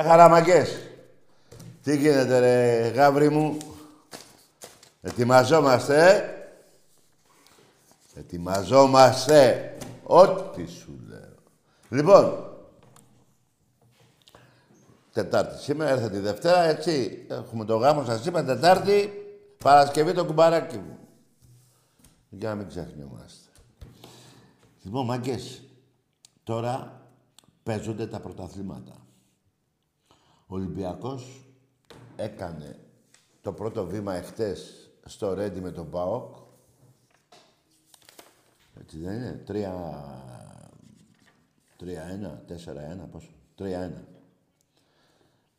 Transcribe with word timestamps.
Γεια 0.00 0.08
χαραμαγκές. 0.08 0.88
Τι 1.82 1.96
γίνεται 1.96 2.38
ρε 2.38 2.88
γάβρι 2.88 3.28
μου; 3.28 3.56
Ετοιμαζόμαστε, 5.00 6.16
ε. 8.14 8.20
Ετοιμαζόμαστε. 8.20 9.76
Ό,τι 10.02 10.66
σου 10.66 11.00
λέω. 11.08 11.34
Λοιπόν, 11.88 12.50
Τετάρτη. 15.12 15.62
Σήμερα 15.62 15.90
έρθει 15.90 16.10
τη 16.10 16.18
Δευτέρα, 16.18 16.62
έτσι. 16.62 17.26
Έχουμε 17.30 17.64
το 17.64 17.76
γάμο 17.76 18.04
σας 18.04 18.26
είπα, 18.26 18.44
Τετάρτη, 18.44 19.12
Παρασκευή 19.64 20.12
το 20.12 20.24
κουμπαράκι 20.24 20.76
μου. 20.76 20.98
Για 22.28 22.48
να 22.48 22.54
μην 22.54 22.68
ξεχνιόμαστε. 22.68 23.50
Λοιπόν, 24.82 25.04
μάγκες, 25.04 25.62
τώρα 26.44 27.02
παίζονται 27.62 28.06
τα 28.06 28.20
πρωταθλήματα. 28.20 28.92
Ο 30.50 30.54
Ολυμπιακός 30.54 31.44
έκανε 32.16 32.78
το 33.40 33.52
πρώτο 33.52 33.86
βήμα 33.86 34.14
εχθές 34.14 34.90
στο 35.04 35.34
Ρέντι 35.34 35.60
με 35.60 35.70
τον 35.70 35.90
ΠΑΟΚ. 35.90 36.34
Έτσι 38.80 38.98
δεν 38.98 39.14
είναι; 39.14 39.42
Τρία... 39.46 40.04
Τρία 41.76 42.02
ένα, 42.02 42.42
τέσσερα 42.46 42.82
ένα, 42.82 43.04
πόσο; 43.04 43.30
Τρία 43.54 43.80
ένα. 43.80 44.04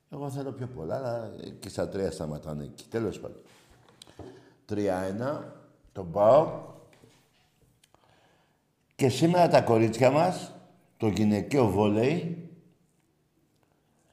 Εγώ 0.09 0.29
θέλω 0.29 0.52
πιο 0.52 0.68
πολλά, 0.68 0.96
αλλά 0.96 1.31
και 1.59 1.69
στα 1.69 1.90
τρία 1.90 2.12
σταματάνε 2.12 2.63
εκεί. 2.63 2.85
Τέλος 2.90 3.19
πάντων. 3.19 3.41
Τρία 4.66 4.97
ένα, 4.97 5.56
τον 5.91 6.12
ΠΑΟΚ. 6.12 6.69
Και 8.96 9.09
σήμερα 9.09 9.47
τα 9.47 9.62
κορίτσια 9.62 10.12
μας, 10.12 10.52
το 10.97 11.08
γυναικείο 11.08 11.68
βόλεϊ, 11.69 12.51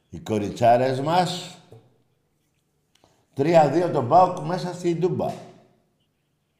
οι 0.08 0.18
κοριτσάρες 0.18 1.00
μας, 1.00 1.58
3-2 3.36 3.90
τον 3.92 4.08
ΠΑΟΚ 4.08 4.38
μέσα 4.38 4.74
στην 4.74 5.00
Τούμπα. 5.00 5.32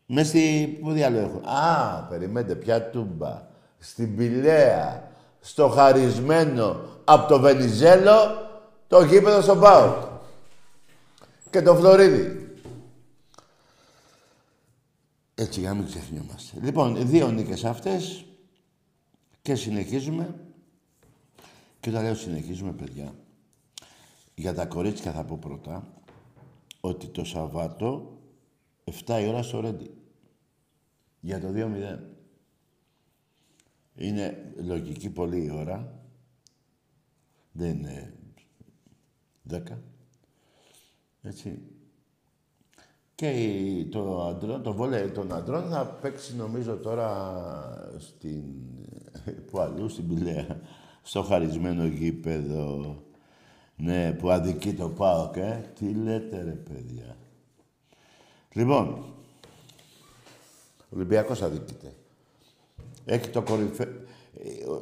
Με 0.07 0.23
στη... 0.23 0.79
Πού 0.83 0.91
διάλογο 0.93 1.25
έχω. 1.25 1.57
Α, 1.57 2.03
περιμένετε, 2.03 2.55
ποια 2.55 2.91
Τούμπα; 2.91 3.47
Στην 3.79 4.17
Πηλαία, 4.17 5.11
στο 5.41 5.69
χαρισμένο 5.69 6.81
από 7.05 7.29
το 7.29 7.41
Βενιζέλο, 7.41 8.49
το 8.87 9.03
γήπεδο 9.03 9.41
στον 9.41 9.61
ΠΑΟΚ. 9.61 9.97
Και 11.51 11.63
το 11.63 11.75
Φλωρίδι. 11.75 12.53
Έτσι, 15.35 15.61
για 15.61 15.69
να 15.69 15.75
μην 15.75 15.87
ξεχνιόμαστε. 15.87 16.59
Λοιπόν, 16.63 17.09
δύο 17.09 17.31
νίκες 17.31 17.65
αυτές 17.65 18.25
και 19.43 19.55
συνεχίζουμε. 19.55 20.35
Και 21.81 21.91
όταν 21.91 22.03
λέω 22.03 22.15
συνεχίζουμε, 22.15 22.73
παιδιά, 22.73 23.13
για 24.39 24.55
τα 24.55 24.67
κορίτσια 24.67 25.13
θα 25.13 25.25
πω 25.25 25.37
πρώτα 25.41 25.93
ότι 26.81 27.07
το 27.07 27.25
Σαββάτο 27.25 28.19
7 29.07 29.21
η 29.23 29.27
ώρα 29.27 29.43
στο 29.43 29.61
Ρέντι. 29.61 29.91
Για 31.21 31.41
το 31.41 31.49
2-0. 31.55 31.99
Είναι 33.95 34.53
λογική 34.57 35.11
πολύ 35.11 35.45
η 35.45 35.51
ώρα. 35.51 36.03
Δεν 37.53 37.77
είναι 37.77 38.15
10. 39.51 39.61
Έτσι. 41.23 41.63
Και 43.15 43.87
το, 43.91 44.27
αντρό, 44.27 44.61
το 44.61 44.73
βόλε 44.73 45.09
των 45.09 45.33
αντρών 45.33 45.69
θα 45.69 45.87
παίξει 45.87 46.37
νομίζω 46.37 46.77
τώρα 46.77 47.35
στην... 47.99 48.43
που 49.51 49.59
αλλού, 49.59 49.89
στην 49.89 50.09
Πηλαία. 50.09 50.61
Στο 51.03 51.23
χαρισμένο 51.23 51.85
γήπεδο 51.85 53.03
ναι, 53.81 54.13
που 54.13 54.31
αδικεί 54.31 54.73
το 54.73 54.89
ΠΑΟΚ, 54.89 55.37
ε. 55.37 55.71
Τι 55.75 55.95
λέτε, 55.95 56.43
ρε 56.43 56.51
παιδιά. 56.51 57.17
Λοιπόν, 58.53 58.89
ο 60.79 60.95
Ολυμπιακός 60.95 61.43
αδικείται. 61.43 61.95
Έχει 63.05 63.29
το 63.29 63.43
κορυφαίο... 63.43 63.89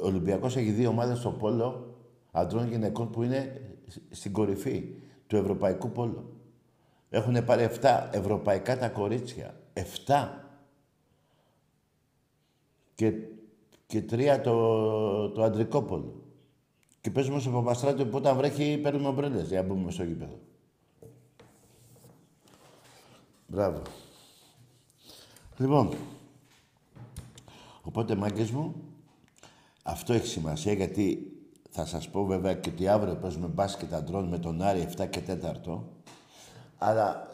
Ο 0.01 0.05
Ολυμπιακός 0.05 0.55
έχει 0.55 0.71
δύο 0.71 0.89
ομάδες 0.89 1.17
στο 1.17 1.31
πόλο 1.31 1.95
αντρών 2.31 2.67
γυναικών 2.67 3.09
που 3.09 3.23
είναι 3.23 3.61
στην 4.09 4.31
κορυφή 4.33 4.95
του 5.27 5.35
ευρωπαϊκού 5.35 5.91
πόλου. 5.91 6.33
Έχουν 7.09 7.45
πάρει 7.45 7.69
7 7.81 8.07
ευρωπαϊκά 8.11 8.77
τα 8.77 8.89
κορίτσια. 8.89 9.61
7. 9.73 10.27
Και, 12.95 13.13
και 13.87 14.01
τρία 14.01 14.41
το, 14.41 15.29
το 15.29 15.43
αντρικό 15.43 15.83
πόλο. 15.83 16.26
Και 17.07 17.13
παίζουμε 17.13 17.39
στο 17.39 17.49
Παπαστράτιο 17.49 18.05
που 18.05 18.17
όταν 18.17 18.37
βρέχει 18.37 18.77
παίρνουμε 18.77 19.07
ομπρέλες 19.07 19.47
για 19.47 19.61
να 19.61 19.67
μπούμε 19.67 19.91
στο 19.91 20.03
γήπεδο. 20.03 20.39
Μπράβο. 23.47 23.81
Λοιπόν, 25.57 25.93
οπότε 27.81 28.15
μάγκες 28.15 28.51
μου, 28.51 28.75
αυτό 29.83 30.13
έχει 30.13 30.27
σημασία 30.27 30.73
γιατί 30.73 31.31
θα 31.69 31.85
σας 31.85 32.09
πω 32.09 32.25
βέβαια 32.25 32.53
και 32.53 32.69
ότι 32.69 32.87
αύριο 32.87 33.15
παίζουμε 33.15 33.47
μπάσκετ 33.47 33.93
αντρών 33.93 34.27
με 34.27 34.39
τον 34.39 34.61
Άρη 34.61 34.87
7 34.97 35.07
και 35.09 35.21
4. 35.65 35.79
Αλλά 36.77 37.27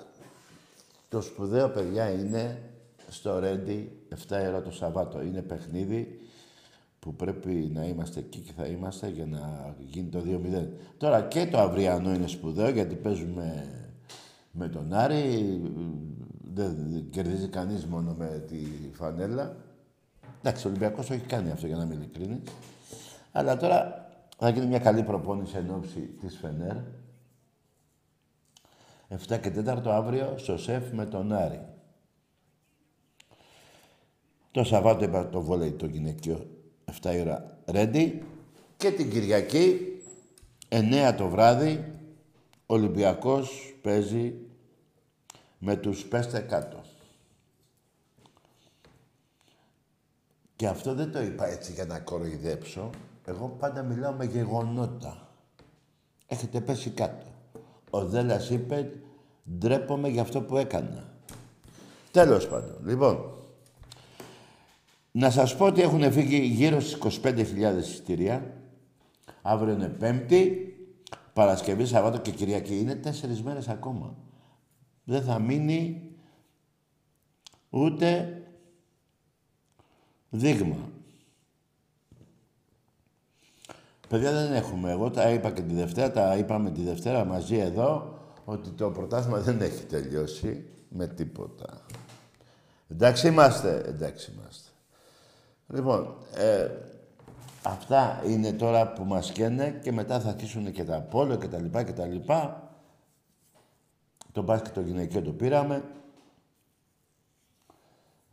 το 1.09 1.21
σπουδαίο, 1.21 1.69
παιδιά, 1.69 2.09
είναι 2.09 2.69
στο 3.09 3.39
Ρέντι 3.39 4.05
7 4.09 4.15
ώρα 4.29 4.61
το 4.61 4.71
Σαββάτο. 4.71 5.21
Είναι 5.21 5.41
παιχνίδι 5.41 6.19
που 7.03 7.15
πρέπει 7.15 7.71
να 7.73 7.85
είμαστε 7.85 8.19
εκεί 8.19 8.39
και 8.39 8.51
θα 8.51 8.65
είμαστε 8.65 9.09
για 9.09 9.25
να 9.25 9.75
γίνει 9.79 10.09
το 10.09 10.23
2-0. 10.25 10.67
Τώρα 10.97 11.21
και 11.21 11.45
το 11.45 11.59
αυριανό 11.59 12.13
είναι 12.13 12.27
σπουδαίο 12.27 12.69
γιατί 12.69 12.95
παίζουμε 12.95 13.67
με 14.51 14.67
τον 14.67 14.93
Άρη. 14.93 15.61
Δεν 16.53 17.05
κερδίζει 17.09 17.47
κανείς 17.47 17.85
μόνο 17.85 18.13
με 18.13 18.43
τη 18.47 18.65
φανέλα. 18.91 19.55
Εντάξει, 20.39 20.67
ο 20.67 20.69
Ολυμπιακός 20.69 21.07
το 21.07 21.13
έχει 21.13 21.25
κάνει 21.25 21.51
αυτό 21.51 21.67
για 21.67 21.75
να 21.75 21.85
μην 21.85 22.01
ειλικρίνει. 22.01 22.41
Αλλά 23.31 23.57
τώρα 23.57 24.07
θα 24.37 24.49
γίνει 24.49 24.65
μια 24.65 24.79
καλή 24.79 25.03
προπόνηση 25.03 25.57
εν 25.57 25.69
ώψη 25.69 25.99
της 25.99 26.37
Φενέρ. 26.37 26.75
7 29.09 29.39
και 29.41 29.51
4 29.65 29.81
αύριο 29.85 30.33
στο 30.37 30.57
ΣΕΦ 30.57 30.91
με 30.91 31.05
τον 31.05 31.33
Άρη. 31.33 31.65
Το 34.51 34.63
Σαββάτο 34.63 35.03
είπα 35.03 35.29
το 35.29 35.41
βόλεϊ 35.41 35.71
το 35.71 35.85
γυναικείο 35.85 36.52
7 37.01 37.15
η 37.15 37.19
ώρα 37.19 37.57
ρέντι 37.65 38.23
και 38.77 38.91
την 38.91 39.09
Κυριακή 39.09 39.79
9 40.69 41.13
το 41.17 41.27
βράδυ 41.27 41.93
ο 42.65 42.73
Ολυμπιακός 42.73 43.75
παίζει 43.81 44.33
με 45.57 45.75
τους 45.75 46.05
πέστε 46.05 46.39
κάτω. 46.39 46.81
Και 50.55 50.67
αυτό 50.67 50.93
δεν 50.93 51.11
το 51.11 51.21
είπα 51.21 51.47
έτσι 51.47 51.71
για 51.71 51.85
να 51.85 51.99
κοροϊδέψω. 51.99 52.89
Εγώ 53.25 53.55
πάντα 53.59 53.83
μιλάω 53.83 54.11
με 54.11 54.25
γεγονότα. 54.25 55.27
Έχετε 56.27 56.61
πέσει 56.61 56.89
κάτω. 56.89 57.25
Ο 57.89 58.05
Δέλλας 58.05 58.49
είπε 58.49 58.91
ντρέπομαι 59.57 60.07
για 60.07 60.21
αυτό 60.21 60.41
που 60.41 60.57
έκανα. 60.57 61.13
Τέλος 62.11 62.47
πάντων. 62.47 62.77
Λοιπόν, 62.85 63.42
να 65.15 65.29
σας 65.29 65.55
πω 65.55 65.65
ότι 65.65 65.81
έχουν 65.81 66.11
φύγει 66.11 66.37
γύρω 66.37 66.79
στις 66.79 67.21
25.000 67.23 67.77
εισιτήρια. 67.79 68.53
Αύριο 69.41 69.73
είναι 69.73 69.87
Πέμπτη, 69.87 70.73
Παρασκευή, 71.33 71.85
Σαββάτο 71.85 72.17
και 72.17 72.31
Κυριακή. 72.31 72.79
Είναι 72.79 72.95
τέσσερις 72.95 73.41
μέρες 73.41 73.67
ακόμα. 73.67 74.15
Δεν 75.03 75.23
θα 75.23 75.39
μείνει 75.39 76.11
ούτε 77.69 78.37
δείγμα. 80.29 80.89
Παιδιά 84.09 84.31
δεν 84.31 84.53
έχουμε. 84.53 84.91
Εγώ 84.91 85.09
τα 85.09 85.29
είπα 85.29 85.51
και 85.51 85.61
τη 85.61 85.73
Δευτέρα, 85.73 86.11
τα 86.11 86.37
είπαμε 86.37 86.71
τη 86.71 86.81
Δευτέρα 86.81 87.25
μαζί 87.25 87.57
εδώ, 87.57 88.19
ότι 88.45 88.69
το 88.69 88.91
πρωτάθλημα 88.91 89.39
δεν 89.39 89.61
έχει 89.61 89.85
τελειώσει 89.85 90.65
με 90.89 91.07
τίποτα. 91.07 91.85
Εντάξει 92.87 93.27
είμαστε, 93.27 93.83
εντάξει 93.85 94.31
είμαστε. 94.31 94.42
Λοιπόν, 95.67 96.15
ε, 96.35 96.69
αυτά 97.63 98.21
είναι 98.25 98.53
τώρα 98.53 98.93
που 98.93 99.03
μας 99.03 99.31
καίνε 99.31 99.79
και 99.83 99.91
μετά 99.91 100.19
θα 100.19 100.29
αρχίσουν 100.29 100.71
και 100.71 100.83
τα 100.83 101.01
πόλο 101.01 101.35
και 101.35 101.47
τα 101.47 101.59
λοιπά 101.59 101.83
και 101.83 101.93
τα 101.93 102.05
λοιπά. 102.05 102.67
Το 104.31 104.41
μπάσκετ 104.41 104.73
το 104.73 104.81
γυναικείο 104.81 105.21
το 105.21 105.31
πήραμε. 105.31 105.83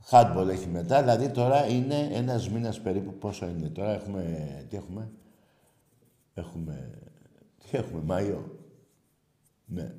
Χάτμπολ 0.02 0.48
έχει 0.48 0.66
μετά, 0.66 1.00
δηλαδή 1.00 1.28
τώρα 1.28 1.66
είναι 1.66 2.08
ένας 2.12 2.48
μήνας 2.48 2.80
περίπου. 2.80 3.12
Πόσο 3.18 3.46
είναι 3.46 3.68
τώρα, 3.68 3.90
έχουμε, 3.90 4.22
τι 4.68 4.76
έχουμε, 4.76 5.10
έχουμε, 6.34 6.90
τι 7.58 7.76
έχουμε, 7.78 8.02
Μάιο; 8.02 8.58
Ναι. 9.66 9.94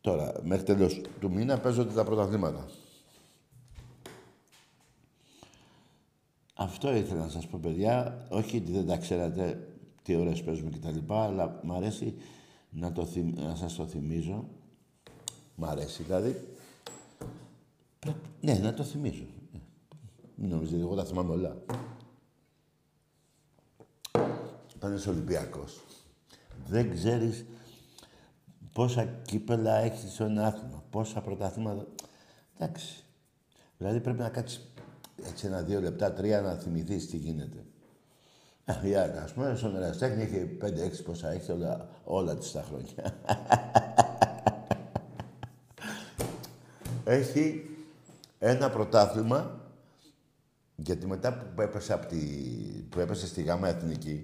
Τώρα, 0.00 0.32
μέχρι 0.42 0.64
τέλος 0.64 1.00
του 1.20 1.30
μήνα 1.30 1.58
παίζονται 1.58 1.94
τα 1.94 2.04
πρωταθλήματα. 2.04 2.66
Αυτό 6.62 6.94
ήθελα 6.94 7.20
να 7.20 7.28
σας 7.28 7.46
πω, 7.46 7.58
παιδιά. 7.62 8.26
Όχι 8.30 8.56
ότι 8.56 8.72
δεν 8.72 8.86
τα 8.86 8.96
ξέρατε 8.96 9.68
τι 10.02 10.14
ώρες 10.14 10.42
παίζουμε 10.42 10.70
κτλ. 10.70 11.12
Αλλά 11.12 11.60
μου 11.62 11.72
αρέσει 11.72 12.14
να, 12.70 12.92
το 12.92 13.06
θυμ... 13.06 13.32
να 13.36 13.54
σας 13.54 13.74
το 13.74 13.86
θυμίζω. 13.86 14.48
Μ' 15.54 15.64
αρέσει 15.64 16.02
δηλαδή. 16.02 16.48
Ναι, 18.40 18.54
να 18.54 18.74
το 18.74 18.82
θυμίζω. 18.82 19.24
Μην 20.34 20.50
νομίζετε, 20.50 20.80
εγώ 20.80 20.94
τα 20.94 21.04
θυμάμαι 21.04 21.32
όλα. 21.32 21.62
Πάνε 24.78 25.00
Ολυμπιακός. 25.08 25.80
Δεν 26.66 26.90
ξέρεις 26.90 27.44
πόσα 28.72 29.04
κύπελα 29.04 29.76
έχεις 29.76 30.12
στο 30.12 30.24
ένα 30.24 30.46
άθλημα, 30.46 30.84
πόσα 30.90 31.20
πρωταθλήματα. 31.20 31.86
Εντάξει. 32.58 33.04
Δηλαδή 33.78 34.00
πρέπει 34.00 34.18
να 34.18 34.28
κάτσεις 34.28 34.69
έτσι 35.28 35.46
ένα-δύο 35.46 35.80
λεπτά, 35.80 36.12
τρία 36.12 36.40
να 36.40 36.54
θυμηθείς 36.54 37.10
τι 37.10 37.16
γίνεται. 37.16 37.64
Η 38.82 38.96
Άκα, 38.96 39.22
ας 39.22 39.32
πούμε, 39.32 39.54
στον 39.56 39.76
Εραστέχνη 39.76 40.22
έχει 40.22 40.38
πέντε-έξι 40.38 41.02
πόσα 41.02 41.30
έχει 41.30 41.52
όλα, 41.52 41.88
όλα 42.04 42.36
τις 42.36 42.52
τα 42.52 42.64
χρόνια. 42.68 43.14
έχει 47.04 47.70
ένα 48.38 48.70
πρωτάθλημα, 48.70 49.60
γιατί 50.76 51.06
μετά 51.06 51.52
που 51.54 51.60
έπεσε, 51.62 51.92
από 51.92 52.06
τη, 52.06 52.16
που 52.88 53.00
έπεσε 53.00 53.26
στη 53.26 53.42
Γάμα 53.42 53.68
Εθνική 53.68 54.22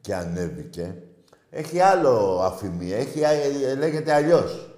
και 0.00 0.14
ανέβηκε, 0.14 1.02
έχει 1.50 1.80
άλλο 1.80 2.40
αφημία, 2.42 2.96
έχει, 2.96 3.20
λέγεται 3.78 4.12
αλλιώς. 4.12 4.68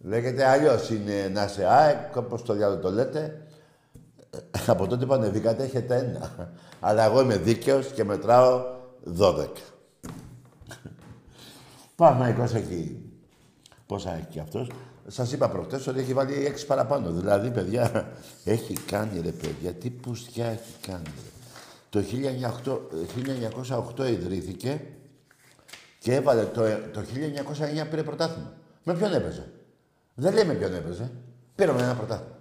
Λέγεται 0.00 0.44
αλλιώς. 0.44 0.90
Είναι 0.90 1.28
να 1.28 1.48
σε 1.48 1.64
ΑΕΚ, 1.64 2.16
όπως 2.16 2.42
το 2.42 2.52
διάλογο 2.54 2.80
το 2.80 2.90
λέτε. 2.90 3.46
Από 4.66 4.86
τότε 4.86 5.06
που 5.06 5.12
ανεβήκατε 5.12 5.62
έχετε 5.62 5.96
ένα. 5.96 6.50
Αλλά 6.80 7.04
εγώ 7.04 7.20
είμαι 7.20 7.36
δίκαιος 7.36 7.86
και 7.86 8.04
μετράω 8.04 8.64
12. 9.18 9.46
Παναγικός 11.96 12.54
έχει. 12.54 13.02
Πόσα 13.86 14.14
έχει 14.14 14.26
κι 14.30 14.40
αυτός. 14.40 14.70
Σας 15.06 15.32
είπα 15.32 15.48
προχτές 15.48 15.86
ότι 15.86 16.00
έχει 16.00 16.14
βάλει 16.14 16.46
έξι 16.46 16.66
παραπάνω. 16.66 17.10
Δηλαδή, 17.10 17.50
παιδιά, 17.50 18.12
έχει 18.44 18.72
κάνει 18.72 19.20
ρε 19.20 19.30
παιδιά. 19.30 19.72
Τι 19.72 19.90
πουστιά 19.90 20.46
έχει 20.46 20.74
κάνει. 20.86 21.12
Το 21.90 22.02
1908 23.98 24.08
ιδρύθηκε 24.10 24.80
και 25.98 26.14
έβαλε 26.14 26.44
το, 26.44 26.62
το 26.92 27.00
1909 27.84 27.86
πήρε 27.90 28.02
πρωτάθλημα. 28.02 28.52
Με 28.84 28.94
ποιον 28.94 29.14
έπαιζε; 29.14 29.52
Δεν 30.14 30.34
λέει 30.34 30.44
με 30.44 30.54
ποιον 30.54 30.74
έπαιζε. 30.74 31.10
Πήραμε 31.54 31.82
ένα 31.82 31.94
πρωτάθλημα. 31.94 32.39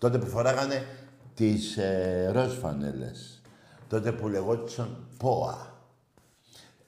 Τότε 0.00 0.18
που 0.18 0.26
φοράγανε 0.26 0.84
τις 1.34 1.76
ε, 1.76 2.30
ροζ 2.32 2.58
φανέλες. 2.58 3.40
Τότε 3.88 4.12
που 4.12 4.28
λεγόντουσαν 4.28 5.06
ΠΟΑ. 5.18 5.74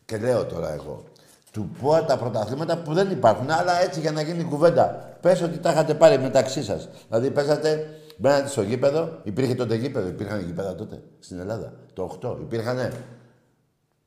Και 0.05 0.17
λέω 0.17 0.45
τώρα 0.45 0.73
εγώ. 0.73 1.05
Του 1.51 1.71
ΠΟΑ 1.81 2.05
τα 2.05 2.19
πρωταθλήματα 2.19 2.79
που 2.79 2.93
δεν 2.93 3.11
υπάρχουν, 3.11 3.51
αλλά 3.51 3.81
έτσι 3.81 4.01
για 4.01 4.13
να 4.13 4.23
γίνει 4.23 4.45
κουβέντα. 4.45 5.17
Πες 5.21 5.43
ότι 5.43 5.59
τα 5.59 5.71
είχατε 5.71 5.95
πάρει 5.95 6.19
μεταξύ 6.19 6.63
σας. 6.63 6.89
Δηλαδή 7.09 7.31
παίζατε, 7.31 8.01
μπαίνατε 8.17 8.49
στο 8.49 8.63
γήπεδο, 8.63 9.21
υπήρχε 9.23 9.55
τότε 9.55 9.75
γήπεδο, 9.75 10.09
υπήρχαν 10.09 10.41
γήπεδα 10.41 10.75
τότε 10.75 11.03
στην 11.19 11.39
Ελλάδα. 11.39 11.73
Το 11.93 12.19
8. 12.23 12.37
Υπήρχαν 12.41 12.93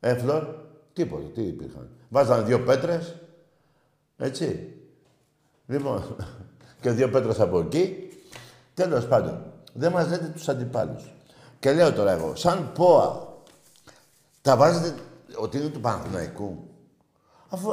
έφλορ, 0.00 0.46
τίποτα, 0.92 1.28
τι 1.34 1.42
υπήρχαν. 1.42 1.88
Βάζανε 2.08 2.42
δύο 2.42 2.60
πέτρες, 2.60 3.16
έτσι. 4.16 4.74
Λοιπόν, 5.66 6.16
και 6.80 6.90
δύο 6.90 7.10
πέτρες 7.10 7.40
από 7.40 7.58
εκεί. 7.58 8.05
Τέλος 8.76 9.06
πάντων, 9.06 9.42
δεν 9.72 9.92
μας 9.92 10.08
λέτε 10.08 10.26
τους 10.26 10.48
αντιπάλους. 10.48 11.14
Και 11.58 11.72
λέω 11.72 11.92
τώρα 11.92 12.10
εγώ, 12.10 12.36
σαν 12.36 12.72
ΠΟΑ, 12.74 13.26
τα 14.42 14.56
βάζετε 14.56 14.94
ότι 15.38 15.58
είναι 15.58 15.68
του 15.68 15.80
Παναθηναϊκού. 15.80 16.68
Αφού 17.48 17.70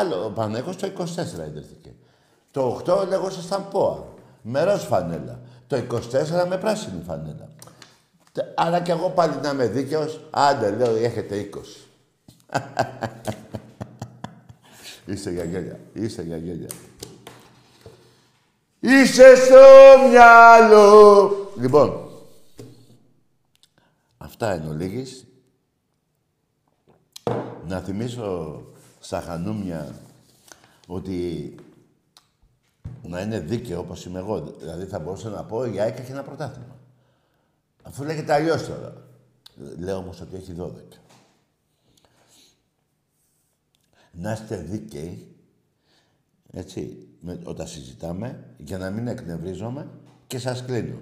άλλο, 0.00 0.24
ο 0.24 0.30
Παναθηναϊκός 0.30 0.76
το 0.76 0.86
24 0.86 1.46
ιδρύθηκε. 1.48 1.94
Το 2.50 2.82
8 2.86 3.06
λέγω 3.08 3.30
σαν 3.30 3.68
ΠΟΑ, 3.68 4.04
με 4.42 4.62
ροζ 4.62 4.82
φανέλα. 4.82 5.40
Το 5.66 5.76
24 5.76 6.46
με 6.48 6.58
πράσινη 6.58 7.02
φανέλα. 7.06 7.48
Αλλά 8.54 8.80
κι 8.80 8.90
εγώ 8.90 9.10
πάλι 9.10 9.34
να 9.42 9.50
είμαι 9.50 9.66
δίκαιος, 9.66 10.20
άντε 10.30 10.70
λέω, 10.70 10.94
έχετε 10.94 11.48
20. 11.54 11.58
Είστε 15.06 15.30
για 15.30 15.44
γέλια, 15.44 15.78
είστε 15.92 16.22
για 16.22 16.36
γέλια. 16.36 16.68
Είσαι 18.84 19.34
στο 19.34 19.64
μυαλό. 20.08 21.30
Λοιπόν, 21.58 22.10
αυτά 24.18 24.54
είναι 24.54 24.68
ο 24.68 24.72
Λίγης. 24.72 25.26
Να 27.66 27.80
θυμίσω 27.80 28.62
στα 29.00 29.20
χανούμια 29.20 29.94
ότι 30.86 31.54
να 33.02 33.20
είναι 33.20 33.40
δίκαιο 33.40 33.80
όπως 33.80 34.04
είμαι 34.04 34.18
εγώ. 34.18 34.40
Δηλαδή 34.40 34.84
θα 34.84 34.98
μπορούσα 34.98 35.28
να 35.28 35.44
πω 35.44 35.64
η 35.64 35.80
ΑΕΚ 35.80 35.98
έχει 35.98 36.10
ένα 36.10 36.22
πρωτάθλημα. 36.22 36.76
Αφού 37.82 38.04
λέγεται 38.04 38.32
αλλιώς 38.32 38.66
τώρα. 38.66 39.06
Λέω 39.78 39.96
όμως 39.96 40.20
ότι 40.20 40.36
έχει 40.36 40.54
12. 40.58 40.70
Να 44.12 44.32
είστε 44.32 44.56
δίκαιοι 44.56 45.31
έτσι, 46.52 47.06
με, 47.20 47.38
όταν 47.44 47.66
συζητάμε, 47.66 48.44
για 48.56 48.78
να 48.78 48.90
μην 48.90 49.06
εκνευρίζομαι 49.06 49.88
και 50.26 50.38
σας 50.38 50.64
κλείνω. 50.64 50.98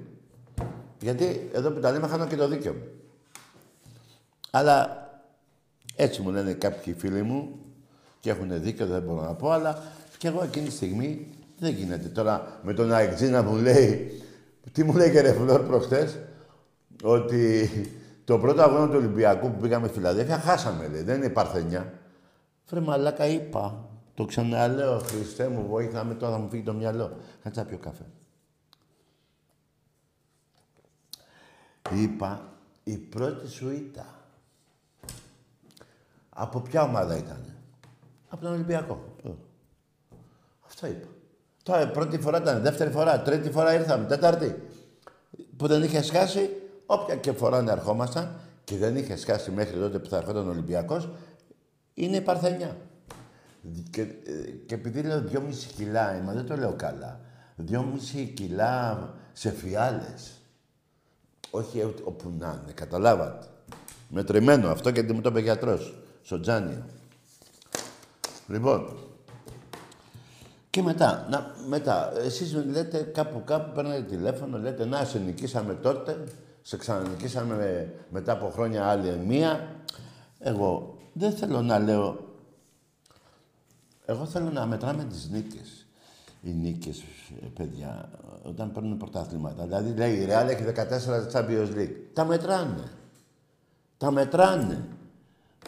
Γιατί 1.01 1.51
εδώ 1.53 1.71
που 1.71 1.81
τα 1.81 1.91
λέμε 1.91 2.07
χάνω 2.07 2.27
και 2.27 2.37
το 2.37 2.49
δίκαιο 2.49 2.73
μου. 2.73 2.87
Αλλά 4.51 5.09
έτσι 5.97 6.23
μου 6.23 6.31
λένε 6.31 6.53
κάποιοι 6.53 6.93
φίλοι 6.93 7.23
μου 7.23 7.59
και 8.21 8.31
έχουν 8.31 8.63
δίκιο, 8.63 8.87
δεν 8.87 9.03
μπορώ 9.03 9.23
να 9.23 9.35
πω, 9.35 9.51
αλλά 9.51 9.83
και 10.19 10.29
εγώ 10.29 10.43
εκείνη 10.43 10.67
τη 10.67 10.73
στιγμή 10.73 11.27
δεν 11.59 11.75
γίνεται. 11.75 12.09
Τώρα 12.09 12.61
με 12.63 12.73
τον 12.73 12.93
Αεξίνα 12.93 13.43
μου 13.43 13.57
λέει, 13.57 14.23
τι 14.73 14.85
μου 14.85 14.97
λέει 14.97 15.11
και 15.11 15.21
ρε 15.21 15.33
Φλόρ 15.33 15.61
προχτές, 15.61 16.19
ότι 17.03 17.71
το 18.25 18.39
πρώτο 18.39 18.63
αγώνα 18.63 18.87
του 18.87 18.97
Ολυμπιακού 18.97 19.51
που 19.51 19.61
πήγαμε 19.61 19.87
στη 19.87 19.97
Φιλαδέλφια 19.97 20.39
χάσαμε, 20.39 20.89
λέει. 20.89 21.03
Δεν 21.03 21.17
είναι 21.17 21.29
Παρθενιά. 21.29 21.93
Φρε 22.65 22.81
μαλάκα 22.81 23.27
είπα. 23.27 23.90
Το 24.15 24.25
ξαναλέω, 24.25 24.99
Χριστέ 24.99 25.49
μου, 25.49 25.67
βοήθα 25.67 26.05
με 26.05 26.15
τώρα, 26.15 26.33
θα 26.33 26.39
μου 26.39 26.49
φύγει 26.49 26.63
το 26.63 26.73
μυαλό. 26.73 27.17
Κάτσε 27.43 27.61
να 27.61 27.67
πιω 27.67 27.79
καφέ. 27.79 28.05
Είπα, 31.91 32.53
η 32.85 32.97
πρώτη 32.97 33.49
σου 33.49 33.71
ήττα. 33.71 34.07
Από 36.31 36.61
ποια 36.61 36.83
ομάδα 36.83 37.17
ήταν. 37.17 37.55
Από 38.29 38.43
τον 38.43 38.53
Ολυμπιακό. 38.53 39.15
Αυτό 40.67 40.87
είπα. 40.87 41.07
Τώρα 41.63 41.89
πρώτη 41.89 42.19
φορά 42.19 42.39
ήταν, 42.39 42.63
δεύτερη 42.63 42.91
φορά, 42.91 43.23
τρίτη 43.23 43.51
φορά 43.51 43.75
ήρθαμε, 43.75 44.07
τέταρτη. 44.07 44.63
Που 45.57 45.67
δεν 45.67 45.83
είχε 45.83 46.03
σκάσει, 46.03 46.51
όποια 46.87 47.17
και 47.17 47.33
φορά 47.33 47.63
να 47.63 47.73
ερχόμασταν 47.73 48.41
και 48.65 48.77
δεν 48.77 48.97
είχε 48.97 49.17
σκάσει 49.17 49.51
μέχρι 49.51 49.79
τότε 49.79 49.99
που 49.99 50.09
θα 50.09 50.17
ερχόταν 50.17 50.47
ο 50.47 50.51
Ολυμπιακός, 50.51 51.09
είναι 51.95 52.17
η 52.17 52.21
Παρθενιά. 52.21 52.77
Και, 53.91 54.05
και 54.67 54.75
επειδή 54.75 55.03
λέω 55.03 55.21
δυόμιση 55.21 55.69
κιλά, 55.69 56.21
μα 56.25 56.33
δεν 56.33 56.47
το 56.47 56.57
λέω 56.57 56.73
καλά. 56.73 57.21
Δυόμιση 57.57 58.25
κιλά 58.25 59.09
σε 59.33 59.51
φιάλες. 59.51 60.31
Όχι 61.51 61.83
όπου 62.05 62.33
να 62.39 62.61
είναι, 62.63 62.73
καταλάβατε. 62.75 63.47
Μετρημένο 64.09 64.69
αυτό 64.69 64.89
γιατί 64.89 65.13
μου 65.13 65.21
το 65.21 65.29
είπε 65.29 65.41
γιατρός, 65.41 65.95
στο 66.23 66.41
Τζάνιο. 66.41 66.85
Λοιπόν, 68.47 68.99
και 70.71 70.83
μετά, 70.83 71.27
να, 71.31 71.55
μετά, 71.69 72.13
εσείς 72.25 72.55
λέτε 72.55 72.99
κάπου 72.99 73.43
κάπου, 73.45 73.73
παίρνετε 73.75 74.03
τηλέφωνο, 74.03 74.59
λέτε 74.59 74.85
να, 74.85 75.05
σε 75.05 75.19
νικήσαμε 75.19 75.75
τότε, 75.75 76.25
σε 76.63 76.77
ξανανικήσαμε 76.77 77.93
μετά 78.11 78.33
από 78.33 78.51
χρόνια 78.51 78.87
άλλη 78.87 79.21
μία. 79.27 79.69
Εγώ 80.39 80.99
δεν 81.13 81.33
θέλω 81.33 81.63
να 81.63 81.79
λέω 81.79 82.30
εγώ 84.11 84.27
θέλω 84.27 84.51
να 84.51 84.67
μετράμε 84.67 85.05
τις 85.05 85.29
νίκες. 85.31 85.87
Οι 86.43 86.51
νίκες, 86.51 87.03
ε, 87.43 87.47
παιδιά, 87.55 88.11
όταν 88.43 88.73
παίρνουν 88.73 88.97
πρωταθλήματα. 88.97 89.63
Δηλαδή, 89.65 89.95
λέει, 89.97 90.15
η 90.15 90.27
Real 90.31 90.49
έχει 90.49 90.63
14 90.63 91.27
Champions 91.33 91.77
League. 91.77 91.95
Τα 92.13 92.25
μετράνε. 92.25 92.91
Τα 93.97 94.11
μετράνε. 94.11 94.85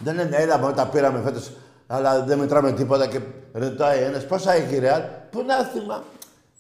Δεν 0.01 0.15
λένε, 0.15 0.37
έλα, 0.37 0.59
μόνο 0.59 0.73
τα 0.73 0.89
πήραμε 0.89 1.21
φέτος, 1.21 1.53
αλλά 1.87 2.25
δεν 2.25 2.39
μετράμε 2.39 2.73
τίποτα 2.73 3.07
και 3.07 3.21
ρωτάει 3.53 4.03
ένας, 4.03 4.27
πόσα 4.27 4.53
έχει 4.53 4.75
η 4.75 4.81
Real; 4.83 5.03
Πού 5.31 5.43
να 5.43 5.65
θυμά. 5.65 6.03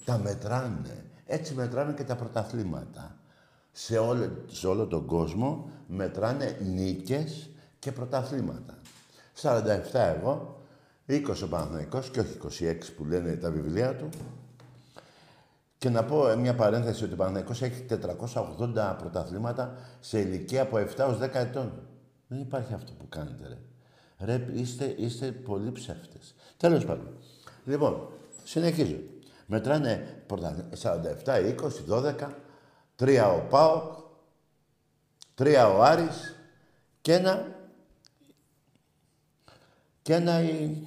Τα 0.05 0.19
μετράνε. 0.19 1.05
Έτσι 1.27 1.55
μετράνε 1.55 1.93
και 1.93 2.05
τα 2.05 2.17
πρωταθλήματα. 2.17 3.17
Σε 3.73 3.99
όλο, 3.99 4.31
σε 4.47 4.67
όλο 4.67 4.87
τον 4.87 5.07
κόσμο 5.07 5.71
μετράνε 5.87 6.57
νίκες 6.75 7.51
και 7.79 7.93
πρωταθλήματα. 7.93 8.79
47 9.43 9.59
εγώ, 9.93 10.62
20 11.09 11.23
ο 11.45 11.47
Παναθηναϊκός 11.47 12.11
και 12.11 12.21
όχι 12.21 12.39
26 12.61 12.77
που 12.97 13.05
λένε 13.05 13.37
τα 13.37 13.51
βιβλία 13.51 13.97
του. 13.97 14.09
Και 15.79 15.91
να 15.91 16.05
πω 16.05 16.29
ε, 16.29 16.37
μια 16.37 16.55
παρένθεση 16.55 17.05
ότι 17.05 17.13
ο 17.13 17.17
Παναθηναϊκός 17.17 17.63
έχει 17.63 17.87
480 18.75 18.95
πρωταθλήματα 18.99 19.77
σε 20.01 20.19
ηλικία 20.21 20.63
από 20.63 20.77
7 20.77 20.99
έως 20.99 21.19
10 21.21 21.29
ετών. 21.33 21.73
Δεν 22.27 22.41
υπάρχει 22.41 22.75
αυτό 22.75 22.93
που 22.93 23.09
κάνετε, 23.09 23.49
ρε. 23.49 23.59
Ρε, 24.25 24.47
είστε, 24.53 24.95
είστε 24.97 25.33
πολύ 25.33 25.73
ψεύτες. 25.73 26.35
Τέλος 26.57 26.85
πάντων. 26.85 27.09
Λοιπόν, 27.65 28.09
συνεχίζω. 28.45 28.97
Μετράνε 29.47 30.25
47, 30.83 31.25
20, 31.25 31.55
12, 31.89 32.29
3 32.99 33.37
ο 33.37 33.47
ΠΑΟΚ, 33.49 33.99
3 35.39 35.75
ο 35.77 35.83
Άρης 35.83 36.37
και 37.01 37.15
ένα 37.15 37.62
και 40.03 40.15
ένα 40.15 40.43
η... 40.43 40.83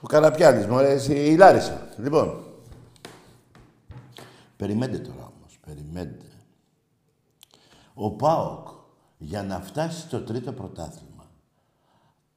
Ο 0.00 0.06
Καραπιάλης, 0.06 0.66
μωρέ, 0.66 1.02
η 1.08 1.36
Λάρισα. 1.36 1.88
Λοιπόν, 1.98 2.44
περιμένετε 4.56 4.98
τώρα 4.98 5.32
όμως, 5.36 5.58
περιμένετε. 5.66 6.26
Ο 7.94 8.10
ΠΑΟΚ 8.10 8.68
για 9.18 9.42
να 9.42 9.60
φτάσει 9.60 10.00
στο 10.00 10.22
τρίτο 10.22 10.52
πρωτάθλημα 10.52 11.30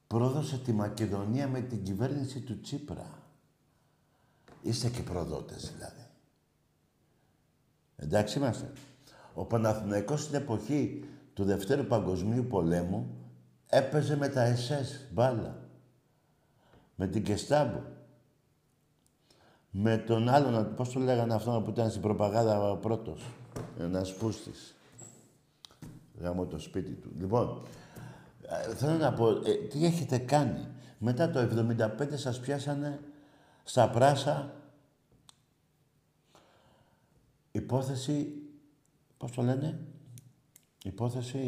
πρόδωσε 0.06 0.58
τη 0.58 0.72
Μακεδονία 0.72 1.48
με 1.48 1.60
την 1.60 1.82
κυβέρνηση 1.82 2.40
του 2.40 2.60
Τσίπρα. 2.60 3.18
Είστε 4.62 4.88
και 4.88 5.02
προδότες 5.02 5.72
δηλαδή. 5.74 6.06
Εντάξει 7.96 8.38
είμαστε. 8.38 8.72
Ο 9.34 9.44
Παναθηναϊκός 9.44 10.22
στην 10.22 10.34
εποχή 10.34 11.04
του 11.34 11.44
Δευτέρου 11.44 11.84
Παγκοσμίου 11.84 12.44
Πολέμου 12.44 13.21
έπαιζε 13.72 14.16
με 14.16 14.28
τα 14.28 14.42
ΕΣΕΣ 14.42 15.06
μπάλα. 15.12 15.56
Με 16.94 17.06
την 17.06 17.22
Κεστάμπο. 17.22 17.80
Με 19.70 19.98
τον 19.98 20.28
άλλον, 20.28 20.74
πώς 20.74 20.92
το 20.92 21.00
λέγανε 21.00 21.34
αυτό 21.34 21.62
που 21.64 21.70
ήταν 21.70 21.90
στην 21.90 22.02
προπαγάνδα 22.02 22.70
ο 22.70 22.76
πρώτος. 22.76 23.24
Ένας 23.78 24.14
πούστης. 24.14 24.74
Γάμω 26.20 26.46
το 26.46 26.58
σπίτι 26.58 26.92
του. 26.92 27.12
Λοιπόν, 27.18 27.62
ε, 28.42 28.74
θέλω 28.74 28.96
να 28.96 29.12
πω, 29.12 29.28
ε, 29.28 29.52
τι 29.68 29.84
έχετε 29.84 30.18
κάνει. 30.18 30.68
Μετά 30.98 31.30
το 31.30 31.38
75 31.38 32.16
σας 32.16 32.40
πιάσανε 32.40 33.00
στα 33.64 33.90
πράσα 33.90 34.54
υπόθεση, 37.52 38.32
πώς 39.16 39.30
το 39.30 39.42
λένε, 39.42 39.78
υπόθεση 40.82 41.38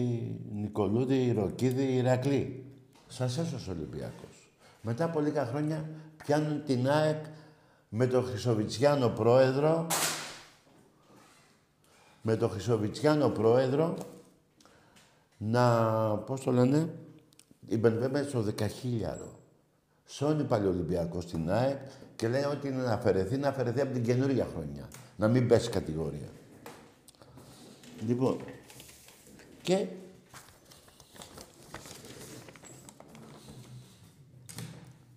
Νικολούδη, 0.52 1.32
Ροκίδη, 1.32 1.96
Ηρακλή. 1.96 2.64
Σας 3.08 3.38
έσωσε 3.38 3.70
ο 3.70 3.72
Ολυμπιακός. 3.72 4.50
Μετά 4.82 5.04
από 5.04 5.20
λίγα 5.20 5.46
χρόνια 5.46 5.88
πιάνουν 6.16 6.64
την 6.64 6.88
ΑΕΚ 6.88 7.24
με 7.88 8.06
τον 8.06 8.24
Χρυσοβιτσιάνο 8.24 9.08
πρόεδρο 9.08 9.86
με 12.26 12.36
τον 12.36 12.50
Χρυσοβιτσιάνο 12.50 13.28
πρόεδρο 13.28 13.96
να, 15.38 15.68
πώς 16.16 16.40
το 16.40 16.50
λένε, 16.52 16.88
υπερβαίνουμε 17.66 18.22
στο 18.22 18.40
δεκαχίλιαρο. 18.40 19.38
Σώνει 20.06 20.44
πάλι 20.44 20.66
ο 20.66 20.68
Ολυμπιακός 20.68 21.24
στην 21.24 21.50
ΑΕΚ 21.50 21.78
και 22.16 22.28
λέει 22.28 22.42
ότι 22.42 22.68
είναι 22.68 22.82
να 22.82 22.92
αφαιρεθεί, 22.92 23.36
να 23.36 23.48
αφαιρεθεί 23.48 23.80
από 23.80 23.92
την 23.92 24.02
καινούργια 24.02 24.46
χρονιά. 24.52 24.88
Να 25.16 25.28
μην 25.28 25.48
πέσει 25.48 25.70
κατηγορία. 25.70 26.28
Λοιπόν, 28.06 28.36
και 29.64 29.86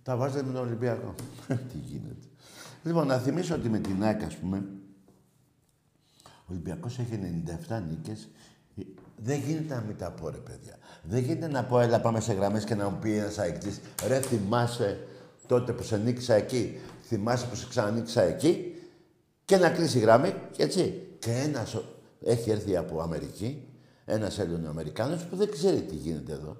τα 0.02 0.16
βάζετε 0.16 0.42
με 0.42 0.52
τον 0.52 0.62
Ολυμπιακό. 0.62 1.14
Τι 1.70 1.78
γίνεται. 1.86 2.26
Λοιπόν, 2.82 3.06
να 3.06 3.18
θυμίσω 3.18 3.54
ότι 3.54 3.68
με 3.68 3.78
την 3.78 4.02
ΑΕΚ, 4.02 4.22
ας 4.22 4.36
πούμε, 4.36 4.64
ο 6.24 6.50
Ολυμπιακός 6.50 6.98
έχει 6.98 7.42
97 7.68 7.82
νίκες. 7.88 8.28
Δεν 9.16 9.40
γίνεται 9.40 9.74
να 9.74 9.80
μην 9.80 9.96
τα 9.96 10.10
πω, 10.10 10.28
ρε 10.28 10.36
παιδιά. 10.36 10.78
Δεν 11.02 11.22
γίνεται 11.22 11.48
να 11.48 11.64
πω, 11.64 11.80
έλα 11.80 12.00
πάμε 12.00 12.20
σε 12.20 12.32
γραμμές 12.32 12.64
και 12.64 12.74
να 12.74 12.88
μου 12.88 12.98
πει 12.98 13.16
ένας 13.16 13.38
αεκτής, 13.38 13.80
ρε 14.06 14.20
θυμάσαι 14.20 15.06
τότε 15.46 15.72
που 15.72 15.82
σε 15.82 15.96
νίκησα 15.96 16.34
εκεί, 16.34 16.80
θυμάσαι 17.02 17.46
που 17.46 17.54
σε 17.54 17.66
ξανανίκησα 17.68 18.22
εκεί 18.22 18.74
και 19.44 19.56
να 19.56 19.70
κλείσει 19.70 19.98
η 19.98 20.00
γραμμή, 20.00 20.34
έτσι. 20.56 21.02
Και 21.18 21.30
ένας 21.30 21.76
έχει 22.20 22.50
έρθει 22.50 22.76
από 22.76 23.00
Αμερική, 23.00 23.67
ένας 24.08 24.38
Έλληνο-Αμερικάνος 24.38 25.24
που 25.24 25.36
δεν 25.36 25.50
ξέρει 25.50 25.80
τι 25.80 25.94
γίνεται 25.94 26.32
εδώ. 26.32 26.56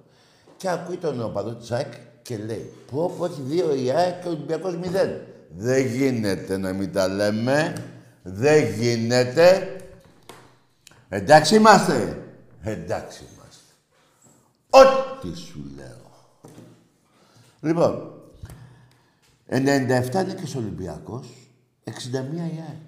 Και 0.56 0.68
ακούει 0.68 0.96
τον 0.96 1.22
οπαδό 1.22 1.54
της 1.54 1.70
ΑΕΚ 1.70 1.92
και 2.22 2.36
λέει, 2.36 2.72
πω 2.90 3.14
πω 3.18 3.24
έχει 3.24 3.40
δύο 3.40 3.74
η 3.74 3.90
ΑΕΚ 3.90 4.20
και 4.20 4.28
ο 4.28 4.30
Ολυμπιακός 4.30 4.76
μηδέν. 4.76 5.20
Δεν 5.56 5.86
γίνεται 5.86 6.56
να 6.56 6.72
μην 6.72 6.92
τα 6.92 7.08
λέμε. 7.08 7.72
Δεν 8.22 8.72
γίνεται. 8.72 9.76
Εντάξει 11.08 11.54
είμαστε. 11.54 12.22
Εντάξει 12.62 13.24
είμαστε. 13.24 13.72
Ό,τι 14.70 15.38
σου 15.38 15.64
λέω. 15.76 15.96
Λοιπόν, 17.60 18.12
97 19.48 20.24
νίκες 20.26 20.54
Ολυμπιακός, 20.54 21.26
61 21.84 21.90
η 22.34 22.62
ΑΕΚ. 22.68 22.87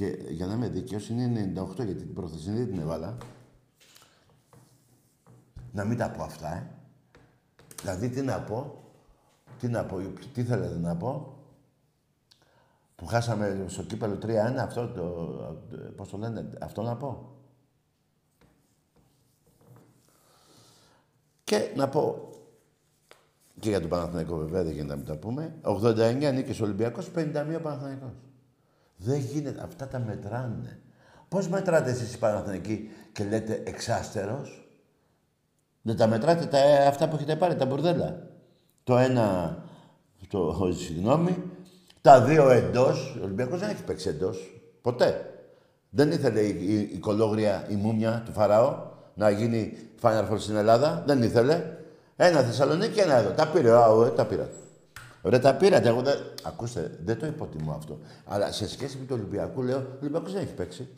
Και 0.00 0.18
για 0.28 0.46
να 0.46 0.52
είμαι 0.52 0.68
δίκαιος 0.68 1.08
είναι 1.08 1.52
98 1.56 1.74
γιατί 1.74 1.94
την 1.94 2.14
πρόθεση 2.14 2.50
δεν 2.50 2.66
την 2.66 2.78
έβαλα. 2.78 3.16
Να 5.72 5.84
μην 5.84 5.98
τα 5.98 6.10
πω 6.10 6.22
αυτά, 6.22 6.56
ε. 6.56 6.70
Δηλαδή 7.80 8.08
τι 8.08 8.20
να 8.20 8.40
πω, 8.40 8.84
τι 9.58 9.68
να 9.68 9.84
πω, 9.84 9.98
τι 10.32 10.44
θέλετε 10.44 10.78
να 10.78 10.96
πω. 10.96 11.38
Που 12.96 13.06
χάσαμε 13.06 13.64
στο 13.68 13.82
κύπελο 13.82 14.18
3-1, 14.22 14.26
αυτό 14.58 14.88
το, 14.88 15.04
πώς 15.96 16.08
το 16.08 16.16
λένε, 16.16 16.50
αυτό 16.60 16.82
να 16.82 16.96
πω. 16.96 17.36
Και 21.44 21.72
να 21.76 21.88
πω 21.88 22.30
και 23.58 23.68
για 23.68 23.80
τον 23.80 23.88
Παναθηναϊκό 23.88 24.36
βέβαια 24.36 24.62
δεν 24.62 24.72
γίνεται 24.72 24.90
να 24.90 24.96
μην 24.96 25.06
τα 25.06 25.16
πούμε. 25.16 25.54
89 25.62 26.30
νίκες 26.34 26.60
Ολυμπιακός, 26.60 27.10
51 27.14 27.60
Παναθηναϊκός. 27.62 28.12
Δεν 29.02 29.18
γίνεται. 29.18 29.62
Αυτά 29.62 29.88
τα 29.88 29.98
μετράνε. 29.98 30.78
Πώς 31.28 31.48
μετράτε 31.48 31.90
εσείς 31.90 32.14
οι 32.14 32.18
Παναθηναϊκοί 32.18 32.90
και 33.12 33.24
λέτε 33.24 33.62
εξάστερος; 33.64 34.68
Δεν 35.82 35.96
τα 35.96 36.06
μετράτε 36.06 36.46
τα, 36.46 36.58
αυτά 36.88 37.08
που 37.08 37.16
έχετε 37.16 37.36
πάρει, 37.36 37.56
τα 37.56 37.66
μπουρδέλα. 37.66 38.26
Το 38.84 38.96
ένα, 38.96 39.58
το, 40.28 40.72
συγγνώμη, 40.76 41.42
τα 42.00 42.20
δύο 42.20 42.50
εντός. 42.50 43.16
Ο 43.20 43.24
Ολυμπιακός 43.24 43.60
δεν 43.60 43.68
έχει 43.68 43.82
παίξει 43.82 44.08
εντός. 44.08 44.62
Ποτέ. 44.82 45.24
Δεν 45.90 46.10
ήθελε 46.10 46.40
η, 46.40 46.48
η, 46.48 46.90
η 46.92 46.98
κολόγρια, 46.98 47.66
η 47.68 47.74
μούμια 47.74 48.22
του 48.24 48.32
Φαραώ 48.32 48.88
να 49.14 49.30
γίνει 49.30 49.76
Final 50.02 50.30
Four 50.30 50.38
στην 50.38 50.56
Ελλάδα. 50.56 51.02
Δεν 51.06 51.22
ήθελε. 51.22 51.62
Ένα 52.16 52.40
Θεσσαλονίκη 52.40 52.92
και 52.92 53.00
ένα 53.00 53.16
εδώ. 53.16 53.30
Τα 53.30 53.48
πήρε. 53.48 53.70
Α, 53.70 53.86
ε, 54.06 54.10
τα 54.10 54.26
πήρα. 54.26 54.48
Ρε, 55.22 55.38
τα 55.38 55.54
πήρατε. 55.54 55.88
Εγώ 55.88 56.02
δεν... 56.02 56.18
Ακούστε, 56.42 56.98
δεν 57.04 57.18
το 57.18 57.26
υποτιμώ 57.26 57.72
αυτό. 57.72 57.98
Αλλά 58.24 58.52
σε 58.52 58.68
σχέση 58.68 58.98
με 58.98 59.06
το 59.06 59.14
Ολυμπιακό, 59.14 59.62
λέω, 59.62 59.78
ο 59.78 59.98
Ολυμπιακός 60.00 60.32
δεν 60.32 60.42
έχει 60.42 60.52
παίξει. 60.52 60.88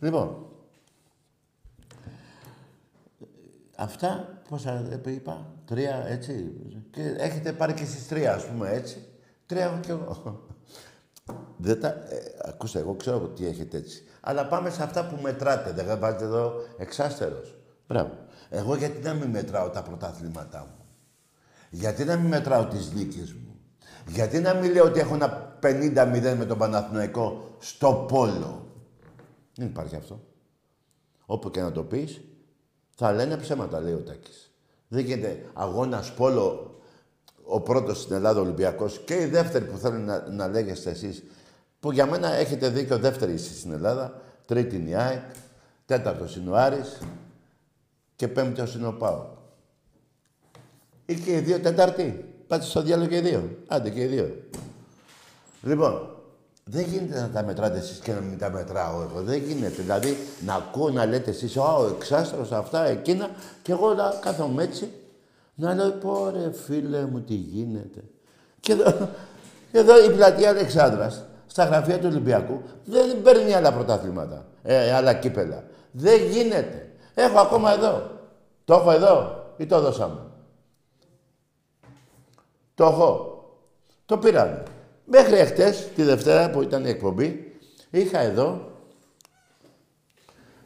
Λοιπόν, 0.00 0.46
αυτά, 3.76 4.40
πόσα 4.48 5.00
είπα, 5.06 5.46
τρία, 5.64 6.06
έτσι. 6.06 6.52
Και 6.90 7.14
έχετε 7.18 7.52
πάρει 7.52 7.72
και 7.72 7.82
εσείς 7.82 8.08
τρία, 8.08 8.34
ας 8.34 8.46
πούμε, 8.46 8.70
έτσι. 8.70 9.04
Τρία 9.46 9.64
έχω 9.64 9.78
κι 9.80 9.90
εγώ. 9.90 10.46
Δεν 11.56 11.80
τα... 11.80 11.88
Ε, 11.88 12.34
ακούστε, 12.42 12.78
εγώ 12.78 12.94
ξέρω 12.94 13.18
τι 13.18 13.46
έχετε 13.46 13.76
έτσι. 13.76 14.04
Αλλά 14.20 14.46
πάμε 14.46 14.70
σε 14.70 14.82
αυτά 14.82 15.06
που 15.06 15.22
μετράτε. 15.22 15.72
Δεν 15.72 15.98
βάζετε 15.98 16.24
εδώ 16.24 16.52
εξάστερος. 16.78 17.54
Μπράβο. 17.88 18.10
Εγώ 18.50 18.76
γιατί 18.76 19.02
να 19.02 19.14
μην 19.14 19.30
μετράω 19.30 19.68
τα 19.68 19.82
πρωτάθληματά 19.82 20.58
μου; 20.58 20.83
Γιατί 21.74 22.04
να 22.04 22.16
μην 22.16 22.26
μετράω 22.26 22.64
τις 22.64 22.92
νίκες 22.92 23.32
μου; 23.32 23.56
Γιατί 24.06 24.38
να 24.38 24.54
μην 24.54 24.72
λέω 24.72 24.84
ότι 24.84 25.00
έχω 25.00 25.14
ένα 25.14 25.58
50-0 25.62 26.34
με 26.38 26.44
τον 26.44 26.58
Παναθηναϊκό 26.58 27.56
στο 27.58 28.06
πόλο; 28.08 28.66
Δεν 29.54 29.66
υπάρχει 29.66 29.96
αυτό. 29.96 30.20
Όπου 31.26 31.50
και 31.50 31.60
να 31.60 31.72
το 31.72 31.82
πεις, 31.82 32.20
θα 32.96 33.12
λένε 33.12 33.36
ψέματα, 33.36 33.80
λέει 33.80 33.92
ο 33.92 34.02
Τάκης. 34.02 34.50
Δεν 34.88 35.04
γίνεται 35.04 35.46
αγώνας 35.52 36.14
πόλο 36.14 36.74
ο 37.44 37.60
πρώτος 37.60 38.00
στην 38.00 38.14
Ελλάδα 38.14 38.40
Ολυμπιακός 38.40 39.00
και 39.04 39.14
οι 39.14 39.26
δεύτεροι 39.26 39.64
που 39.64 39.76
θέλουν 39.76 40.04
να, 40.04 40.28
να 40.28 40.48
λέγεστε 40.48 40.90
εσείς, 40.90 41.22
που 41.80 41.92
για 41.92 42.06
μένα 42.06 42.32
έχετε 42.32 42.68
δίκιο 42.68 42.98
δεύτερη 42.98 43.32
εσείς 43.32 43.58
στην 43.58 43.72
Ελλάδα, 43.72 44.20
τρίτη 44.46 44.76
είναι 44.76 44.90
η 44.90 44.94
ΑΕΚ, 44.94 45.22
τέταρτος 45.86 46.36
είναι 46.36 46.50
ο 46.50 46.56
Άρης 46.56 46.98
και 48.16 48.28
πέμπτος 48.28 48.74
είναι 48.74 48.86
ο 48.86 48.92
ΠΑΟ. 48.92 49.42
Ή 51.06 51.14
και 51.14 51.32
οι 51.32 51.38
δύο 51.38 51.60
Τετάρτη. 51.60 52.24
Πάτε 52.46 52.64
στο 52.64 52.82
διάλογο 52.82 53.08
και 53.08 53.16
οι 53.16 53.20
δύο. 53.20 53.58
Άντε 53.66 53.90
και 53.90 54.00
οι 54.00 54.06
δύο. 54.06 54.36
Λοιπόν, 55.62 56.08
δεν 56.64 56.84
γίνεται 56.84 57.20
να 57.20 57.28
τα 57.28 57.42
μετράτε 57.42 57.78
εσείς 57.78 57.98
και 57.98 58.12
να 58.12 58.20
μην 58.20 58.38
τα 58.38 58.50
μετράω 58.50 59.02
εγώ. 59.02 59.22
Δεν 59.22 59.38
γίνεται. 59.38 59.82
Δηλαδή, 59.82 60.16
να 60.46 60.54
ακούω 60.54 60.90
να 60.90 61.06
λέτε 61.06 61.30
εσείς, 61.30 61.56
«Α, 61.56 61.74
ο 61.74 61.86
εξάστρος, 61.86 62.52
αυτά, 62.52 62.86
εκείνα», 62.86 63.30
και 63.62 63.72
εγώ 63.72 63.94
να 63.94 64.18
κάθομαι 64.20 64.62
έτσι, 64.62 64.90
να 65.54 65.74
λέω, 65.74 65.90
«Πω 65.90 66.30
ρε 66.30 66.52
φίλε 66.52 67.04
μου, 67.04 67.20
τι 67.20 67.34
γίνεται». 67.34 68.00
Και, 68.60 68.76
Εδώ 69.72 70.04
η 70.04 70.10
πλατεία 70.10 70.48
Αλεξάνδρας, 70.48 71.24
στα 71.46 71.64
γραφεία 71.64 71.98
του 71.98 72.06
Ολυμπιακού, 72.10 72.62
δεν 72.84 73.22
παίρνει 73.22 73.54
άλλα 73.54 73.72
πρωταθλήματα, 73.72 74.46
ε, 74.62 74.92
άλλα 74.92 75.14
κύπελα. 75.14 75.64
Δεν 75.90 76.26
γίνεται. 76.26 76.88
Έχω 77.14 77.38
ακόμα 77.38 77.72
εδώ. 77.72 78.10
Το 78.64 78.74
έχω 78.74 78.90
εδώ 78.90 79.44
ή 79.56 79.66
το 79.66 79.80
δώσαμε. 79.80 80.20
Το 82.74 82.84
έχω. 82.84 83.38
Το 84.06 84.18
πήραμε. 84.18 84.62
Μέχρι 85.04 85.34
εχθές, 85.34 85.88
τη 85.94 86.02
Δευτέρα 86.02 86.50
που 86.50 86.62
ήταν 86.62 86.84
η 86.84 86.88
εκπομπή, 86.88 87.58
είχα 87.90 88.18
εδώ 88.18 88.72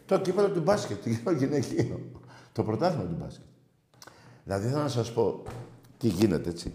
το 0.07 0.19
κύπελο 0.19 0.49
του 0.49 0.61
μπάσκετ, 0.61 0.99
το 1.25 1.31
γυναικείο. 1.31 2.01
Το 2.53 2.63
πρωτάθλημα 2.63 3.05
του 3.05 3.17
μπάσκετ. 3.19 3.45
Δηλαδή 4.45 4.69
θέλω 4.69 4.83
να 4.83 4.89
σας 4.89 5.13
πω 5.13 5.43
τι 5.99 6.09
γίνεται 6.09 6.51
έτσι. 6.51 6.75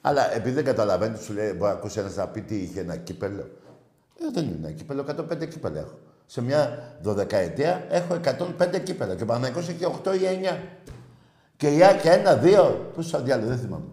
Αλλά 0.00 0.34
επειδή 0.34 0.54
δεν 0.54 0.64
καταλαβαίνετε, 0.64 1.22
σου 1.22 1.32
λέει, 1.32 1.48
μπορεί 1.50 1.62
να 1.62 1.68
ακούσει 1.68 1.98
ένας 1.98 2.16
να 2.16 2.28
πει 2.28 2.40
τι 2.40 2.56
είχε 2.56 2.80
ένα 2.80 2.96
κύπελο. 2.96 3.50
Ε, 4.20 4.30
δεν 4.32 4.44
είναι 4.44 4.56
ένα 4.56 4.70
κύπελο, 4.70 5.04
105 5.30 5.48
κύπελα 5.48 5.78
έχω. 5.78 5.98
Σε 6.26 6.42
μια 6.42 6.92
δωδεκαετία 7.02 7.86
έχω 7.88 8.20
105 8.58 8.80
κύπελα 8.82 9.14
και 9.14 9.22
ο 9.22 9.26
Παναγικός 9.26 9.68
έχει 9.68 9.84
8 10.04 10.14
ή 10.14 10.20
9. 10.52 10.58
Και 11.56 11.76
η 11.76 11.84
Άκη 11.84 12.08
ένα, 12.08 12.36
δύο, 12.36 12.90
πόσο 12.94 13.22
διάλογο, 13.22 13.48
δεν 13.48 13.58
θυμάμαι. 13.58 13.84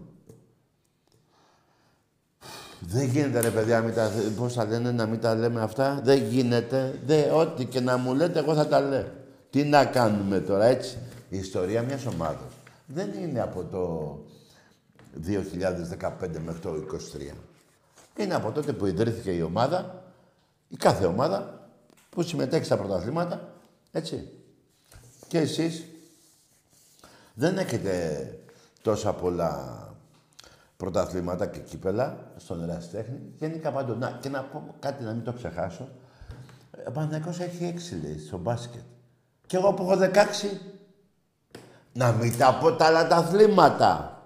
Δεν 2.86 3.04
γίνεται 3.04 3.40
ρε 3.40 3.50
παιδιά, 3.50 3.80
μην 3.80 3.94
τα, 3.94 4.10
πώς 4.36 4.52
θα 4.52 4.64
λένε, 4.64 4.92
να 4.92 5.06
μην 5.06 5.20
τα 5.20 5.34
λέμε 5.34 5.62
αυτά. 5.62 6.00
Δεν 6.04 6.22
γίνεται. 6.22 7.00
Δεν, 7.06 7.32
ό,τι 7.32 7.64
και 7.64 7.80
να 7.80 7.96
μου 7.96 8.14
λέτε, 8.14 8.38
εγώ 8.38 8.54
θα 8.54 8.66
τα 8.66 8.80
λέω. 8.80 9.06
Τι 9.50 9.64
να 9.64 9.84
κάνουμε 9.84 10.40
τώρα, 10.40 10.64
έτσι. 10.64 10.98
Η 11.28 11.38
ιστορία 11.38 11.82
μιας 11.82 12.06
ομάδας 12.06 12.52
δεν 12.86 13.10
είναι 13.22 13.40
από 13.40 13.64
το 13.64 14.18
2015 15.26 16.10
μέχρι 16.44 16.60
το 16.60 16.70
2023. 17.22 17.34
Είναι 18.16 18.34
από 18.34 18.50
τότε 18.50 18.72
που 18.72 18.86
ιδρύθηκε 18.86 19.30
η 19.30 19.42
ομάδα, 19.42 20.04
η 20.68 20.76
κάθε 20.76 21.06
ομάδα 21.06 21.68
που 22.10 22.22
συμμετέχει 22.22 22.64
στα 22.64 22.76
πρωταθλήματα, 22.76 23.48
έτσι. 23.92 24.28
Και 25.28 25.38
εσείς 25.38 25.84
δεν 27.34 27.58
έχετε 27.58 28.28
τόσα 28.82 29.12
πολλά 29.12 29.83
πρωταθλήματα 30.84 31.46
και 31.46 31.58
κύπελα 31.58 32.16
στον 32.36 32.62
ερασιτέχνη. 32.62 33.18
Γενικά 33.38 33.70
παντού. 33.70 33.96
Να, 33.98 34.18
και 34.20 34.28
να 34.28 34.40
πω 34.40 34.74
κάτι 34.80 35.04
να 35.04 35.12
μην 35.12 35.24
το 35.24 35.32
ξεχάσω. 35.32 35.88
Ο 36.88 36.90
Παναγικός 36.90 37.40
έχει 37.40 37.64
έξι, 37.64 38.00
λέει, 38.02 38.18
στο 38.18 38.38
μπάσκετ. 38.38 38.80
Και 39.46 39.56
εγώ 39.56 39.72
που 39.72 39.82
έχω 39.82 40.00
16, 40.00 40.56
να 41.92 42.12
μην 42.12 42.38
τα 42.38 42.58
πω 42.60 42.72
τα 42.72 42.84
άλλα 42.84 43.06
τα 43.06 43.16
αθλήματα. 43.16 44.18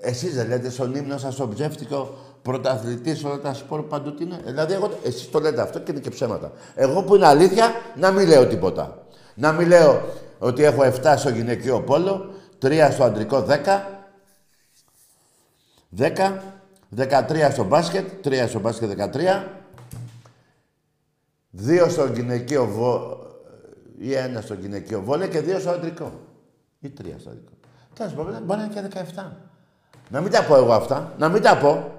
Εσείς 0.00 0.34
δεν 0.34 0.48
λέτε 0.48 0.70
στον 0.70 0.94
ύμνο 0.94 1.18
σας 1.18 1.34
τον 1.34 1.54
ψεύτικο 1.54 2.14
πρωταθλητής 2.42 3.24
όλα 3.24 3.40
τα 3.40 3.54
σπορ 3.54 3.82
παντού 3.82 4.14
τι 4.14 4.24
είναι. 4.24 4.40
Δηλαδή, 4.44 4.72
εγώ, 4.72 4.90
εσείς 5.04 5.30
το 5.30 5.40
λέτε 5.40 5.60
αυτό 5.60 5.78
και 5.78 5.90
είναι 5.90 6.00
και 6.00 6.10
ψέματα. 6.10 6.52
Εγώ 6.74 7.02
που 7.02 7.14
είναι 7.14 7.26
αλήθεια, 7.26 7.72
να 7.96 8.10
μην 8.10 8.28
λέω 8.28 8.46
τίποτα. 8.46 9.06
Να 9.34 9.52
μην 9.52 9.68
λέω 9.68 10.02
ότι 10.38 10.64
έχω 10.64 10.82
7 10.82 11.14
στο 11.16 11.28
γυναικείο 11.28 11.80
πόλο, 11.80 12.30
3 12.62 12.88
στο 12.92 13.04
αντρικό 13.04 13.46
10, 13.48 13.95
10, 15.98 16.40
13 16.96 17.48
στο 17.50 17.64
μπάσκετ, 17.64 18.26
3 18.26 18.44
στο 18.48 18.60
μπάσκετ 18.60 18.90
13, 18.90 19.42
2 21.56 21.86
στο 21.88 22.06
γυναικείο 22.06 22.66
βο... 22.66 23.18
ή 23.98 24.08
1 24.36 24.42
στο 24.42 24.54
γυναικείο 24.54 25.02
βόλε 25.02 25.26
και 25.26 25.40
2 25.40 25.56
στο 25.60 25.70
αντρικό. 25.70 26.12
Ή 26.80 26.92
3 27.00 27.04
στο 27.18 27.30
αντρικό. 27.30 27.52
Τέλος 27.94 28.12
πάντων, 28.12 28.42
μπορεί 28.44 28.60
να 28.60 28.64
είναι 28.64 28.88
και 28.88 29.04
17. 29.16 29.22
Να 30.08 30.20
μην 30.20 30.30
τα 30.32 30.42
πω 30.42 30.56
εγώ 30.56 30.72
αυτά, 30.72 31.12
να 31.18 31.28
μην 31.28 31.42
τα 31.42 31.56
πω. 31.56 31.90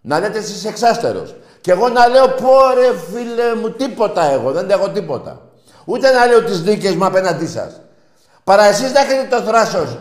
Να 0.00 0.20
λέτε 0.20 0.38
εσείς 0.38 0.64
εξάστερος. 0.64 1.34
Και 1.60 1.70
εγώ 1.70 1.88
να 1.88 2.06
λέω 2.06 2.28
πω 2.28 2.50
ρε 2.74 2.98
φίλε 2.98 3.54
μου 3.54 3.70
τίποτα 3.70 4.22
εγώ, 4.22 4.52
δεν 4.52 4.70
έχω 4.70 4.88
τίποτα. 4.90 5.40
Ούτε 5.84 6.10
να 6.10 6.26
λέω 6.26 6.44
τις 6.44 6.62
δίκες 6.62 6.94
μου 6.94 7.04
απέναντί 7.04 7.46
σας. 7.46 7.80
Παρά 8.44 8.64
εσείς 8.64 8.92
να 8.92 9.00
έχετε 9.00 9.36
το 9.36 9.42
θράσος 9.42 9.98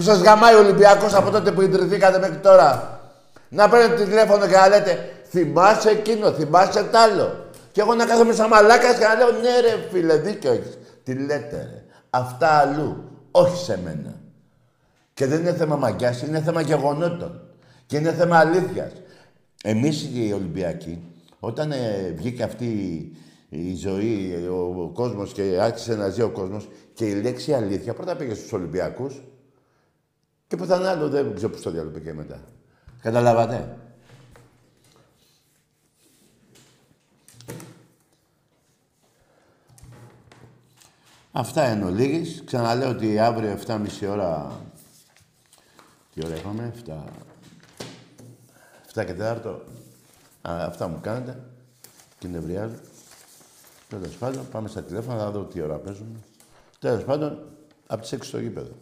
που 0.00 0.06
σας 0.06 0.20
γαμάει 0.20 0.54
ο 0.54 0.58
Ολυμπιακός 0.58 1.14
από 1.14 1.30
τότε 1.30 1.52
που 1.52 1.60
ιδρυθήκατε 1.60 2.18
μέχρι 2.18 2.36
τώρα. 2.36 3.00
Να 3.48 3.68
παίρνετε 3.68 4.04
τηλέφωνο 4.04 4.46
και 4.46 4.56
να 4.56 4.68
λέτε 4.68 5.10
θυμάσαι 5.28 5.90
εκείνο, 5.90 6.32
θυμάσαι 6.32 6.82
τ' 6.82 6.96
άλλο. 6.96 7.46
Και 7.72 7.80
εγώ 7.80 7.94
να 7.94 8.04
κάθομαι 8.06 8.32
σαν 8.32 8.48
μαλάκας 8.48 8.98
και 8.98 9.04
να 9.04 9.14
λέω 9.14 9.30
ναι 9.30 9.60
ρε 9.60 9.88
φίλε 9.90 10.16
δίκιο 10.16 10.52
έχεις. 10.52 10.78
Τι 11.04 11.14
λέτε 11.14 11.56
ρε. 11.56 11.84
Αυτά 12.10 12.48
αλλού. 12.48 13.04
Όχι 13.30 13.64
σε 13.64 13.80
μένα. 13.84 14.14
Και 15.14 15.26
δεν 15.26 15.40
είναι 15.40 15.52
θέμα 15.52 15.76
μαγκιάς, 15.76 16.22
είναι 16.22 16.40
θέμα 16.40 16.60
γεγονότων. 16.60 17.40
Και 17.86 17.96
είναι 17.96 18.12
θέμα 18.12 18.38
αλήθειας. 18.38 18.92
Εμείς 19.64 20.02
οι 20.02 20.32
Ολυμπιακοί, 20.32 21.02
όταν 21.40 21.72
ε, 21.72 22.14
βγήκε 22.16 22.42
αυτή 22.42 22.66
η 23.48 23.74
ζωή, 23.74 24.46
ο, 24.50 24.82
ο 24.82 24.90
κόσμος 24.94 25.32
και 25.32 25.58
άρχισε 25.60 25.94
να 25.94 26.08
ζει 26.08 26.22
ο 26.22 26.30
κόσμος 26.30 26.68
και 26.94 27.04
η 27.04 27.14
λέξη 27.14 27.52
αλήθεια 27.52 27.94
πρώτα 27.94 28.16
πήγε 28.16 28.34
στους 28.34 28.52
Ολυμπιακούς 28.52 29.22
και 30.50 30.56
πουθενά 30.56 30.90
άλλο 30.90 31.08
δεν 31.08 31.34
ξέρω 31.34 31.52
πώς 31.52 31.62
το 31.62 31.70
διάλογο 31.70 31.92
πήγε 31.92 32.12
μετά. 32.12 32.40
Καταλάβατε; 33.02 33.78
Αυτά 41.32 41.62
εν 41.62 41.82
ολίγης. 41.82 42.42
Ξαναλέω 42.44 42.90
ότι 42.90 43.18
αύριο 43.18 43.58
7.30 43.66 43.86
ώρα... 44.08 44.60
Τι 46.14 46.24
ώρα 46.26 46.34
είχαμε, 46.34 46.72
7... 46.86 46.92
7 48.94 49.04
και 49.06 49.14
4. 49.18 49.58
Α, 50.48 50.64
αυτά 50.64 50.88
μου 50.88 51.00
κάνετε. 51.00 51.42
Και 52.18 52.28
νευριάζω. 52.28 52.74
Τέλος 53.88 54.16
πάντων, 54.16 54.48
πάμε 54.50 54.68
στα 54.68 54.82
τηλέφωνα 54.82 55.16
να 55.16 55.30
δω 55.30 55.44
τι 55.44 55.60
ώρα 55.60 55.76
παίζουμε. 55.76 56.18
Τέλος 56.78 57.04
πάντων, 57.04 57.46
από 57.86 58.02
τις 58.02 58.14
6 58.14 58.18
στο 58.20 58.38
γήπεδο. 58.38 58.72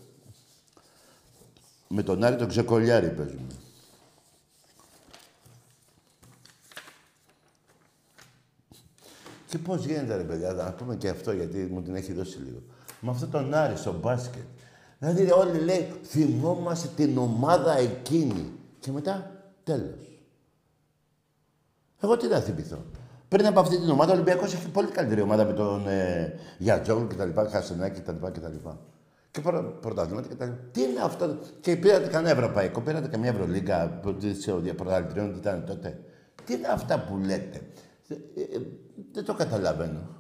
Με 1.89 2.03
τον 2.03 2.25
Άρη 2.25 2.37
τον 2.37 2.49
ξεκολλιάρι 2.49 3.11
παίζουμε. 3.11 3.47
Και 9.49 9.59
πώς 9.59 9.85
γίνεται 9.85 10.17
ρε 10.17 10.23
παιδιά, 10.23 10.53
να 10.53 10.73
πούμε 10.73 10.97
και 10.97 11.09
αυτό 11.09 11.33
γιατί 11.33 11.59
μου 11.59 11.83
την 11.83 11.95
έχει 11.95 12.13
δώσει 12.13 12.39
λίγο. 12.39 12.63
Με 13.01 13.11
αυτό 13.11 13.27
τον 13.27 13.55
Άρη 13.55 13.77
στο 13.77 13.93
μπάσκετ. 13.93 14.45
Δηλαδή 14.99 15.31
όλοι 15.31 15.59
λέει 15.59 15.93
θυμόμαστε 16.03 16.89
την 16.97 17.19
ομάδα 17.19 17.79
εκείνη. 17.79 18.53
Και 18.81 18.93
μετά 18.93 19.31
τέλος. 19.65 20.21
Εγώ 22.01 22.17
τι 22.17 22.27
να 22.27 22.41
θυμηθώ. 22.41 22.85
Πριν 23.29 23.47
από 23.47 23.61
αυτή 23.61 23.79
την 23.79 23.91
ομάδα, 23.91 24.11
ο 24.11 24.15
Ολυμπιακός 24.15 24.55
έχει 24.55 24.69
πολύ 24.69 24.89
καλύτερη 24.89 25.21
ομάδα 25.21 25.45
με 25.45 25.53
τον 25.53 25.89
ε, 25.89 26.33
Γιατζόγλου 26.59 27.07
κτλ. 27.07 27.41
Χασενάκη 27.51 28.01
κτλ. 28.01 28.27
κτλ. 28.27 28.69
Και 29.31 29.41
πρωταθλήματα 29.81 30.29
κτλ. 30.29 30.51
Τι 30.73 30.83
είναι 30.83 31.01
αυτό; 31.03 31.39
Και 31.61 31.77
πήρατε 31.77 32.09
κανένα 32.09 32.31
ευρωπαϊκό, 32.31 32.81
πήρατε 32.81 33.09
καμιά 33.09 33.31
Ευρωλίγκα 33.31 34.01
πρωταθλητριών 34.77 35.33
τι 35.33 35.39
ήταν 35.39 35.65
τότε. 35.67 36.01
Τι 36.45 36.55
είναι 36.55 36.69
αυτά 36.69 36.99
που 36.99 37.17
λέτε; 37.17 37.61
Ε, 38.09 38.15
ε, 38.15 38.61
δεν 39.13 39.25
το 39.25 39.35
καταλαβαίνω. 39.35 40.19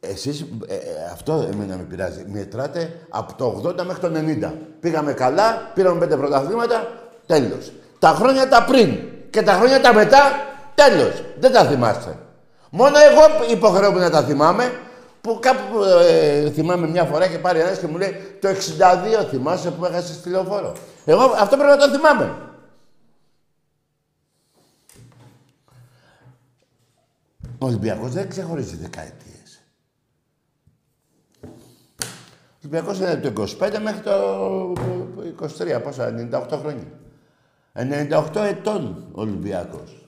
Εσείς, 0.00 0.40
ε, 0.66 0.74
ε, 0.74 0.80
αυτό 1.12 1.48
εμένα 1.52 1.76
με 1.76 1.82
πειράζει. 1.82 2.24
Μετράτε 2.28 3.06
από 3.08 3.34
το 3.34 3.62
80 3.64 3.84
μέχρι 3.84 4.00
το 4.00 4.08
90. 4.08 4.54
Πήγαμε 4.80 5.12
καλά, 5.12 5.70
πήραμε 5.74 5.98
πέντε 5.98 6.16
πρωταθλήματα, 6.16 6.88
τέλος. 7.26 7.72
Τα 7.98 8.08
χρόνια 8.08 8.48
τα 8.48 8.64
πριν 8.64 8.98
και 9.30 9.42
τα 9.42 9.52
χρόνια 9.52 9.80
τα 9.80 9.94
μετά, 9.94 10.20
τέλος. 10.74 11.22
Δεν 11.38 11.52
τα 11.52 11.64
θυμάστε. 11.64 12.18
Μόνο 12.70 12.96
εγώ 12.98 13.52
υποχρεώμαι 13.52 14.00
να 14.00 14.10
τα 14.10 14.22
θυμάμαι, 14.22 14.72
που 15.22 15.38
κάπου 15.40 15.82
ε, 15.82 16.50
θυμάμαι 16.50 16.86
μια 16.86 17.04
φορά 17.04 17.28
και 17.28 17.38
πάρει 17.38 17.60
ένας 17.60 17.78
και 17.78 17.86
μου 17.86 17.98
λέει 17.98 18.14
το 18.40 18.48
62 18.48 19.26
θυμάσαι 19.30 19.70
που 19.70 19.84
έχασες 19.84 20.20
τηλεοφόρο. 20.20 20.72
Εγώ 21.04 21.22
αυτό 21.22 21.56
πρέπει 21.56 21.78
να 21.78 21.86
το 21.86 21.88
θυμάμαι. 21.88 22.36
Ο 27.58 27.66
Ολυμπιακός 27.66 28.12
δεν 28.12 28.28
ξεχωρίζει 28.28 28.76
δεκαετίες. 28.76 29.60
Ο 31.44 32.64
Ολυμπιακός 32.64 32.98
είναι 32.98 33.16
το 33.16 33.42
25 33.60 33.78
μέχρι 33.82 34.00
το 34.00 34.72
23, 35.58 35.80
πόσα, 35.82 36.14
98 36.30 36.58
χρόνια. 36.58 36.86
98 37.74 38.40
ετών 38.40 39.08
ο 39.12 39.20
Ολυμπιακός. 39.20 40.01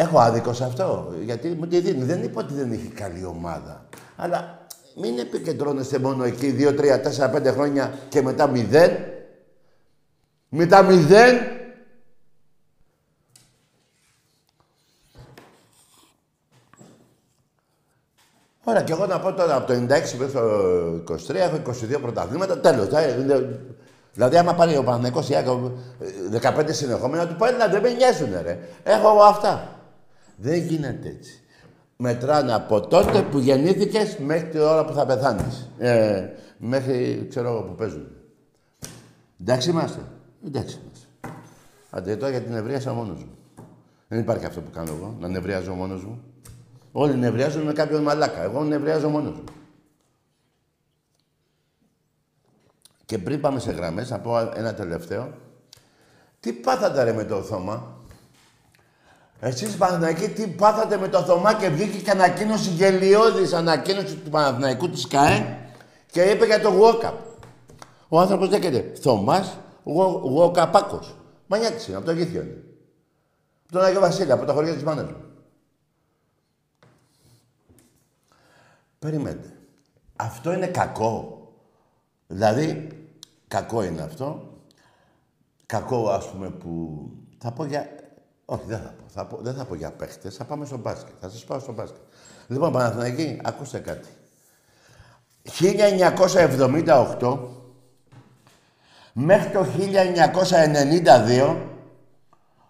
Έχω 0.00 0.18
άδικο 0.18 0.52
σε 0.52 0.64
αυτό, 0.64 1.14
γιατί 1.24 1.48
μου 1.48 1.66
τη 1.66 1.80
δίνει. 1.80 2.04
Δεν 2.04 2.22
είπα 2.22 2.40
ότι 2.40 2.54
δεν 2.54 2.72
έχει 2.72 2.86
καλή 2.86 3.24
ομάδα. 3.24 3.86
Αλλά 4.16 4.66
μην 4.94 5.18
επικεντρώνεστε 5.18 5.98
μόνο 5.98 6.24
εκεί 6.24 6.56
2, 6.58 6.68
3, 6.68 7.00
4, 7.32 7.48
5 7.48 7.52
χρόνια 7.52 7.92
και 8.08 8.22
μετά 8.22 8.50
0. 8.54 8.90
Μετά 10.48 10.86
0 10.88 10.94
Ωραία, 18.64 18.82
και 18.82 18.92
εγώ 18.92 19.06
να 19.06 19.20
πω 19.20 19.32
τώρα 19.32 19.56
από 19.56 19.66
το 19.66 19.72
96 19.74 19.78
μέχρι 19.88 20.32
το 20.32 21.14
23 21.28 21.34
έχω 21.34 21.56
22 21.96 22.00
πρωταθλήματα. 22.00 22.58
Τέλος. 22.58 22.88
Δηλαδή, 24.12 24.36
άμα 24.36 24.54
πάρει 24.54 24.76
ο 24.76 24.84
Παναθηναϊκός 24.84 25.28
η 25.28 25.34
15 26.40 26.68
ε, 26.68 26.72
συνεχόμενα, 26.72 27.26
του 27.26 27.36
πάει 27.36 27.52
να 27.52 27.66
δεν 27.66 27.82
με 27.82 27.90
νοιάζουν, 27.90 28.32
ρε. 28.42 28.58
Έχω 28.82 29.08
εγώ 29.08 29.22
αυτά. 29.22 29.79
Δεν 30.40 30.62
γίνεται 30.62 31.08
έτσι. 31.08 31.40
Μετράνε 31.96 32.52
από 32.52 32.80
τότε 32.80 33.22
που 33.22 33.38
γεννήθηκες 33.38 34.18
μέχρι 34.18 34.48
την 34.48 34.60
ώρα 34.60 34.84
που 34.84 34.92
θα 34.92 35.06
πεθάνεις. 35.06 35.70
Ε, 35.78 36.28
μέχρι, 36.58 37.26
ξέρω 37.28 37.48
εγώ, 37.48 37.62
που 37.62 37.74
παίζουν. 37.74 38.06
Εντάξει 39.40 39.70
είμαστε. 39.70 40.00
Εντάξει 40.46 40.78
είμαστε. 40.82 41.06
Άντε, 41.90 42.16
τώρα 42.16 42.30
για 42.30 42.40
την 42.40 42.54
ευρίασα 42.54 42.92
μόνος 42.92 43.24
μου. 43.24 43.38
Δεν 44.08 44.18
υπάρχει 44.18 44.44
αυτό 44.44 44.60
που 44.60 44.70
κάνω 44.70 44.92
εγώ, 44.92 45.16
να 45.20 45.28
νευριάζω 45.28 45.74
μόνος 45.74 46.04
μου. 46.04 46.22
Όλοι 46.92 47.16
νευριάζουν 47.16 47.62
με 47.62 47.72
κάποιον 47.72 48.02
μαλάκα. 48.02 48.42
Εγώ 48.42 48.64
νευριάζω 48.64 49.08
μόνος 49.08 49.32
μου. 49.32 49.44
Και 53.04 53.18
πριν 53.18 53.40
πάμε 53.40 53.58
σε 53.60 53.72
γραμμές, 53.72 54.10
να 54.10 54.20
πω 54.20 54.38
ένα 54.38 54.74
τελευταίο. 54.74 55.32
Τι 56.40 56.52
πάθατε 56.52 57.02
ρε 57.02 57.12
με 57.12 57.24
το 57.24 57.42
Θωμά. 57.42 57.99
Εσείς 59.40 59.76
Παναθηναϊκοί 59.76 60.28
τι 60.28 60.46
πάθατε 60.46 60.96
με 60.96 61.08
το 61.08 61.22
Θωμά 61.22 61.54
και 61.54 61.68
βγήκε 61.68 61.98
και 61.98 62.10
ανακοίνωση 62.10 62.70
γελιώδης 62.70 63.52
ανακοίνωση 63.52 64.16
του 64.16 64.30
Παναθηναϊκού 64.30 64.90
της 64.90 65.06
ΚΑΕ 65.06 65.58
και 66.10 66.22
είπε 66.22 66.46
για 66.46 66.60
το 66.60 66.72
Walkup. 66.80 67.14
Ο 68.08 68.20
άνθρωπος 68.20 68.48
λέγεται 68.48 68.92
Θωμάς 69.00 69.58
Walkupάκος. 70.36 71.14
Μανιάτης 71.46 71.86
είναι, 71.86 71.96
από 71.96 72.04
το 72.04 72.10
Αγίθιο 72.10 72.42
είναι. 72.42 72.62
Από 73.62 73.72
τον 73.72 73.82
Άγιο 73.82 74.00
Βασίλη, 74.00 74.32
από 74.32 74.44
το 74.44 74.52
χωριό 74.52 74.74
της 74.74 74.82
μάνας 74.82 75.04
μου. 75.10 75.16
Περιμένετε. 78.98 79.52
Αυτό 80.16 80.52
είναι 80.52 80.66
κακό. 80.66 81.48
Δηλαδή, 82.26 82.88
κακό 83.48 83.82
είναι 83.82 84.02
αυτό. 84.02 84.58
Κακό, 85.66 86.08
ας 86.08 86.30
πούμε, 86.30 86.50
που... 86.50 87.00
Θα 87.38 87.52
πω 87.52 87.64
για... 87.64 87.99
Όχι, 88.50 88.62
δεν 88.66 88.78
θα 88.78 88.88
πω. 88.88 89.04
Θα 89.08 89.26
πω... 89.26 89.38
Δεν 89.40 89.54
θα 89.54 89.64
πω 89.64 89.74
για 89.74 89.90
παίχτες. 89.90 90.36
Θα 90.36 90.44
πάμε 90.44 90.66
στο 90.66 90.76
μπάσκετ. 90.76 91.14
Θα 91.20 91.28
σας 91.28 91.44
πάω 91.44 91.58
στο 91.58 91.72
μπάσκετ. 91.72 92.00
Λοιπόν, 92.46 92.72
Παναθηναϊκή, 92.72 93.40
ακούστε 93.44 93.78
κάτι. 93.78 94.08
1978 97.20 97.38
μέχρι 99.12 99.50
το 99.50 99.66
1992 101.50 101.56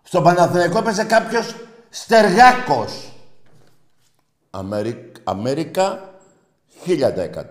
στο 0.03 0.23
Παναθηναϊκό 0.23 0.79
έπαιζε 0.79 1.05
κάποιος 1.05 1.55
Στεργάκος. 1.89 3.13
Αμέρικα 5.25 6.15
1000%. 6.87 7.45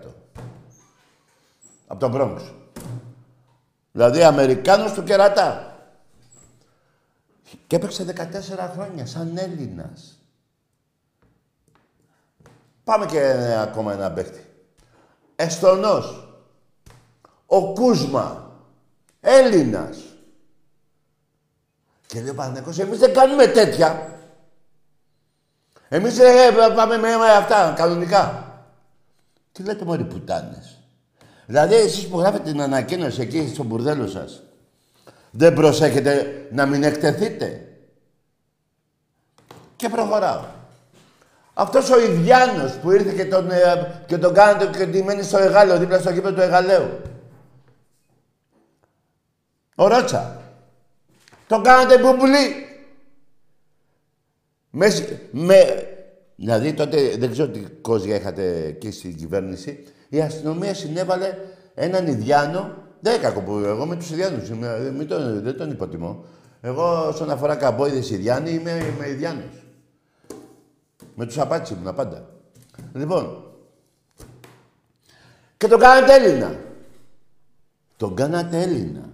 Από 1.86 2.00
τον 2.00 2.12
Bronx. 2.14 2.40
Δηλαδή 3.92 4.22
Αμερικάνος 4.22 4.92
του 4.92 5.02
κερατά. 5.02 5.69
Και 7.66 7.76
έπαιξε 7.76 8.04
14 8.04 8.70
χρόνια 8.72 9.06
σαν 9.06 9.36
Έλληνας. 9.36 10.18
Πάμε 12.84 13.06
και 13.06 13.20
ακόμα 13.58 13.92
ένα 13.92 14.10
παίχτη. 14.12 14.46
Εστονός. 15.36 16.28
Ο 17.46 17.72
Κούσμα. 17.72 18.50
Έλληνας. 19.20 19.98
Και 22.06 22.20
λέει 22.20 22.28
ο 22.30 22.34
Παναθηναϊκός, 22.34 22.78
εμείς 22.78 22.98
δεν 22.98 23.12
κάνουμε 23.12 23.46
τέτοια. 23.46 24.18
Εμείς 25.88 26.18
ε, 26.18 26.50
πάμε 26.76 26.96
με 26.96 27.14
αυτά, 27.36 27.72
κανονικά. 27.76 28.44
Τι 29.52 29.62
λέτε 29.62 29.84
μωροί 29.84 30.04
πουτάνες. 30.04 30.78
Δηλαδή 31.46 31.74
εσείς 31.74 32.08
που 32.08 32.18
γράφετε 32.18 32.50
την 32.50 32.60
ανακοίνωση 32.60 33.20
εκεί 33.20 33.48
στο 33.48 33.64
μπουρδέλο 33.64 34.06
σας, 34.06 34.42
δεν 35.30 35.54
προσέχετε 35.54 36.46
να 36.52 36.66
μην 36.66 36.82
εκτεθείτε. 36.82 37.64
Και 39.76 39.88
προχωράω. 39.88 40.44
Αυτός 41.54 41.90
ο 41.90 42.00
Ιδιάνος 42.00 42.72
που 42.72 42.90
ήρθε 42.90 43.12
και 43.12 43.24
τον, 43.24 43.50
ε, 43.50 44.02
και 44.06 44.18
τον 44.18 44.34
κάνατε 44.34 44.78
και 44.78 44.86
τη 44.86 45.02
μένει 45.02 45.22
στο 45.22 45.38
Εγάλεο, 45.38 45.78
δίπλα 45.78 45.98
στο 45.98 46.12
κήπεδο 46.12 46.34
του 46.34 46.40
Εγαλαίου. 46.40 47.00
Ο 49.74 49.88
Ρότσα. 49.88 50.42
Τον 51.46 51.62
κάνατε 51.62 51.98
μπουμπουλί. 51.98 52.66
Με, 54.70 54.86
με, 55.30 55.88
δηλαδή 56.36 56.72
τότε 56.72 57.16
δεν 57.16 57.30
ξέρω 57.30 57.48
τι 57.48 57.60
κόζια 57.60 58.16
είχατε 58.16 58.64
εκεί 58.66 58.90
στην 58.90 59.16
κυβέρνηση. 59.16 59.84
Η 60.08 60.20
αστυνομία 60.20 60.74
συνέβαλε 60.74 61.34
έναν 61.74 62.06
Ιδιάνο. 62.06 62.74
Δεν 63.00 63.14
είναι 63.14 63.22
κακό 63.22 63.40
που 63.40 63.58
εγώ 63.58 63.86
με 63.86 63.96
τους 63.96 64.10
Ιδιάνου 64.10 64.42
δεν 65.42 65.56
τον 65.56 65.70
υποτιμώ. 65.70 66.24
Εγώ, 66.60 67.06
όσον 67.06 67.30
αφορά 67.30 67.56
καμπόιδες 67.56 68.10
Ιδιάνοι, 68.10 68.50
είμαι, 68.50 68.70
είμαι 68.70 69.08
Ιδιάνο. 69.08 69.42
Με 71.14 71.26
τους 71.26 71.38
απάτσι 71.38 71.72
ήμουν 71.72 71.94
πάντα. 71.94 72.28
Λοιπόν. 72.92 73.44
Και 75.56 75.68
τον 75.68 75.80
κάνατε 75.80 76.14
Έλληνα. 76.14 76.54
Τον 77.96 78.14
κάνατε 78.14 78.62
Έλληνα. 78.62 79.08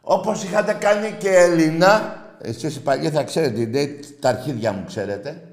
Όπως 0.00 0.44
είχατε 0.44 0.72
κάνει 0.72 1.16
και 1.18 1.28
Έλληνα, 1.28 2.22
εσείς 2.40 2.76
οι 2.76 2.80
παλιοί 2.80 3.10
θα 3.10 3.24
ξέρετε, 3.24 3.98
τα 4.20 4.28
αρχίδια 4.28 4.72
μου 4.72 4.84
ξέρετε, 4.86 5.48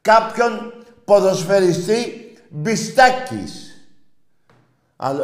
κάποιον 0.00 0.72
ποδοσφαιριστή 1.04 2.32
Μπιστάκης. 2.48 3.67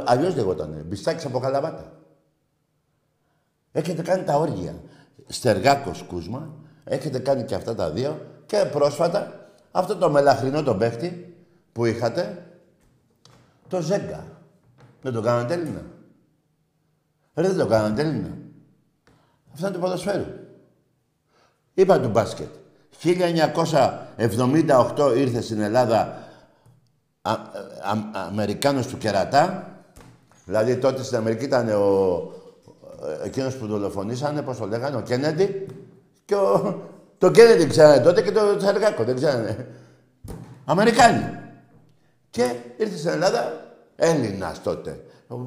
Αλλιώς 0.05 0.35
λεγότανε. 0.35 0.83
Μπιστάκης 0.83 1.25
από 1.25 1.39
Καλαβάτα. 1.39 1.93
Έχετε 3.73 4.03
κάνει 4.03 4.25
τα 4.25 4.35
όργια. 4.35 4.75
Στεργάκος 5.27 6.03
Κούσμα. 6.03 6.55
Έχετε 6.85 7.19
κάνει 7.19 7.45
και 7.45 7.55
αυτά 7.55 7.75
τα 7.75 7.91
δύο. 7.91 8.27
Και 8.47 8.69
πρόσφατα 8.73 9.49
αυτό 9.71 9.97
το 9.97 10.11
μελαχρινό 10.11 10.63
τον 10.63 10.79
παίχτη 10.79 11.37
που 11.73 11.85
είχατε, 11.85 12.47
το 13.69 13.81
Ζέγκα. 13.81 14.27
Δεν 15.03 15.13
το 15.13 15.21
κάνατε 15.21 15.55
Έλληνα; 15.55 15.83
Ρε 17.35 17.49
δεν 17.49 17.59
το 17.59 17.67
κάνατε 17.67 18.03
Έλληνα; 18.03 18.39
Αυτό 19.53 19.67
είναι 19.67 19.77
το 19.77 19.83
ποδοσφαίρου. 19.83 20.25
Είπα 21.75 22.01
του 22.01 22.09
μπάσκετ. 22.09 22.49
1978 23.03 25.13
ήρθε 25.17 25.41
στην 25.41 25.61
Ελλάδα 25.61 26.24
α, 27.27 27.33
α, 27.33 27.39
Αμερικάνος 28.13 28.87
του 28.87 28.99
κερατά. 28.99 29.69
Δηλαδή 30.45 30.77
τότε 30.77 31.03
στην 31.03 31.17
Αμερική 31.17 31.45
ήταν 31.45 31.69
ο, 31.69 32.33
εκείνος 33.25 33.57
που 33.57 33.67
δολοφονήσανε, 33.67 34.43
πώς 34.43 34.59
το 34.59 34.67
λέγανε, 34.67 34.97
ο 34.97 35.01
Κέννεντι. 35.01 35.67
Και 36.25 36.35
ο, 36.35 36.83
το 37.19 37.31
Κέννεντι 37.31 37.67
ξέρανε 37.67 38.03
τότε 38.03 38.23
και 38.23 38.33
το 38.33 38.57
Τσαρκάκο, 38.57 39.05
δεν 39.05 39.17
ξέρανε. 39.17 39.69
Αμερικάνοι. 40.65 41.39
Και 42.31 42.55
ήρθε 42.77 42.97
στην 42.97 43.11
Ελλάδα 43.11 43.53
Έλληνας 43.97 44.63
τότε. 44.63 45.05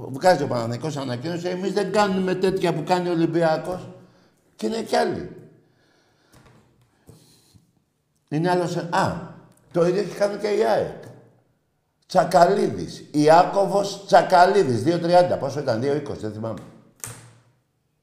Βγάζει 0.10 0.44
ο 0.44 0.48
Παναθηναϊκός 0.48 0.98
ανακοίνωση, 0.98 1.48
εμείς 1.48 1.74
δεν 1.74 1.92
κάνουμε 1.92 2.36
τέτοια 2.36 2.74
που 2.74 2.84
κάνει 2.84 3.10
ο 3.10 3.12
Ολυμπιακός. 3.12 3.90
Και 4.56 4.66
είναι 4.66 4.82
κι 4.82 4.96
άλλοι. 4.96 5.30
Είναι 8.30 8.50
άλλος... 8.50 8.76
Α, 8.76 9.12
το 9.72 9.88
ίδιο 9.88 10.02
έχει 10.02 10.16
κάνει 10.16 10.38
και 10.38 10.48
η 10.48 10.63
ΑΕΚ. 10.63 11.04
Τσακαλίδης. 12.08 13.06
Ιάκωβος 13.12 14.06
Τσακαλίδης. 14.06 14.84
2.30. 14.84 15.38
Πόσο 15.39 15.60
ήταν, 15.60 15.82
2.20, 15.82 16.17
δεν 16.17 16.32
θυμάμαι. 16.32 16.60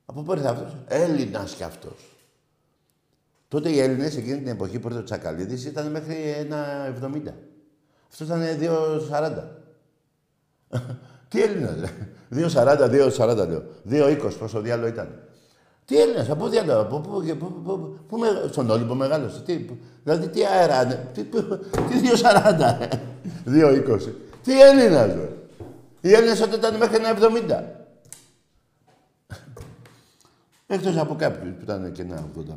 Από 0.04 0.22
πού 0.22 0.32
ήρθε 0.32 0.48
αυτός; 0.48 0.76
Έλληνας 0.86 1.54
κι 1.54 1.62
αυτός. 1.62 2.14
Τότε 3.48 3.70
οι 3.70 3.80
Έλληνες 3.80 4.16
εκείνη 4.16 4.38
την 4.38 4.48
εποχή 4.48 4.78
που 4.78 4.88
ήρθε 4.88 5.00
ο 5.00 5.02
Τσακαλίδης 5.02 5.64
ήταν 5.64 5.90
μέχρι 5.90 6.46
1.70. 6.50 7.34
Αυτός 8.10 8.26
ήταν 8.26 8.42
2.40. 8.60 9.32
Τι 11.28 11.42
Έλληνας, 11.42 11.74
2.40, 12.30 12.90
2.40 13.16 13.48
λέω. 13.48 13.62
2.20, 13.90 14.38
πόσο 14.38 14.60
διάλογο 14.60 14.88
ήταν. 14.88 15.18
Τι 15.84 16.00
Έλληνας, 16.00 16.30
από 16.30 16.48
διάλογο, 16.48 16.80
από 16.80 17.00
πού, 17.00 17.36
πού, 17.38 17.62
πού, 17.62 17.98
πού, 18.08 18.18
στον 18.50 18.70
Όλυμπο 18.70 18.94
μεγάλωσε. 18.94 19.40
Τι, 19.40 19.66
δηλαδή 20.02 20.28
τι 20.28 20.44
αέρα, 20.46 20.86
τι, 20.86 21.24
τι 21.24 21.38
2.40. 22.22 22.88
2,20. 23.46 24.12
Τι 24.42 24.60
Έλληνας, 24.60 25.14
ρε. 25.14 25.28
Οι 26.00 26.12
Έλληνες 26.12 26.38
τότε 26.38 26.56
ήταν 26.56 26.76
μέχρι 26.76 26.96
ένα 26.96 27.18
70. 27.18 27.84
Εκτός 30.66 30.96
από 30.96 31.14
κάποιους 31.14 31.54
που 31.54 31.62
ήταν 31.62 31.92
και 31.92 32.02
ένα 32.02 32.28
85. 32.38 32.52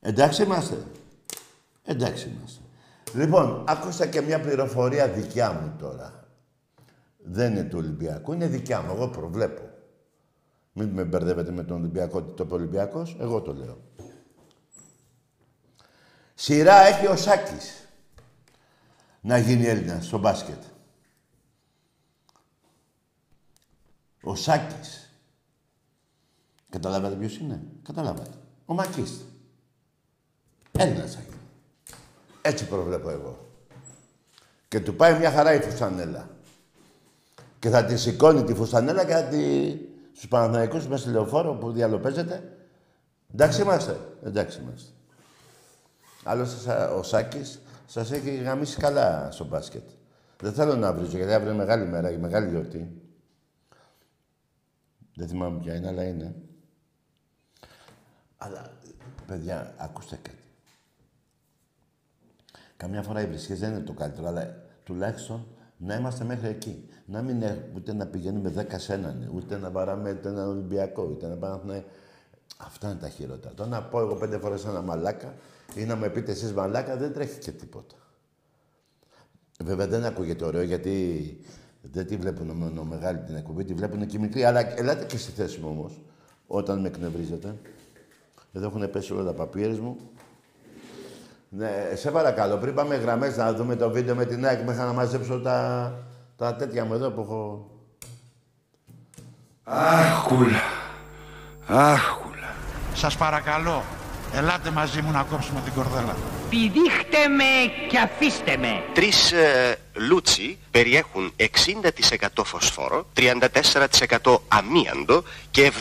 Εντάξει 0.00 0.42
είμαστε. 0.42 0.76
Εντάξει 1.84 2.28
είμαστε. 2.36 2.60
Λοιπόν, 3.14 3.64
άκουσα 3.66 4.06
και 4.06 4.20
μια 4.20 4.40
πληροφορία 4.40 5.08
δικιά 5.08 5.52
μου 5.52 5.72
τώρα. 5.78 6.24
Δεν 7.18 7.50
είναι 7.50 7.62
του 7.62 7.78
Ολυμπιακού, 7.78 8.32
είναι 8.32 8.46
δικιά 8.46 8.80
μου. 8.80 8.92
Εγώ 8.94 9.08
προβλέπω. 9.08 9.73
Μην 10.76 10.88
με 10.88 11.04
μπερδεύετε 11.04 11.50
με 11.50 11.64
τον 11.64 11.76
Ολυμπιακό, 11.76 12.22
το 12.22 12.46
Ολυμπιακός, 12.50 13.16
εγώ 13.20 13.40
το 13.40 13.54
λέω. 13.54 13.82
Σειρά 16.34 16.74
έχει 16.74 17.06
ο 17.06 17.16
Σάκης 17.16 17.88
να 19.20 19.38
γίνει 19.38 19.66
Έλληνας 19.66 20.06
στο 20.06 20.18
μπάσκετ. 20.18 20.62
Ο 24.22 24.34
Σάκης. 24.34 25.10
Καταλάβατε 26.70 27.14
ποιος 27.14 27.36
είναι; 27.36 27.62
Καταλάβατε. 27.82 28.30
Ο 28.66 28.74
Μακής. 28.74 29.24
Έλληνας 30.72 31.16
Άγιο. 31.16 31.38
Έτσι 32.42 32.66
προβλέπω 32.66 33.10
εγώ. 33.10 33.48
Και 34.68 34.80
του 34.80 34.96
πάει 34.96 35.18
μια 35.18 35.30
χαρά 35.30 35.54
η 35.54 35.60
φουστανέλα. 35.60 36.28
Και 37.58 37.68
θα 37.68 37.84
τη 37.84 37.96
σηκώνει 37.96 38.44
τη 38.44 38.54
φουστανέλα 38.54 39.04
και 39.04 39.12
θα 39.12 39.22
τη... 39.24 39.76
Στους 40.14 40.28
Παναθηναϊκούς 40.28 40.86
μέσα 40.86 41.02
στη 41.02 41.10
λεωφόρο 41.10 41.54
που 41.54 41.72
διαλοπέζεται. 41.72 42.56
Εντάξει 43.32 43.62
είμαστε. 43.62 44.00
Εντάξει 44.22 44.60
είμαστε. 44.60 44.92
Άλλωστε 46.24 46.84
ο 46.84 47.02
Σάκης 47.02 47.60
σας 47.86 48.10
έχει 48.10 48.34
γαμίσει 48.34 48.76
καλά 48.76 49.30
στο 49.30 49.44
μπάσκετ. 49.44 49.88
Δεν 50.40 50.52
θέλω 50.52 50.76
να 50.76 50.92
βρίζω, 50.92 51.16
γιατί 51.16 51.32
αύριο 51.32 51.52
είναι 51.52 51.62
μεγάλη 51.62 51.86
μέρα, 51.86 52.10
η 52.10 52.16
μεγάλη 52.16 52.48
γιορτή. 52.48 53.02
Δεν 55.14 55.28
θυμάμαι 55.28 55.58
ποια 55.58 55.74
είναι, 55.74 55.88
αλλά 55.88 56.04
είναι. 56.04 56.34
Αλλά, 58.36 58.72
παιδιά, 59.26 59.74
ακούστε 59.76 60.16
κάτι. 60.22 60.42
Καμιά 62.76 63.02
φορά 63.02 63.20
οι 63.20 63.26
βρισχές 63.26 63.58
δεν 63.58 63.70
είναι 63.70 63.80
το 63.80 63.92
καλύτερο, 63.92 64.26
αλλά 64.26 64.56
τουλάχιστον 64.84 65.46
να 65.84 65.94
είμαστε 65.94 66.24
μέχρι 66.24 66.48
εκεί. 66.48 66.88
Να 67.06 67.22
μην 67.22 67.42
έχουμε 67.42 67.72
ούτε 67.76 67.92
να 67.92 68.06
πηγαίνουμε 68.06 68.48
δέκα 68.48 68.78
σε 68.78 68.92
έναν, 68.92 69.30
ούτε 69.34 69.56
να 69.56 69.70
βαράμε 69.70 70.10
ούτε 70.10 70.28
έναν 70.28 70.48
Ολυμπιακό, 70.48 71.02
ούτε 71.02 71.26
να 71.26 71.34
πάμε... 71.34 71.84
Αυτά 72.56 72.90
είναι 72.90 72.98
τα 72.98 73.08
χειρότερα. 73.08 73.54
Το 73.54 73.66
να 73.66 73.82
πω 73.82 74.00
εγώ 74.00 74.14
πέντε 74.14 74.38
φορές 74.38 74.64
ένα 74.64 74.82
μαλάκα 74.82 75.34
ή 75.74 75.84
να 75.84 75.96
με 75.96 76.08
πείτε 76.08 76.32
εσείς 76.32 76.52
μαλάκα 76.52 76.96
δεν 76.96 77.12
τρέχει 77.12 77.38
και 77.38 77.50
τίποτα. 77.50 77.94
Βέβαια 79.64 79.86
δεν 79.86 80.04
ακούγεται 80.04 80.44
ωραίο 80.44 80.62
γιατί 80.62 81.38
δεν 81.82 82.06
τη 82.06 82.16
βλέπουν 82.16 82.50
μόνο 82.50 82.84
μεγάλη 82.84 83.18
την 83.18 83.36
εκπομπή, 83.36 83.64
τη 83.64 83.74
βλέπουν 83.74 84.06
και 84.06 84.18
μικρή. 84.18 84.44
Αλλά 84.44 84.78
ελάτε 84.78 85.04
και 85.04 85.18
στη 85.18 85.32
θέση 85.32 85.60
μου 85.60 85.68
όμως, 85.70 86.02
όταν 86.46 86.80
με 86.80 86.88
εκνευρίζετε. 86.88 87.54
Εδώ 88.52 88.66
έχουν 88.66 88.90
πέσει 88.90 89.12
όλα 89.12 89.24
τα 89.24 89.32
παπίερε 89.32 89.72
μου. 89.72 89.96
Ναι, 91.56 91.70
σε 91.94 92.10
παρακαλώ, 92.10 92.56
πριν 92.56 92.74
πάμε 92.74 92.94
γραμμές 92.94 93.36
να 93.36 93.52
δούμε 93.52 93.76
το 93.76 93.90
βίντεο 93.90 94.14
με 94.14 94.24
την 94.24 94.46
ΑΕΚ, 94.46 94.64
μέχρι 94.64 94.82
να 94.82 94.92
μαζέψω 94.92 95.40
τα, 95.40 95.92
τα 96.36 96.54
τέτοια 96.54 96.84
μου 96.84 96.94
εδώ 96.94 97.10
που 97.10 97.20
έχω. 97.20 97.70
Αχούλα. 99.64 100.62
Αχούλα. 101.66 102.54
Σας 102.94 103.16
παρακαλώ, 103.16 103.82
ελάτε 104.34 104.70
μαζί 104.70 105.02
μου 105.02 105.10
να 105.10 105.22
κόψουμε 105.22 105.60
την 105.60 105.72
κορδέλα. 105.72 106.16
Πηδήχτε 106.50 107.28
με 107.28 107.72
και 107.88 107.98
αφήστε 107.98 108.56
με. 108.56 108.82
Τρεις 108.92 109.32
ε, 109.32 109.78
λούτσι 109.92 110.58
περιέχουν 110.70 111.32
60% 111.36 111.46
φωσφόρο, 112.44 113.06
34% 114.22 114.38
αμίαντο 114.48 115.22
και 115.50 115.72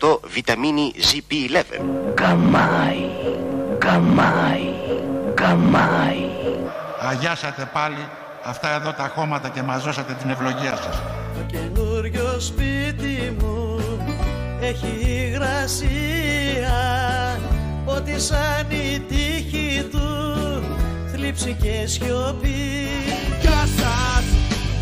70% 0.00 0.18
βιταμίνη 0.24 0.92
ZP11. 0.96 1.84
Καμάι, 2.14 3.10
καμάι, 3.78 4.73
καμάι. 5.44 6.26
Αγιάσατε 7.10 7.68
πάλι 7.72 8.08
αυτά 8.44 8.68
εδώ 8.74 8.92
τα 8.92 9.10
χώματα 9.14 9.48
και 9.48 9.62
μαζώσατε 9.62 10.12
την 10.12 10.30
ευλογία 10.30 10.76
σας. 10.76 11.02
Το 11.36 11.42
καινούριο 11.46 12.40
σπίτι 12.40 13.36
μου 13.38 13.80
έχει 14.60 14.86
υγρασία 15.26 16.76
Ότι 17.84 18.20
σαν 18.20 18.66
η 18.70 19.00
τύχη 19.08 19.88
του 19.90 20.08
θλίψη 21.12 21.56
και 21.62 21.86
σιωπή 21.86 22.86
Γεια 23.40 23.62
σας, 23.78 24.24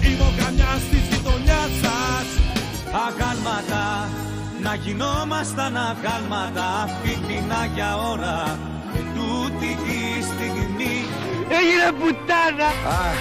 είμαι 0.01 0.23
ο 0.23 0.33
καμιάς 0.45 0.83
της 0.91 1.05
γειτονιάς 1.11 1.73
σας 1.83 2.27
Αγάλματα, 3.07 4.09
να 4.63 4.75
γινόμασταν 4.75 5.77
αγάλματα 5.77 6.89
Φίτινα 7.03 7.65
για 7.75 7.97
ώρα 7.97 8.59
και 8.93 8.99
τούτη 9.15 9.71
τη 10.83 10.89
στιγμή 10.89 11.23
Έγινε 11.49 11.93
πουτάνα. 11.99 12.67
Αχ. 12.67 13.21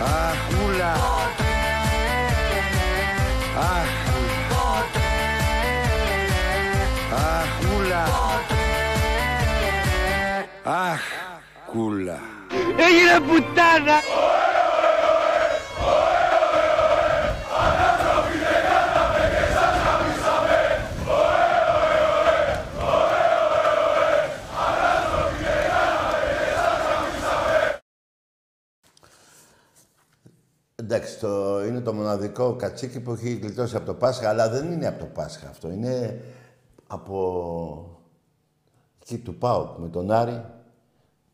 Αχούλα. 0.00 0.92
Αχ. 3.56 3.90
Αχούλα. 7.14 8.04
Αχ. 10.64 11.00
Κούλα. 11.66 12.20
Έγινε 12.76 13.20
πουτάνα. 13.20 13.96
Εντάξει, 30.94 31.18
το, 31.18 31.64
είναι 31.64 31.80
το 31.80 31.92
μοναδικό 31.92 32.56
κατσίκι 32.56 33.00
που 33.00 33.12
έχει 33.12 33.34
γλιτώσει 33.34 33.76
από 33.76 33.86
το 33.86 33.94
Πάσχα, 33.94 34.28
αλλά 34.28 34.48
δεν 34.48 34.72
είναι 34.72 34.86
από 34.86 34.98
το 34.98 35.04
Πάσχα 35.04 35.48
αυτό. 35.48 35.70
Είναι 35.70 36.24
από 36.86 38.00
εκεί 39.02 39.18
του 39.18 39.38
ΠΑΟΚ 39.38 39.78
με 39.78 39.88
τον 39.88 40.10
Άρη, 40.10 40.44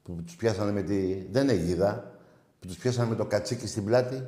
που 0.03 0.23
τους 0.27 0.37
πιάσανε 0.37 0.73
με 0.73 0.83
τη... 0.83 1.15
Δεν 1.31 1.43
είναι 1.43 1.55
γίδα, 1.55 2.13
που 2.61 2.67
τους 2.67 2.77
πιάσανε 2.77 3.09
με 3.09 3.15
το 3.15 3.25
κατσίκι 3.27 3.67
στην 3.67 3.85
πλάτη. 3.85 4.27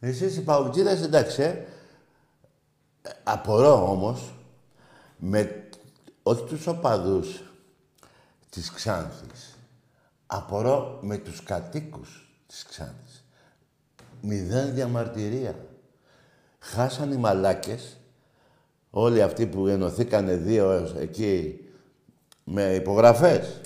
Εσείς 0.00 0.36
οι 0.36 0.42
Παοκτζίδες, 0.42 1.02
εντάξει, 1.02 1.42
ε. 1.42 1.64
Απορώ 3.22 3.90
όμως, 3.90 4.34
με 5.16 5.68
όχι 6.22 6.44
τους 6.44 6.66
οπαδούς 6.66 7.42
της 8.50 8.70
Ξάνθης, 8.70 9.58
απορώ 10.26 10.98
με 11.02 11.16
τους 11.16 11.42
κατοίκους 11.42 12.40
της 12.46 12.64
Ξάνθης. 12.64 13.05
Μηδέν 14.26 14.74
διαμαρτυρία. 14.74 15.54
Χάσαν 16.58 17.12
οι 17.12 17.16
μαλάκες, 17.16 17.96
όλοι 18.90 19.22
αυτοί 19.22 19.46
που 19.46 19.66
ενωθήκανε 19.66 20.36
δύο 20.36 20.94
εκεί 20.98 21.60
με 22.44 22.74
υπογραφές. 22.74 23.60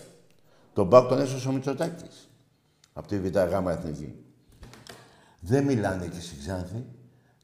Τον 0.73 0.89
Πάκ 0.89 1.09
τον 1.09 1.21
έσωσε 1.21 1.49
ο 1.49 1.53
Μητσοτάκης. 1.53 2.29
Από 2.93 3.09
τη 3.09 3.19
Β' 3.19 3.37
Γάμα 3.37 3.73
Εθνική. 3.73 4.15
Δεν 5.41 5.65
μιλάνε 5.65 6.05
εκεί 6.05 6.21
στη 6.21 6.39
Ξάνθη. 6.39 6.85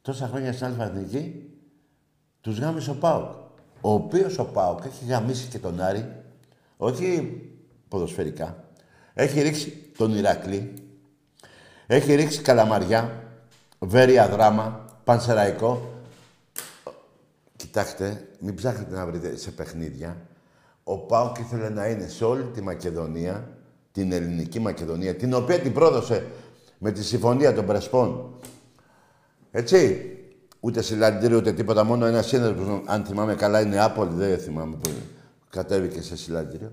Τόσα 0.01 0.27
χρόνια 0.27 0.53
στην 0.53 0.65
Αλφα 0.65 0.83
Εθνική 0.83 1.51
τους 2.41 2.59
γάμισε 2.59 2.89
ο 2.89 2.95
Πάοκ. 2.95 3.31
Ο 3.81 3.91
οποίος 3.91 4.37
ο 4.37 4.45
Πάοκ 4.45 4.85
έχει 4.85 5.05
γαμίσει 5.05 5.47
και 5.47 5.59
τον 5.59 5.81
Άρη, 5.81 6.23
όχι 6.77 7.41
ποδοσφαιρικά. 7.87 8.63
Έχει 9.13 9.41
ρίξει 9.41 9.91
τον 9.97 10.15
Ηρακλή, 10.15 10.73
έχει 11.87 12.15
ρίξει 12.15 12.41
καλαμαριά, 12.41 13.23
βέρεια 13.79 14.29
δράμα, 14.29 14.85
πανσεραϊκό. 15.03 15.91
Κοιτάξτε, 17.55 18.27
μην 18.39 18.55
ψάχνετε 18.55 18.95
να 18.95 19.05
βρείτε 19.05 19.37
σε 19.37 19.51
παιχνίδια. 19.51 20.17
Ο 20.83 20.97
Πάοκ 20.97 21.37
ήθελε 21.37 21.69
να 21.69 21.87
είναι 21.87 22.07
σε 22.07 22.25
όλη 22.25 22.43
τη 22.43 22.61
Μακεδονία, 22.61 23.47
την 23.91 24.11
ελληνική 24.11 24.59
Μακεδονία, 24.59 25.15
την 25.15 25.33
οποία 25.33 25.59
την 25.59 25.73
πρόδωσε 25.73 26.27
με 26.77 26.91
τη 26.91 27.03
συμφωνία 27.03 27.53
των 27.53 27.65
Πρεσπών. 27.65 28.33
Έτσι. 29.51 30.11
Ούτε 30.59 30.81
συλλαλητήριο 30.81 31.37
ούτε 31.37 31.53
τίποτα. 31.53 31.83
Μόνο 31.83 32.05
ένα 32.05 32.21
σύνδεσμος, 32.21 32.81
αν 32.85 33.05
θυμάμαι 33.05 33.35
καλά, 33.35 33.61
είναι 33.61 33.83
Άπολη. 33.83 34.13
Δεν 34.13 34.39
θυμάμαι 34.39 34.75
που 34.75 34.89
κατέβηκε 35.49 36.01
σε 36.01 36.17
συλλαλητήριο. 36.17 36.71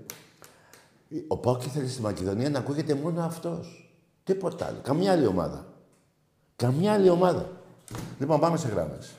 Ο 1.27 1.37
Πάοκ 1.37 1.65
ήθελε 1.65 1.87
στη 1.87 2.01
Μακεδονία 2.01 2.49
να 2.49 2.59
ακούγεται 2.59 2.93
μόνο 2.93 3.23
αυτός. 3.23 3.84
Τίποτα 4.25 4.65
άλλο. 4.65 4.79
Καμιά 4.83 5.11
άλλη 5.11 5.25
ομάδα. 5.25 5.65
Καμιά 6.55 6.93
άλλη 6.93 7.09
ομάδα. 7.09 7.49
Λοιπόν, 8.19 8.39
πάμε 8.39 8.57
σε 8.57 8.67
γράμμες. 8.67 9.13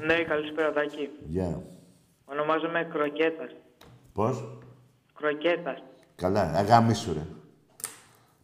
Ναι, 0.00 0.14
καλησπέρα 0.14 0.72
Τάκη. 0.72 1.10
Γεια. 1.28 1.62
Ονομάζομαι 2.24 2.88
Κροκέτας. 2.92 3.50
Πώς; 4.12 4.58
Κροκέτας. 5.14 5.82
Καλά, 6.16 6.52
αγάμισου 6.54 7.12
ρε. 7.12 7.26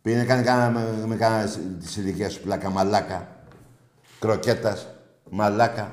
Πήγαινε 0.03 0.25
κάνει 0.25 0.42
κάνα 0.42 0.71
με, 0.71 1.07
με 1.07 1.16
κάνα 1.16 1.51
της 1.79 1.97
ηλικίας 1.97 2.33
σου 2.33 2.42
πλάκα, 2.42 2.71
μαλάκα. 2.71 3.29
Κροκέτας, 4.18 4.88
μαλάκα. 5.31 5.92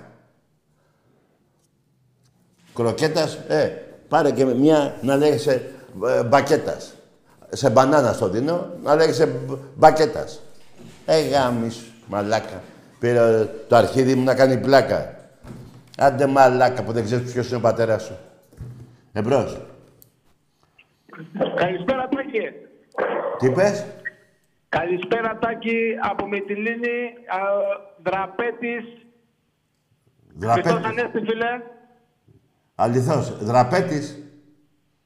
Κροκέτας, 2.73 3.35
ε, 3.35 3.67
πάρε 4.07 4.31
και 4.31 4.45
μια 4.45 4.97
να 5.01 5.15
λέγεσαι 5.15 5.71
ε, 6.05 6.23
μπακέτας. 6.23 6.93
Σε 7.49 7.69
μπανάνα 7.69 8.13
στο 8.13 8.29
δίνω, 8.29 8.69
να 8.83 8.95
λέγεσαι 8.95 9.25
μπ- 9.25 9.57
μπακέτας. 9.75 10.41
Ε, 11.05 11.27
γάμις, 11.27 11.91
μαλάκα. 12.07 12.61
Πήρε 12.99 13.45
το 13.67 13.75
αρχίδι 13.75 14.15
μου 14.15 14.23
να 14.23 14.35
κάνει 14.35 14.57
πλάκα. 14.57 15.15
Άντε 15.97 16.25
μαλάκα 16.27 16.83
που 16.83 16.91
δεν 16.91 17.03
ξέρεις 17.03 17.31
ποιος 17.31 17.47
είναι 17.47 17.57
ο 17.57 17.59
πατέρας 17.59 18.03
σου. 18.03 18.17
Εμπρός. 19.13 19.61
Καλησπέρα 21.55 22.07
Τάκη. 22.15 22.39
Τι 23.39 23.45
είπες. 23.45 23.85
Καλησπέρα 24.69 25.37
Τάκη 25.41 25.95
από 26.09 26.27
Μυτιλίνη, 26.27 26.99
α, 27.27 27.37
Δραπέτης. 28.03 28.83
Χριστός 30.39 30.63
Δραπέτης. 30.63 30.85
Ανέστη 30.85 31.19
φίλε. 31.19 31.61
Αληθώς. 32.75 33.37
Δραπέτης. 33.45 34.23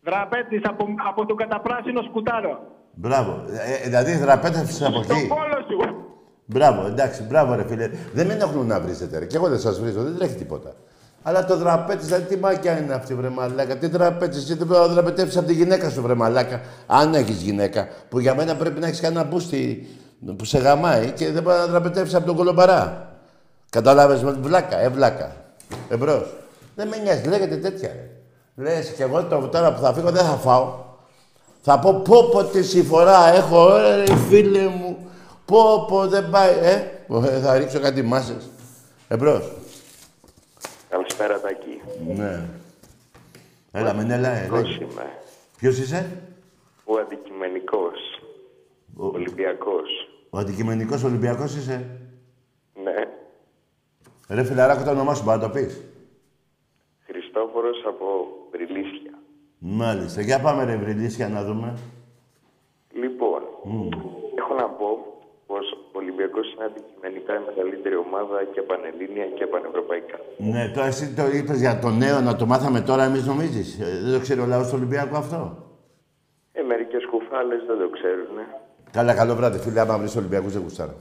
Δραπέτης 0.06 0.62
από, 0.64 0.86
από 1.10 1.26
το 1.26 1.34
καταπράσινο 1.36 2.02
σκουτάρο. 2.02 2.60
Μπράβο. 2.94 3.44
Ε, 3.82 3.84
δηλαδή 3.84 4.18
δραπέτευσες 4.18 4.82
από 4.82 5.04
Στο 5.04 5.14
εκεί. 5.14 5.28
πόλο 5.28 5.58
σου. 5.70 5.96
Μπράβο, 6.46 6.86
εντάξει, 6.88 7.24
μπράβο 7.24 7.56
ρε 7.56 7.64
φίλε. 7.68 7.90
Δεν 8.14 8.28
με 8.28 8.34
ενοχλούν 8.34 8.68
να 8.68 8.80
βρίζετε 8.80 9.18
ρε. 9.20 9.26
Και 9.26 9.36
εγώ 9.36 9.48
δεν 9.48 9.60
σας 9.60 9.80
βρίζω, 9.80 10.04
δεν 10.04 10.18
τρέχει 10.18 10.36
τίποτα. 10.36 10.74
Αλλά 11.24 11.46
το 11.46 11.58
δραπέτης, 11.58 12.06
δηλαδή 12.06 12.26
τι 12.26 12.38
μάκια 12.38 12.80
είναι 12.80 12.94
αυτή, 12.94 13.16
βρε 13.16 13.30
μαλάκα. 13.30 13.78
Τι 13.78 13.88
δραπέτης, 13.88 14.38
εσύ 14.38 14.54
δεν 14.56 14.68
πρέπει 14.68 14.82
να 14.82 14.88
δραπετεύσει 14.88 15.38
από 15.38 15.48
τη 15.48 15.54
γυναίκα 15.54 15.90
σου, 15.90 16.02
βρε 16.02 16.14
μαλάκα. 16.14 16.62
Αν 16.88 17.14
έχεις 17.14 17.42
γυναίκα, 17.42 17.88
που 18.10 18.20
για 18.20 18.36
μένα 18.36 18.56
πρέπει 18.56 18.80
να 18.80 18.88
έχεις 18.88 19.00
κανένα 19.00 19.24
μπούστι 19.24 19.88
που 20.38 20.46
σε 20.46 20.58
γαμάει 20.58 21.12
και 21.12 21.32
δεν 21.32 21.44
μπορείς 21.44 21.60
να 21.60 21.66
δραπετεύσει 21.66 22.16
από 22.16 22.26
τον 22.26 22.36
κολομπαρά. 22.36 23.12
Κατάλαβες 23.70 24.24
με 24.24 24.32
βλάκα, 24.32 24.80
ε, 24.80 24.90
βλάκα. 24.90 25.36
Εμπρός. 25.90 26.34
Δεν 26.76 26.88
με 26.88 26.98
νοιάζει, 26.98 27.28
λέγεται 27.28 27.56
τέτοια. 27.58 27.90
Ρε. 27.90 28.10
Λες 28.56 28.94
και 28.94 29.04
εγώ 29.04 29.24
το, 29.24 29.48
τώρα 29.48 29.74
που 29.74 29.80
θα 29.82 29.94
φύγω 29.94 30.12
δεν 30.12 30.26
θα 30.26 30.36
φάω. 30.36 30.82
Θα 31.62 31.80
πω 31.80 31.94
πω 31.94 32.30
πω 32.30 32.44
τι 32.44 32.64
συμφορά 32.64 33.28
έχω, 33.34 33.76
ε, 33.76 33.96
ρε 34.04 34.16
φίλε 34.16 34.68
μου. 34.68 35.10
Πω 35.46 35.86
πω 35.88 36.08
δεν 36.08 36.30
πάει, 36.30 36.52
ε. 36.62 36.74
Ε, 37.26 37.40
Θα 37.40 37.58
ρίξω 37.58 37.80
κάτι 37.80 38.02
μάσες. 38.02 38.50
Εμπρός. 39.08 39.52
Καλησπέρα 40.90 41.40
Τάκη. 41.40 41.82
Ναι. 42.16 42.46
Έλα, 43.72 43.94
μην 43.94 44.12
έλα, 44.12 44.30
ε. 44.30 44.48
Πώς 44.48 44.62
λέγε. 44.62 44.84
είμαι; 44.84 45.20
Ποιος 45.58 45.78
είσαι; 45.78 46.22
Ο 46.86 46.98
αντικειμενικός. 46.98 48.22
Ο, 48.98 49.06
Ολυμπιακός. 49.06 49.90
ο 50.30 50.38
αντικειμενικός 50.38 51.04
Ολυμπιακός 51.04 51.56
είσαι; 51.56 51.86
Ναι. 52.84 52.94
Ρε 54.36 54.44
φιλαράκο, 54.44 54.84
το 54.84 54.90
όνομά 54.92 55.14
σου, 55.14 55.24
μπορείς 55.24 55.42
να 55.42 55.48
το 55.48 55.54
πεις; 55.54 55.82
Χριστόφορος 57.06 57.84
από 57.88 58.06
Βρυλίσια. 58.54 59.14
Μάλιστα. 59.60 60.22
Για 60.22 60.40
πάμε 60.42 60.64
ρε 60.64 60.76
βρυλίσια 60.76 61.28
να 61.30 61.44
δούμε. 61.44 61.78
Λοιπόν, 63.02 63.42
έχω 64.40 64.54
να 64.54 64.68
πω 64.70 64.88
πως 65.46 65.66
ο 65.72 65.98
Ολυμπιακός 66.02 66.54
είναι 66.54 66.64
αντικειμενικά 66.70 67.34
η 67.40 67.42
μεγαλύτερη 67.50 67.96
ομάδα 67.96 68.38
και 68.54 68.62
πανελλήνια 68.62 69.26
και 69.38 69.46
πανευρωπαϊκά. 69.54 70.18
Ναι, 70.38 70.64
τώρα 70.76 70.88
εσύ 70.88 71.14
το 71.14 71.26
είπες 71.38 71.60
για 71.60 71.80
το 71.80 71.90
νέο, 71.90 72.20
να 72.22 72.36
το 72.36 72.46
μάθαμε 72.46 72.82
τώρα 72.82 73.04
εμείς 73.04 73.26
νομίζεις. 73.26 73.80
Ε, 73.80 74.00
δεν 74.04 74.14
το 74.14 74.20
ξέρει 74.20 74.40
ο 74.40 74.46
λαός 74.46 74.68
του 74.68 74.74
Ολυμπιακού 74.78 75.16
αυτό; 75.16 75.40
Ε, 76.52 76.62
μερικές 76.62 77.06
κουφάλες 77.12 77.62
δεν 77.68 77.78
το 77.78 77.90
ξέρουν. 77.90 78.38
ε. 78.38 78.46
Καλά, 78.92 79.14
καλό 79.14 79.36
βράδυ, 79.36 79.58
φίλε. 79.60 79.80
Άμα 79.80 79.98
βρεις 79.98 80.16
Ολυμπιακούς, 80.16 80.54
δεν 80.54 80.62
γουστάρω. 80.62 80.96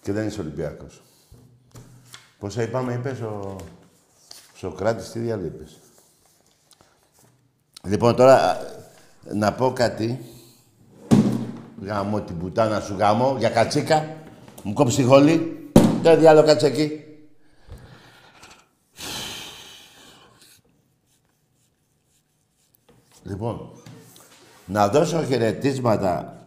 Και 0.00 0.12
δεν 0.12 0.26
είσαι 0.26 0.40
Ολυμπιακός. 0.40 1.02
Πόσα 2.38 2.62
είπαμε, 2.62 2.92
είπες 2.92 3.20
ο 3.20 3.56
Σοκράτης, 4.54 5.10
τι 5.10 5.18
διάλογο 5.18 5.46
είπες. 5.46 5.78
Λοιπόν, 7.84 8.16
τώρα 8.16 8.50
α, 8.50 8.56
να 9.32 9.52
πω 9.52 9.72
κάτι. 9.72 10.24
Γαμώ 11.82 12.20
την 12.20 12.38
πουτάνα 12.38 12.80
σου, 12.80 12.94
γαμώ, 12.98 13.36
για 13.38 13.48
κατσίκα. 13.48 14.16
Μου 14.62 14.72
κόψει 14.72 14.96
τη 14.96 15.02
χολή. 15.02 15.70
Δεν 16.02 16.18
διάλογο 16.18 16.46
κάτσε 16.46 16.66
εκεί. 16.66 17.04
Λοιπόν, 23.22 23.70
να 24.66 24.88
δώσω 24.88 25.24
χαιρετίσματα 25.24 26.38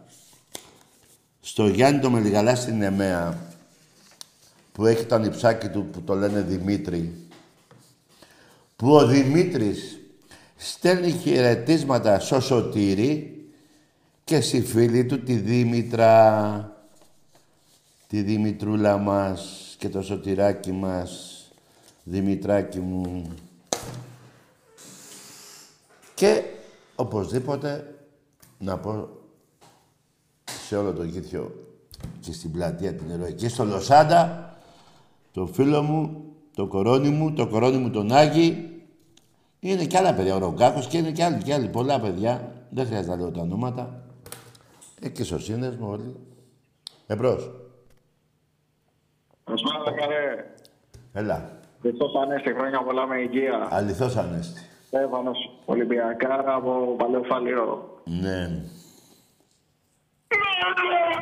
στο 1.40 1.66
Γιάννη 1.66 2.00
το 2.00 2.10
Μελιγαλά 2.10 2.54
στην 2.54 2.82
Εμέα 2.82 3.38
που 4.72 4.86
έχει 4.86 5.04
το 5.04 5.14
ανιψάκι 5.14 5.68
του 5.68 5.86
που 5.86 6.00
το 6.00 6.14
λένε 6.14 6.40
Δημήτρη 6.40 7.28
που 8.76 8.94
ο 8.94 9.06
Δημήτρης 9.06 9.97
στέλνει 10.60 11.10
χαιρετίσματα 11.10 12.20
στο 12.20 12.40
Σωτήρη 12.40 13.42
και 14.24 14.40
στη 14.40 14.62
φίλη 14.62 15.06
του 15.06 15.22
τη 15.22 15.34
Δήμητρα 15.34 16.76
τη 18.06 18.22
Δημητρούλα 18.22 18.96
μας 18.96 19.74
και 19.78 19.88
το 19.88 20.02
Σωτηράκι 20.02 20.72
μας 20.72 21.32
Δημητράκι 22.04 22.78
μου 22.78 23.32
και 26.14 26.42
οπωσδήποτε 26.94 27.94
να 28.58 28.78
πω 28.78 29.08
σε 30.66 30.76
όλο 30.76 30.92
το 30.92 31.04
γήθιο 31.04 31.68
και 32.20 32.32
στην 32.32 32.52
πλατεία 32.52 32.94
την 32.94 33.10
Ερωική, 33.10 33.48
στο 33.48 33.64
Λοσάντα, 33.64 34.52
το 35.32 35.46
φίλο 35.46 35.82
μου, 35.82 36.24
το 36.54 36.66
κορώνι 36.66 37.08
μου, 37.08 37.32
το 37.32 37.46
κορώνι 37.46 37.76
μου 37.76 37.90
τον 37.90 38.12
Άγη. 38.12 38.77
Είναι 39.60 39.84
και 39.84 39.96
άλλα 39.98 40.14
παιδιά, 40.14 40.34
ο 40.34 40.38
Ρογκάκος 40.38 40.86
και 40.86 40.98
είναι 40.98 41.10
και 41.10 41.24
άλλοι, 41.24 41.42
και 41.42 41.54
άλλοι, 41.54 41.68
πολλά 41.68 42.00
παιδιά. 42.00 42.52
Δεν 42.70 42.86
χρειάζεται 42.86 43.10
να 43.10 43.16
λέω 43.16 43.30
τα 43.30 43.40
ονόματα. 43.40 44.02
Ε, 45.00 45.08
και 45.08 45.24
στο 45.24 45.38
σύνδεσμο 45.38 45.88
όλοι. 45.88 46.16
Εμπρός. 47.06 47.50
Καλησπέρα 49.44 49.92
καρέ. 49.96 50.54
Έλα. 51.12 51.50
Χριστός 51.80 52.14
Ανέστη, 52.22 52.54
χρόνια 52.54 52.82
πολλά 52.82 53.06
με 53.06 53.16
υγεία. 53.20 53.68
Αληθώς 53.70 54.16
Ανέστη. 54.16 54.60
Στέφανος, 54.86 55.38
Ολυμπιακάρα 55.64 56.54
από 56.54 56.94
Παλαιό 56.98 57.22
Φαλήρο. 57.22 58.00
Ναι. 58.04 58.62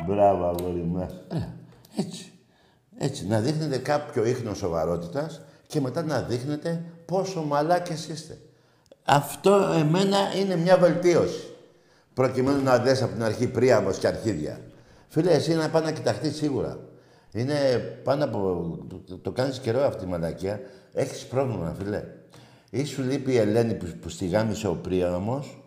Μπράβο, 0.07 0.45
αγόρι 0.45 0.81
μου. 0.81 1.25
Έλα, 1.29 1.55
έτσι. 1.97 2.31
Έτσι, 2.97 3.27
να 3.27 3.39
δείχνετε 3.39 3.77
κάποιο 3.77 4.25
ίχνος 4.25 4.57
σοβαρότητας 4.57 5.41
και 5.67 5.81
μετά 5.81 6.03
να 6.03 6.21
δείχνετε 6.21 6.83
πόσο 7.07 7.41
μαλάκες 7.41 8.07
είστε. 8.07 8.37
Αυτό 9.03 9.73
εμένα 9.77 10.17
είναι 10.39 10.55
μια 10.55 10.77
βελτίωση. 10.77 11.43
Προκειμένου 12.13 12.63
να 12.63 12.77
δες 12.77 13.01
από 13.01 13.13
την 13.13 13.23
αρχή 13.23 13.47
πρίαμος 13.47 13.97
και 13.97 14.07
αρχίδια. 14.07 14.61
Φίλε, 15.07 15.31
εσύ 15.31 15.53
να 15.53 15.69
πάει 15.69 15.83
να 15.83 15.91
κοιταχτείς 15.91 16.35
σίγουρα. 16.35 16.79
Είναι 17.31 17.77
πάνω 18.03 18.23
από... 18.23 18.37
Το, 19.07 19.17
το 19.17 19.31
κάνεις 19.31 19.59
καιρό 19.59 19.83
αυτή 19.83 20.03
η 20.03 20.07
μαλακία. 20.07 20.61
Έχεις 20.93 21.25
πρόβλημα, 21.25 21.75
φίλε. 21.79 22.03
Ή 22.69 22.85
σου 22.85 23.01
λείπει 23.01 23.31
η 23.31 23.37
Ελένη 23.37 23.73
που, 23.73 23.85
που 24.01 24.09
στη 24.09 24.27
γάμισε 24.27 24.67
ο 24.67 24.73
πρίαμος. 24.75 25.61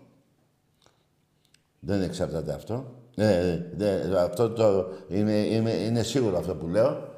Δεν 1.80 2.02
εξαρτάται 2.02 2.52
αυτό. 2.52 2.94
Ε, 3.16 3.58
δε- 3.76 4.20
αυτό 4.20 4.50
το, 4.50 4.86
είναι, 5.08 5.32
είναι, 5.32 5.70
είναι 5.70 6.02
σίγουρο 6.02 6.38
αυτό 6.38 6.54
που 6.54 6.66
λέω. 6.66 7.08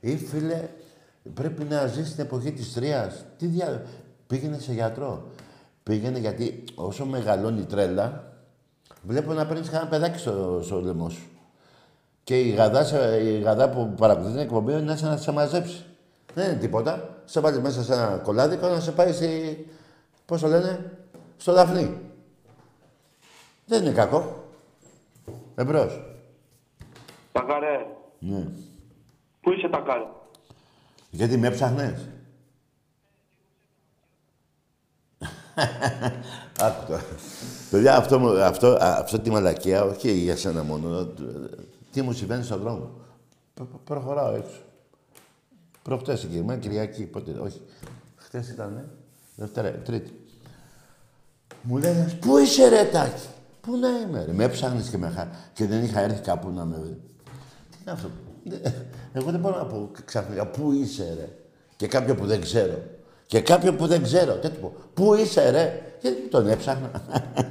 Ή 0.00 0.16
φίλε, 0.16 0.68
πρέπει 1.34 1.64
να 1.64 1.86
ζεις 1.86 2.08
στην 2.08 2.24
εποχή 2.24 2.52
της 2.52 2.72
Τρίας. 2.72 3.24
Τι 3.36 3.46
δια... 3.46 3.82
Πήγαινε 4.26 4.58
σε 4.58 4.72
γιατρό. 4.72 5.26
Πήγαινε 5.82 6.18
γιατί 6.18 6.64
όσο 6.74 7.06
μεγαλώνει 7.06 7.60
η 7.60 7.64
τρέλα, 7.64 8.32
βλέπω 9.02 9.32
να 9.32 9.46
παίρνεις 9.46 9.68
κανένα 9.70 9.90
παιδάκι 9.90 10.18
στο, 10.18 10.60
στο 10.62 10.80
λαιμό 10.80 11.08
σου. 11.08 11.28
Και 12.24 12.40
η 12.40 12.50
γαδά, 12.50 12.84
σε- 12.84 13.20
η 13.22 13.38
γαδά 13.40 13.70
που 13.70 13.94
παρακολουθεί 13.96 14.32
την 14.32 14.40
εκπομπή 14.40 14.72
είναι 14.72 14.96
να 15.00 15.16
σε 15.16 15.32
μαζέψει. 15.32 15.84
Δεν 16.34 16.50
είναι 16.50 16.58
τίποτα. 16.60 17.08
Σε 17.24 17.40
βάλει 17.40 17.60
μέσα 17.60 17.82
σε 17.82 17.92
ένα 17.92 18.20
κολλάδικο 18.22 18.68
να 18.68 18.80
σε 18.80 18.92
πάει 18.92 19.12
στη... 19.12 19.66
Πώς 20.26 20.40
το 20.40 20.46
λένε, 20.46 20.92
στο 21.36 21.52
Δαφνί. 21.52 21.98
Δεν 23.66 23.82
είναι 23.84 23.92
κακό. 23.94 24.44
Εμπρός. 25.54 26.00
Τακαρέ. 27.32 27.86
Ναι. 28.18 28.46
Πού 29.40 29.52
είσαι 29.52 29.68
Τακαρέ. 29.68 30.04
Γιατί 31.18 31.36
με 31.36 31.46
έψαχνες; 31.46 32.08
Άκου 36.60 36.86
τώρα. 36.86 37.02
Παιδιά, 37.70 37.96
αυτό, 37.96 38.18
μου- 38.18 38.42
αυτό, 38.42 38.66
α, 38.66 38.96
αυτό 38.98 39.18
τη 39.18 39.30
μαλακία, 39.30 39.84
όχι 39.84 40.10
για 40.12 40.36
σένα 40.36 40.62
μόνο. 40.62 41.06
Τι 41.92 42.02
μου 42.02 42.12
συμβαίνει 42.12 42.44
στον 42.44 42.60
δρόμο. 42.60 42.90
Προ- 43.54 43.66
προ- 43.66 43.80
προχωράω 43.84 44.34
έξω. 44.34 44.60
Προχτές 45.82 46.20
συγκεκριμένα, 46.20 46.58
Κυριακή, 46.58 47.04
πότε, 47.04 47.30
όχι. 47.30 47.60
Χτες 48.16 48.48
ήταν, 48.48 48.76
ε, 48.76 48.84
Δευτέρα, 49.36 49.70
Τρίτη. 49.70 50.12
Μου 51.62 51.76
λέει 51.76 51.92
ένας, 51.92 52.14
πού 52.14 52.38
είσαι 52.38 52.68
ρε 52.68 52.84
Τάκη; 52.84 53.26
Πού 53.60 53.76
να 53.76 53.88
είμαι 53.88 54.24
ρε; 54.24 54.32
Με 54.32 54.44
έψαχνες 54.44 54.88
και, 54.88 54.98
με 54.98 55.08
χα... 55.10 55.26
και 55.52 55.66
δεν 55.66 55.84
είχα 55.84 56.00
έρθει 56.00 56.20
κάπου 56.20 56.50
να 56.50 56.64
με... 56.64 56.76
Τι 57.70 57.76
είναι 57.82 57.90
αυτό; 57.90 58.10
Δεν- 59.18 59.22
Εγώ 59.22 59.30
δεν 59.30 59.40
μπορώ 59.40 59.56
να 59.56 59.64
πω 59.64 59.90
ξαφνικά 60.04 60.46
πού 60.46 60.72
είσαι 60.72 61.14
ρε; 61.18 61.28
Και 61.76 61.86
κάποιον 61.86 62.16
που 62.16 62.26
δεν 62.26 62.40
ξέρω. 62.40 62.78
Και 63.26 63.40
κάποιον 63.40 63.76
που 63.76 63.86
δεν 63.86 64.02
ξέρω. 64.02 64.32
Τι 64.34 64.48
του 64.50 64.60
πω. 64.60 64.74
Πού 64.94 65.14
είσαι 65.14 65.50
ρε; 65.50 65.80
Γιατί 66.00 66.20
τον 66.28 66.48
έψαχνα. 66.48 66.90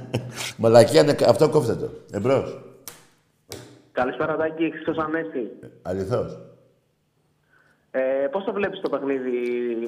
Μαλακία, 0.58 1.00
είναι- 1.00 1.16
αυτό 1.26 1.48
κόφτε 1.48 1.74
το. 1.74 1.90
Εμπρός. 2.12 2.60
Καλησπέρα 3.92 4.36
Τάκη, 4.36 4.70
Χριστός 4.70 4.96
Ανέστη. 4.98 5.50
Αληθώς. 5.82 6.38
Ε, 7.90 8.00
πώς 8.30 8.44
το 8.44 8.52
βλέπεις 8.52 8.80
το 8.80 8.88
παιχνίδι 8.88 9.30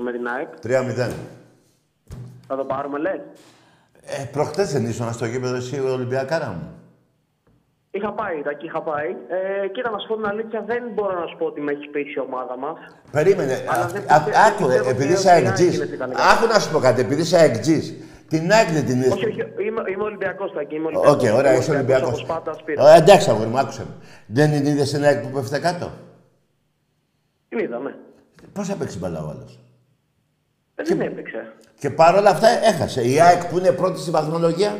με 0.02 0.12
την 0.12 0.26
ΑΕΚ, 0.26 0.48
3-0. 0.62 1.12
θα 2.46 2.56
το 2.56 2.64
πάρουμε 2.64 2.98
λες; 2.98 3.20
Ε, 4.02 4.24
προχτές 4.32 4.72
δεν 4.72 4.84
ήσουν 4.86 5.12
στο 5.12 5.26
γήπεδο 5.26 5.54
εσύ 5.56 5.80
ο 5.80 5.92
Ολυμπιακάρα 5.92 6.48
μου. 6.48 6.79
Είχα 7.90 8.12
πάει, 8.12 8.42
τα 8.42 8.50
είχα 8.64 8.82
πάει. 8.82 9.10
Ε, 9.64 9.68
κοίτα, 9.68 9.90
να 9.90 9.98
σου 9.98 10.06
πω 10.08 10.14
την 10.16 10.26
αλήθεια, 10.26 10.64
δεν 10.66 10.82
μπορώ 10.94 11.14
να 11.20 11.26
σου 11.26 11.36
πω 11.38 11.44
ότι 11.46 11.60
με 11.60 11.72
έχεις 11.72 11.90
πείσει 11.90 12.14
η 12.16 12.20
ομάδα 12.28 12.56
μας. 12.58 12.78
Περίμενε. 13.10 13.54
Αλλά 13.70 13.84
Α- 13.84 13.88
δεν 13.88 14.02
α- 14.08 14.22
πιστεύω- 14.24 14.46
Άκου, 14.48 14.64
δεν 14.66 14.76
πιστεύω 14.76 14.90
επειδή 14.90 15.12
ότι 15.12 15.20
είσαι 15.20 15.28
η 15.28 15.32
αεκτζής. 15.32 15.74
ΑΕΚ 15.80 15.86
είναι 15.86 15.94
ικανή. 15.94 16.14
Άκου 16.32 16.46
να 16.52 16.58
σου 16.58 16.70
πω 16.72 16.78
κάτι, 16.78 17.00
επειδή 17.00 17.20
είσαι 17.20 17.36
αεκτζής. 17.38 17.94
Την 18.28 18.52
ΑΕΚ 18.52 18.68
δεν 18.76 18.84
την 18.86 18.98
Όχι, 19.00 19.06
είδες. 19.06 19.22
όχι, 19.30 19.40
είμαι, 19.66 19.82
είμαι 19.92 20.02
Ολυμπιακός 20.02 20.50
θα 20.54 20.60
εκεί. 20.60 20.74
Είμαι 20.74 20.86
Οκ, 20.88 20.94
Ολυμπιακός. 21.06 21.38
ωραία, 21.38 21.50
Είμαι 21.52 21.60
είσαι 21.60 21.70
Ολυμπιακός. 21.70 22.08
Από 22.08 22.16
Σπάρτα, 22.18 22.52
Σπύρα. 22.54 22.82
Ω, 22.84 22.86
Εντάξει, 23.00 23.30
αγόρι 23.30 23.48
μου, 23.48 23.58
άκουσε 23.58 23.82
με. 23.88 23.94
Δεν 24.26 24.50
την 24.52 24.66
είδες 24.66 24.90
την 24.90 25.04
ΑΕΚ 25.04 25.18
που 25.22 25.28
πέφτει 25.34 25.60
κάτω; 25.60 25.90
Την 27.48 27.58
είδαμε. 27.58 27.98
Πώς 28.52 28.68
έπαιξε 28.70 28.98
μπαλά 28.98 29.18
ο 29.24 29.28
άλλος; 29.28 29.58
Ε, 30.74 30.82
Δεν 30.82 31.00
έπαιξε. 31.00 31.52
Και 31.78 31.90
παρόλα 31.90 32.30
αυτά 32.30 32.48
έχασε. 32.48 33.08
Η 33.08 33.20
ΑΕΚ 33.20 33.44
που 33.44 33.58
είναι 33.58 33.72
πρώτη 33.72 33.98
στη 34.00 34.10
βαθμολογία; 34.10 34.78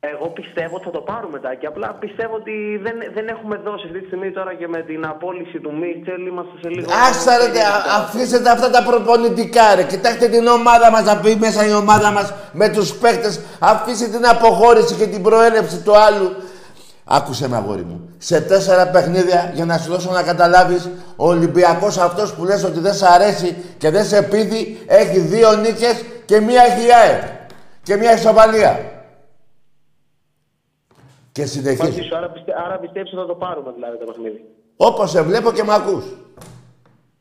Εγώ 0.00 0.26
πιστεύω 0.28 0.74
ότι 0.76 0.84
θα 0.84 0.90
το 0.90 1.00
πάρουμε 1.00 1.38
τα 1.38 1.54
και 1.54 1.66
απλά 1.66 1.88
πιστεύω 2.00 2.34
ότι 2.34 2.52
δεν, 2.82 2.94
δεν 3.14 3.28
έχουμε 3.28 3.56
δώσει 3.56 3.84
αυτή 3.86 4.00
τη 4.00 4.06
στιγμή 4.06 4.30
τώρα 4.30 4.54
και 4.54 4.68
με 4.68 4.80
την 4.82 5.06
απόλυση 5.06 5.58
του 5.60 5.72
Μίτσελ 5.80 6.26
είμαστε 6.26 6.52
σε 6.62 6.68
λίγο. 6.68 6.86
Άστα 7.08 7.36
ρε, 7.38 7.48
τε, 7.52 7.60
α- 7.60 7.84
αφήστε 7.98 8.50
αυτά 8.50 8.70
τα 8.70 8.82
προπονητικά 8.82 9.74
ρε. 9.74 9.82
Κοιτάξτε 9.82 10.28
την 10.28 10.46
ομάδα 10.46 10.90
μας, 10.90 11.04
να 11.04 11.16
πει 11.16 11.36
μέσα 11.36 11.66
η 11.66 11.72
ομάδα 11.72 12.10
μας 12.10 12.32
με 12.52 12.68
τους 12.68 12.94
παίχτες. 12.94 13.40
Αφήστε 13.58 14.06
την 14.06 14.26
αποχώρηση 14.26 14.94
και 14.94 15.06
την 15.06 15.22
προέλευση 15.22 15.78
του 15.82 15.96
άλλου. 15.96 16.30
Άκουσε 17.04 17.48
με 17.48 17.56
αγόρι 17.56 17.82
μου. 17.82 18.14
Σε 18.18 18.40
τέσσερα 18.40 18.86
παιχνίδια 18.88 19.50
για 19.54 19.64
να 19.64 19.78
σου 19.78 19.90
δώσω 19.90 20.10
να 20.10 20.22
καταλάβεις 20.22 20.88
ο 21.16 21.28
Ολυμπιακός 21.28 21.98
αυτός 21.98 22.34
που 22.34 22.44
λες 22.44 22.64
ότι 22.64 22.80
δεν 22.80 22.94
σ' 22.94 23.02
αρέσει 23.02 23.56
και 23.78 23.90
δεν 23.90 24.04
σε 24.04 24.22
πείθει 24.22 24.78
έχει 24.86 25.18
δύο 25.18 25.52
νίκες 25.56 26.04
και 26.24 26.40
μία 26.40 26.62
έχει 26.62 26.86
η 26.86 26.92
ΑΕΚ. 26.92 27.22
Και 27.82 27.96
μία 27.96 28.12
ισοπαλία. 28.12 28.92
Και 31.38 31.46
συνεχίζει. 31.46 31.82
Μαζί 31.82 32.02
σου, 32.02 32.16
άρα, 32.16 32.28
πιστε, 32.30 32.52
άρα 32.64 32.78
πιστεύεις 32.78 33.12
ότι 33.12 33.20
θα 33.20 33.26
το 33.26 33.34
πάρουμε 33.34 33.72
δηλαδή 33.74 33.98
το 33.98 34.04
παιχνίδι. 34.04 34.44
Όπως 34.76 35.10
σε 35.10 35.22
βλέπω 35.22 35.52
και 35.52 35.62
με 35.62 35.74
ακούς. 35.74 36.04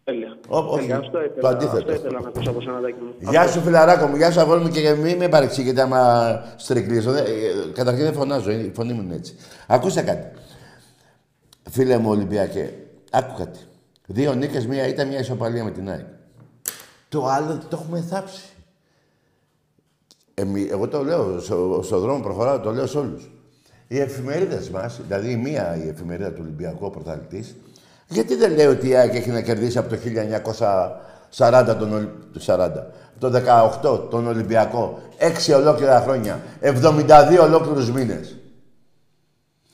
Τέλεια. 0.04 0.38
Ω, 0.48 0.58
όχι, 0.58 0.80
Τέλεια. 0.80 0.98
Αυτό 0.98 1.12
το 1.12 1.24
ήθελα, 1.24 1.50
αντίθετο. 1.50 1.78
αυτό 1.78 1.92
ήθελα 1.94 2.20
να 2.22 2.28
ακούσω 2.28 2.50
από 2.50 2.62
σένα, 2.62 2.82
Τάκη 2.82 2.98
μου. 3.02 3.30
Γεια 3.30 3.48
σου 3.48 3.60
φιλαράκο 3.60 4.06
μου, 4.08 4.16
γεια 4.16 4.32
σου 4.32 4.40
αγόρι 4.40 4.62
μου 4.62 4.70
και 4.70 4.94
μην 4.94 5.18
με 5.18 5.30
παρεξηγείτε 5.30 5.82
άμα 5.82 6.02
στρικλίζω. 6.56 7.12
Δεν- 7.12 7.26
ε, 7.26 7.72
Καταρχήν 7.74 8.04
δεν 8.04 8.14
φωνάζω, 8.14 8.52
η 8.52 8.72
φωνή 8.76 8.94
μου 8.94 9.02
είναι 9.02 9.16
έτσι. 9.16 9.36
Ακούστε 9.68 10.02
κάτι. 10.02 10.28
Φίλε 11.70 11.98
μου 11.98 12.10
Ολυμπιακέ, 12.10 12.74
άκου 13.12 13.34
κάτι. 13.38 13.60
Δύο 14.08 14.34
νίκες, 14.34 14.68
μία 14.68 14.88
ήταν 14.88 15.08
μια 15.08 15.20
ισοπαλία 15.20 15.64
με 15.64 15.72
την 15.72 15.90
ΑΕΚ. 15.90 16.06
Το 17.10 17.26
άλλο 17.26 17.58
το 17.70 17.80
έχουμε 17.82 18.02
θάψει. 18.02 18.44
Εμεί, 20.34 20.68
εγώ 20.72 20.88
το 20.88 21.04
λέω 21.04 21.40
στο, 21.40 21.80
στο 21.84 22.00
δρόμο, 22.00 22.24
προχωράω, 22.24 22.60
το 22.60 22.72
λέω 22.72 22.86
σε 22.88 22.98
όλους. 22.98 23.32
Οι 23.88 24.00
εφημερίδες 24.00 24.70
μας, 24.70 25.00
δηλαδή 25.08 25.32
η 25.32 25.36
μία 25.36 25.78
η 25.86 25.88
εφημερίδα 25.88 26.30
του 26.30 26.40
Ολυμπιακού 26.42 26.86
ο 26.86 26.90
πρωταθλητής, 26.90 27.56
γιατί 28.08 28.36
δεν 28.36 28.52
λέει 28.54 28.66
ότι 28.66 28.88
η 28.88 28.96
ΑΕΚ 28.96 29.16
έχει 29.16 29.30
να 29.30 29.42
κερδίσει 29.42 29.78
από 29.78 29.90
το 29.90 29.98
1940 31.38 31.76
τον, 31.80 31.94
Ολυ- 31.94 32.10
το 32.34 32.40
40, 32.40 32.88
από 33.16 33.20
το 33.20 33.30
18 33.30 34.10
τον 34.10 34.28
Ολυμπιακό, 34.28 35.00
6 35.18 35.54
ολόκληρα 35.54 36.02
χρόνια, 36.02 36.40
72 36.62 37.40
ολόκληρους 37.42 37.92
μήνες. 37.92 38.36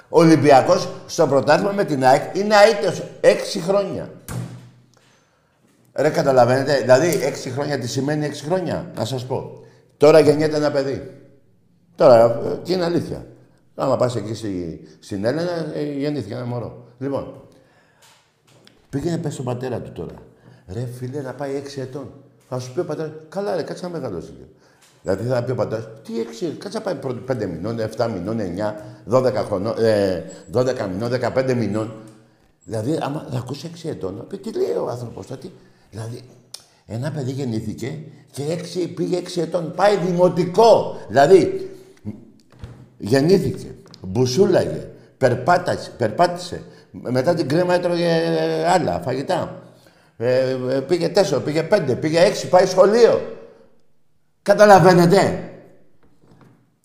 Ο 0.10 0.20
Ολυμπιακός 0.20 0.90
στο 1.06 1.28
πρωτάθλημα 1.28 1.72
με 1.72 1.84
την 1.84 2.06
ΑΕΚ 2.06 2.36
είναι 2.36 2.56
αίτητος 2.70 3.04
6 3.22 3.60
χρόνια. 3.60 4.10
Ρε 5.94 6.10
καταλαβαίνετε, 6.10 6.78
δηλαδή 6.78 7.20
6 7.24 7.50
χρόνια 7.50 7.80
τι 7.80 7.88
σημαίνει 7.88 8.26
6 8.26 8.46
χρόνια, 8.46 8.92
να 8.96 9.06
σας 9.06 9.26
πω. 9.26 9.52
Τώρα 9.98 10.20
γεννιέται 10.20 10.56
ένα 10.56 10.72
παιδί. 10.72 11.12
Τώρα, 11.96 12.24
ε, 12.24 12.60
και 12.64 12.74
είναι 12.74 12.84
αλήθεια. 12.86 13.26
Άμα 13.76 13.96
πας 13.96 14.16
εκεί 14.16 14.34
στη, 14.34 14.82
στην 15.00 15.26
Έλενα, 15.26 15.76
ε, 15.76 15.84
γεννήθηκε 15.84 16.34
ένα 16.34 16.46
μωρό. 16.46 16.86
Λοιπόν, 17.00 17.42
πήγαινε 18.90 19.18
πες 19.18 19.34
στον 19.34 19.46
πατέρα 19.46 19.82
του 19.82 19.92
τώρα. 19.92 20.16
Ρε 20.68 20.86
φίλε, 20.86 21.22
να 21.22 21.34
πάει 21.34 21.62
6 21.76 21.82
ετών. 21.82 22.12
Θα 22.50 22.60
σου 22.60 22.74
πει 22.74 22.80
ο 22.80 22.86
πατέρας, 22.86 23.12
καλά 23.30 23.56
ρε, 23.56 23.62
κάτσε 23.62 23.86
να 23.86 23.92
μεγαλώσει 23.92 24.32
λίγο. 24.32 24.48
Δηλαδή 25.02 25.28
θα 25.28 25.44
πει 25.44 25.52
ο 25.52 25.56
πατέρας, 25.56 25.88
τι 26.04 26.14
6, 26.42 26.56
κάτσε 26.58 26.78
να 26.78 26.84
πάει 26.84 26.96
πρώτο 26.96 27.34
5 27.34 27.46
μηνών, 27.46 27.80
7 27.98 28.10
μηνών, 28.14 28.40
9, 28.40 28.76
12 29.10 29.34
χρονών, 29.34 29.74
ε, 29.78 30.24
12 30.52 30.88
μηνών, 30.92 31.10
15 31.10 31.54
μηνών. 31.54 31.94
Δηλαδή, 32.66 32.98
άμα 33.02 33.28
θα 33.32 33.38
ακούσει 33.38 33.72
6 33.74 33.90
ετών, 33.90 34.16
να 34.16 34.24
πει 34.24 34.38
τι 34.38 34.54
λέει 34.54 34.76
ο 34.76 34.90
άνθρωπος 34.90 35.28
τότε. 35.28 35.48
Δηλαδή, 35.90 36.22
ένα 36.86 37.12
παιδί 37.12 37.32
γεννήθηκε 37.32 38.00
και 38.32 38.44
έξι, 38.50 38.88
πήγε 38.88 39.18
6 39.18 39.42
ετών, 39.42 39.74
πάει 39.76 39.98
δημοτικό. 39.98 40.98
Δηλαδή, 41.08 41.72
γεννήθηκε, 43.04 43.68
μπουσούλαγε, 44.02 44.88
περπάτασε, 45.18 45.92
περπάτησε. 45.98 46.64
Μετά 46.92 47.34
την 47.34 47.48
κρέμα 47.48 47.74
έτρωγε 47.74 48.08
ε, 48.08 48.70
άλλα 48.70 49.00
φαγητά. 49.00 49.62
Ε, 50.18 50.58
ε, 50.70 50.80
πήγε 50.80 51.10
τέσσερα, 51.10 51.42
πήγε 51.42 51.64
πέντε, 51.64 51.96
πήγε 51.96 52.20
έξι, 52.20 52.50
πάει 52.50 52.66
σχολείο. 52.66 53.22
Καταλαβαίνετε. 54.42 55.50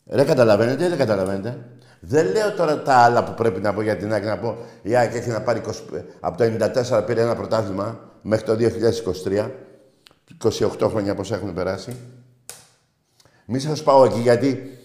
Ρε 0.07 0.25
καταλαβαίνετε 0.25 0.85
ή 0.85 0.89
δεν 0.89 0.99
καταλαβαίνετε. 0.99 1.59
Δεν 2.01 2.27
λέω 2.33 2.53
τώρα 2.53 2.83
τα 2.83 2.95
άλλα 2.95 3.25
που 3.25 3.35
πρέπει 3.35 3.61
να 3.61 3.75
πω 3.75 3.83
για 3.83 3.97
την 3.97 4.13
ΑΕΚ 4.13 4.25
να 4.25 4.39
πω. 4.39 4.57
Η 4.83 4.97
ΑΕΚ 4.97 5.15
έχει 5.15 5.29
να 5.29 5.41
πάρει 5.41 5.61
20, 5.67 5.71
από 6.21 6.37
το 6.37 6.45
94 6.99 7.07
πήρε 7.07 7.21
ένα 7.21 7.37
πρωτάθλημα 7.37 8.01
μέχρι 8.23 8.45
το 8.45 8.57
2023. 9.25 9.51
28 10.81 10.89
χρόνια 10.91 11.15
πώς 11.15 11.33
έχουν 11.33 11.55
περάσει. 11.55 11.97
Μη 13.45 13.59
σας 13.59 13.83
πάω 13.83 14.05
εκεί 14.05 14.21
γιατί... 14.21 14.79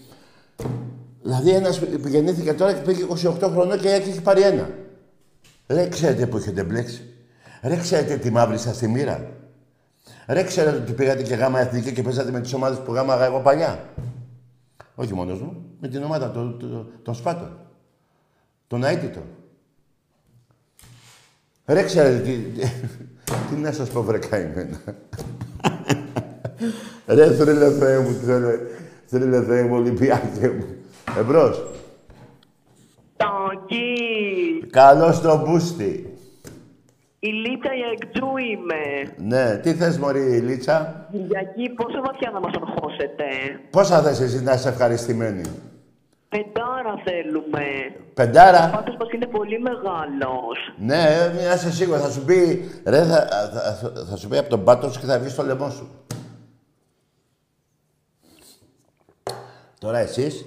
Δηλαδή 1.24 1.50
ένας 1.50 1.78
που 1.78 2.08
γεννήθηκε 2.08 2.52
τώρα 2.52 2.72
και 2.72 2.80
πήγε 2.80 3.06
28 3.08 3.38
χρονών 3.40 3.80
και 3.80 3.88
η 3.88 3.90
ΑΕΚ 3.90 4.06
έχει 4.06 4.20
πάρει 4.20 4.42
ένα. 4.42 4.70
Ρε 5.66 5.88
ξέρετε 5.88 6.26
που 6.26 6.36
έχετε 6.36 6.64
μπλέξει; 6.64 7.14
Ρε 7.62 7.76
ξέρετε 7.76 8.16
τι 8.16 8.30
μαύρησα 8.30 8.74
στη 8.74 8.88
μοίρα; 8.88 9.30
Ρε 10.26 10.42
ξέρετε 10.42 10.76
ότι 10.76 10.92
πήγατε 10.92 11.22
και 11.22 11.34
γάμα 11.34 11.60
εθνική 11.60 11.92
και 11.92 12.02
παίζατε 12.02 12.30
με 12.30 12.40
τις 12.40 12.52
ομάδες 12.52 12.78
που 12.78 12.92
γάμαγα 12.92 13.24
εγώ 13.24 13.40
παλιά; 13.40 13.88
Όχι 14.94 15.14
μόνος 15.14 15.40
μου, 15.40 15.64
με 15.80 15.88
την 15.88 16.02
ομάδα 16.02 16.30
των, 16.30 16.58
των, 16.58 16.92
των 17.02 17.14
Σπάτων. 17.14 17.58
Τον 18.66 18.84
αίτητο. 18.84 19.22
Ρε 21.64 21.82
ξέρετε 21.82 22.18
τι... 22.18 22.38
τι 23.48 23.54
να 23.54 23.72
σας 23.72 23.90
πω 23.90 24.02
βρε 24.02 24.18
καημένα. 24.18 24.80
Ρε 27.06 27.34
θρύλε 27.34 27.70
Θεέ 27.70 27.98
μου, 27.98 28.12
θρύλε, 28.12 28.58
θρύλε 29.06 29.42
Θεέ 29.42 29.62
μου, 29.62 29.74
Ολυμπιάκε 29.74 30.48
μου. 30.48 30.64
Εμπρός. 31.18 31.62
Τόκι! 33.16 34.66
Καλώς 34.70 35.20
το 35.20 35.36
μπούστι. 35.38 36.08
Η 37.18 37.28
Λίτσα 37.28 37.70
η 37.74 37.80
εκτζού 37.92 38.36
είμαι. 38.36 39.12
Ναι, 39.16 39.56
τι 39.56 39.74
θες 39.74 39.98
μωρή 39.98 40.20
Λίτσα; 40.20 41.06
Κυριακή, 41.10 41.68
πόσο 41.68 42.00
βαθιά 42.04 42.30
θα 42.32 42.40
μας 42.40 42.52
αγχώσετε. 42.54 43.24
Πόσα 43.70 44.02
θες 44.02 44.20
εσύ 44.20 44.42
να 44.42 44.52
είσαι 44.52 44.68
ευχαριστημένη; 44.68 45.42
Πεντάρα 46.28 47.02
θέλουμε. 47.04 47.64
Πεντάρα; 48.14 48.70
Πάντως 48.70 48.96
μας 49.00 49.10
είναι 49.12 49.26
πολύ 49.26 49.60
μεγάλος. 49.60 50.58
Ναι, 50.78 51.32
μην 51.34 51.52
είσαι 51.54 51.72
σίγουρο. 51.72 51.98
Θα 51.98 52.10
σου 52.10 52.24
πει, 52.24 52.70
ρε, 52.86 53.02
θα, 53.04 53.28
θα, 53.52 53.74
θα, 53.74 54.04
θα 54.10 54.16
σου 54.16 54.28
πει 54.28 54.38
από 54.38 54.48
τον 54.48 54.64
πάτο 54.64 54.90
σου 54.90 55.00
και 55.00 55.06
θα 55.06 55.18
βγεις 55.18 55.32
στο 55.32 55.42
λαιμό 55.42 55.70
σου. 55.70 55.88
Τώρα 59.78 59.98
εσείς; 59.98 60.46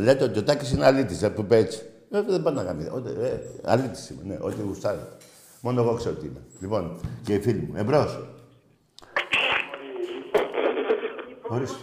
Λέτε 0.00 0.24
ότι 0.24 0.38
ο 0.38 0.42
Τάκης 0.42 0.70
είναι 0.72 0.84
αλήτης, 0.86 1.18
δεν 1.18 1.34
που 1.34 1.40
είπε 1.40 1.56
έτσι. 1.56 1.82
Ε, 2.10 2.22
δεν 2.22 2.42
πάνε 2.42 2.62
να 2.62 2.66
κάνει. 2.66 2.84
Ε, 2.84 3.36
αλήτης 3.64 4.10
είμαι, 4.10 4.22
ναι, 4.24 4.38
ό,τι 4.40 4.60
γουστάρετε. 4.66 5.06
Μόνο 5.60 5.80
εγώ 5.82 5.94
ξέρω 5.94 6.14
τι 6.14 6.26
είμαι. 6.26 6.40
Λοιπόν, 6.60 7.00
και 7.24 7.34
οι 7.34 7.40
φίλοι 7.40 7.68
μου. 7.70 7.74
Εμπρός. 7.78 8.18
Ορίστε. 11.48 11.76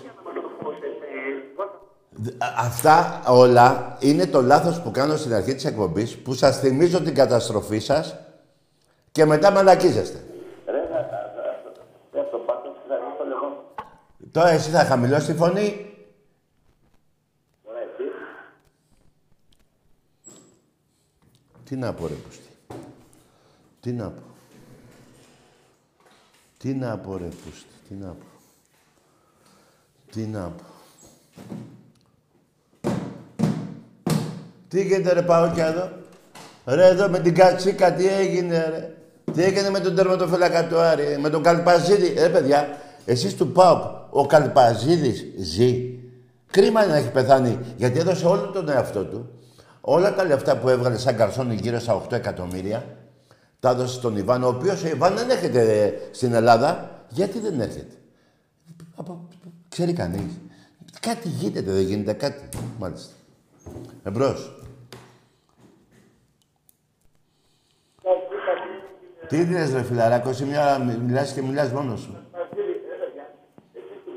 Δ- 2.14 2.44
α- 2.44 2.54
Αυτά 2.58 3.22
όλα 3.28 3.98
είναι 4.00 4.26
το 4.28 4.42
λάθος 4.42 4.82
που 4.82 4.92
κάνω 4.92 5.16
στην 5.16 5.34
αρχή 5.34 5.56
της 5.56 5.66
εκπομπής 5.66 6.18
που 6.18 6.34
σας 6.34 6.60
θυμίζω 6.60 7.02
την 7.02 7.16
καταστροφή 7.16 7.80
σας 7.80 8.16
και 9.12 9.26
μετά 9.26 9.52
μαλακίζεστε. 9.52 10.20
Τώρα 14.32 14.50
εσύ 14.50 14.70
θα 14.70 14.84
χαμηλώσει 14.86 15.26
τη 15.32 15.34
φωνή. 15.38 15.91
Τι 21.72 21.78
να 21.78 21.94
πω 21.94 22.08
ρε 22.08 22.14
Πούστη; 22.14 22.50
Τι 23.80 23.92
να 23.92 24.10
πω; 24.10 24.22
Τι 26.58 26.74
να 26.74 26.98
πω 26.98 27.18
ρε 27.18 27.26
Πούστη; 27.26 27.74
Τι 27.88 27.94
να 27.94 28.08
πω; 28.08 28.26
Τι 30.12 30.22
να 30.22 30.52
πω; 30.52 30.64
Τι 34.68 34.84
γίνεται 34.84 35.14
ρε 35.14 35.22
πάω 35.22 35.52
και 35.54 35.62
εδώ. 35.62 35.92
Ρε 36.66 36.88
εδώ 36.88 37.10
με 37.10 37.20
την 37.20 37.36
κατσίκα 37.36 37.94
τι 37.94 38.08
έγινε 38.08 38.70
ρε; 38.70 38.96
Τι 39.34 39.44
έγινε 39.44 39.70
με 39.70 39.80
τον 39.80 39.96
τερματοφύλακα 39.96 40.68
του 40.68 40.78
Άρη, 40.80 41.18
με 41.20 41.30
τον 41.30 41.44
Καλπαζίδη; 41.44 42.14
Ρε 42.14 42.30
παιδιά, 42.30 42.78
εσείς 43.06 43.36
του 43.36 43.52
ΠΑΟΚ, 43.52 43.84
ο 44.10 44.26
Καλπαζίδης 44.26 45.26
ζει; 45.38 46.00
Κρίμα 46.52 46.84
είναι 46.84 46.92
να 46.92 46.98
έχει 46.98 47.12
πεθάνει, 47.12 47.60
γιατί 47.78 48.00
έδωσε 48.00 48.26
όλο 48.26 48.48
τον 48.48 48.70
εαυτό 48.70 49.06
του. 49.06 49.30
Όλα 49.82 50.16
τα 50.16 50.24
λεφτά 50.24 50.58
που 50.58 50.70
έβγαλε 50.70 50.98
σαν 50.98 51.16
καρσόνι 51.16 51.56
γύρω 51.56 51.80
στα 51.80 52.04
8 52.08 52.12
εκατομμύρια, 52.12 52.86
τα 53.60 53.70
έδωσε 53.70 53.94
στον 53.94 54.18
Ιβάν, 54.18 54.44
ο 54.44 54.48
οποίος 54.48 54.84
ο 54.84 54.88
Ιβάν 54.88 55.16
δεν 55.16 55.30
έρχεται 55.30 55.84
ε, 55.84 55.94
στην 56.12 56.34
Ελλάδα. 56.34 57.00
Γιατί 57.10 57.40
δεν 57.40 57.60
έρχεται. 57.60 57.96
Από, 58.96 59.28
ξέρει 59.70 59.94
κανείς. 59.94 60.40
Κάτι 61.00 61.28
γίνεται, 61.28 61.72
δεν 61.72 61.84
γίνεται 61.84 62.14
κάτι. 62.14 62.50
Μάλιστα. 62.80 63.14
Εμπρός. 64.04 64.56
Τι 69.28 69.38
είδες 69.38 69.74
ρε 69.74 69.84
φιλαράκος, 69.84 70.32
εσύ 70.32 70.46
μια 70.46 70.80
μιλάς 71.04 71.34
και 71.34 71.42
μιλάς 71.42 71.72
μόνος 71.72 72.00
σου. 72.00 72.18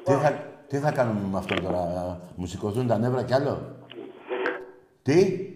Τι 0.04 0.12
θα, 0.12 0.46
τι 0.68 0.78
θα 0.78 0.90
κάνουμε 0.90 1.20
με 1.30 1.38
αυτό 1.38 1.54
τώρα, 1.54 2.20
μου 2.34 2.46
σηκωθούν 2.46 2.86
τα 2.86 2.98
νεύρα 2.98 3.22
κι 3.22 3.34
άλλο; 3.34 3.76
Τι; 5.02 5.53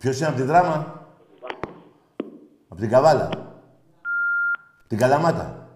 Ποιος 0.00 0.18
είναι 0.18 0.28
από 0.28 0.36
τη 0.36 0.42
δράμα; 0.42 1.04
Από 2.68 2.80
την 2.80 2.90
Καβάλα. 2.90 3.28
Την 4.88 4.98
Καλαμάτα. 4.98 5.68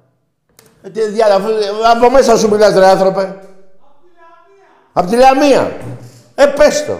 Ε, 0.82 0.90
τι 0.90 1.08
διάλα, 1.08 1.34
αφού- 1.34 1.50
από 1.96 2.10
μέσα 2.10 2.36
σου 2.36 2.48
μιλάς 2.50 2.74
ρε 2.74 2.86
άνθρωπε. 2.86 3.38
Από 4.92 5.10
τη 5.10 5.16
Λαμία. 5.16 5.76
Ε, 6.34 6.46
πες 6.46 6.84
το. 6.84 6.96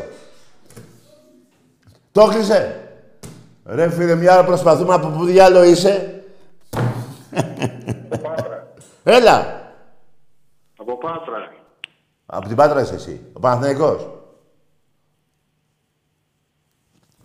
Το 2.13 2.21
έκλεισε. 2.21 2.89
Ρε 3.67 3.91
φίλε, 3.91 4.15
μια 4.15 4.33
ώρα 4.33 4.45
προσπαθούμε 4.45 4.95
από 4.95 5.09
πού 5.09 5.25
διάλο 5.25 5.63
είσαι. 5.63 6.23
Έλα. 9.03 9.63
Από 10.77 10.99
Πάτρα. 10.99 11.53
Από 12.27 12.47
την 12.47 12.57
Πάτρα 12.57 12.81
είσαι 12.81 12.95
εσύ. 12.95 13.27
Ο 13.33 13.41
Παναθηναϊκός. 13.41 14.09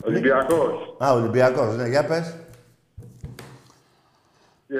Ολυμπιακός. 0.06 0.96
Α, 1.04 1.12
Ολυμπιακός. 1.14 1.76
Ναι, 1.76 1.88
για 1.88 2.06
πες. 2.06 2.36
Ε, 4.68 4.78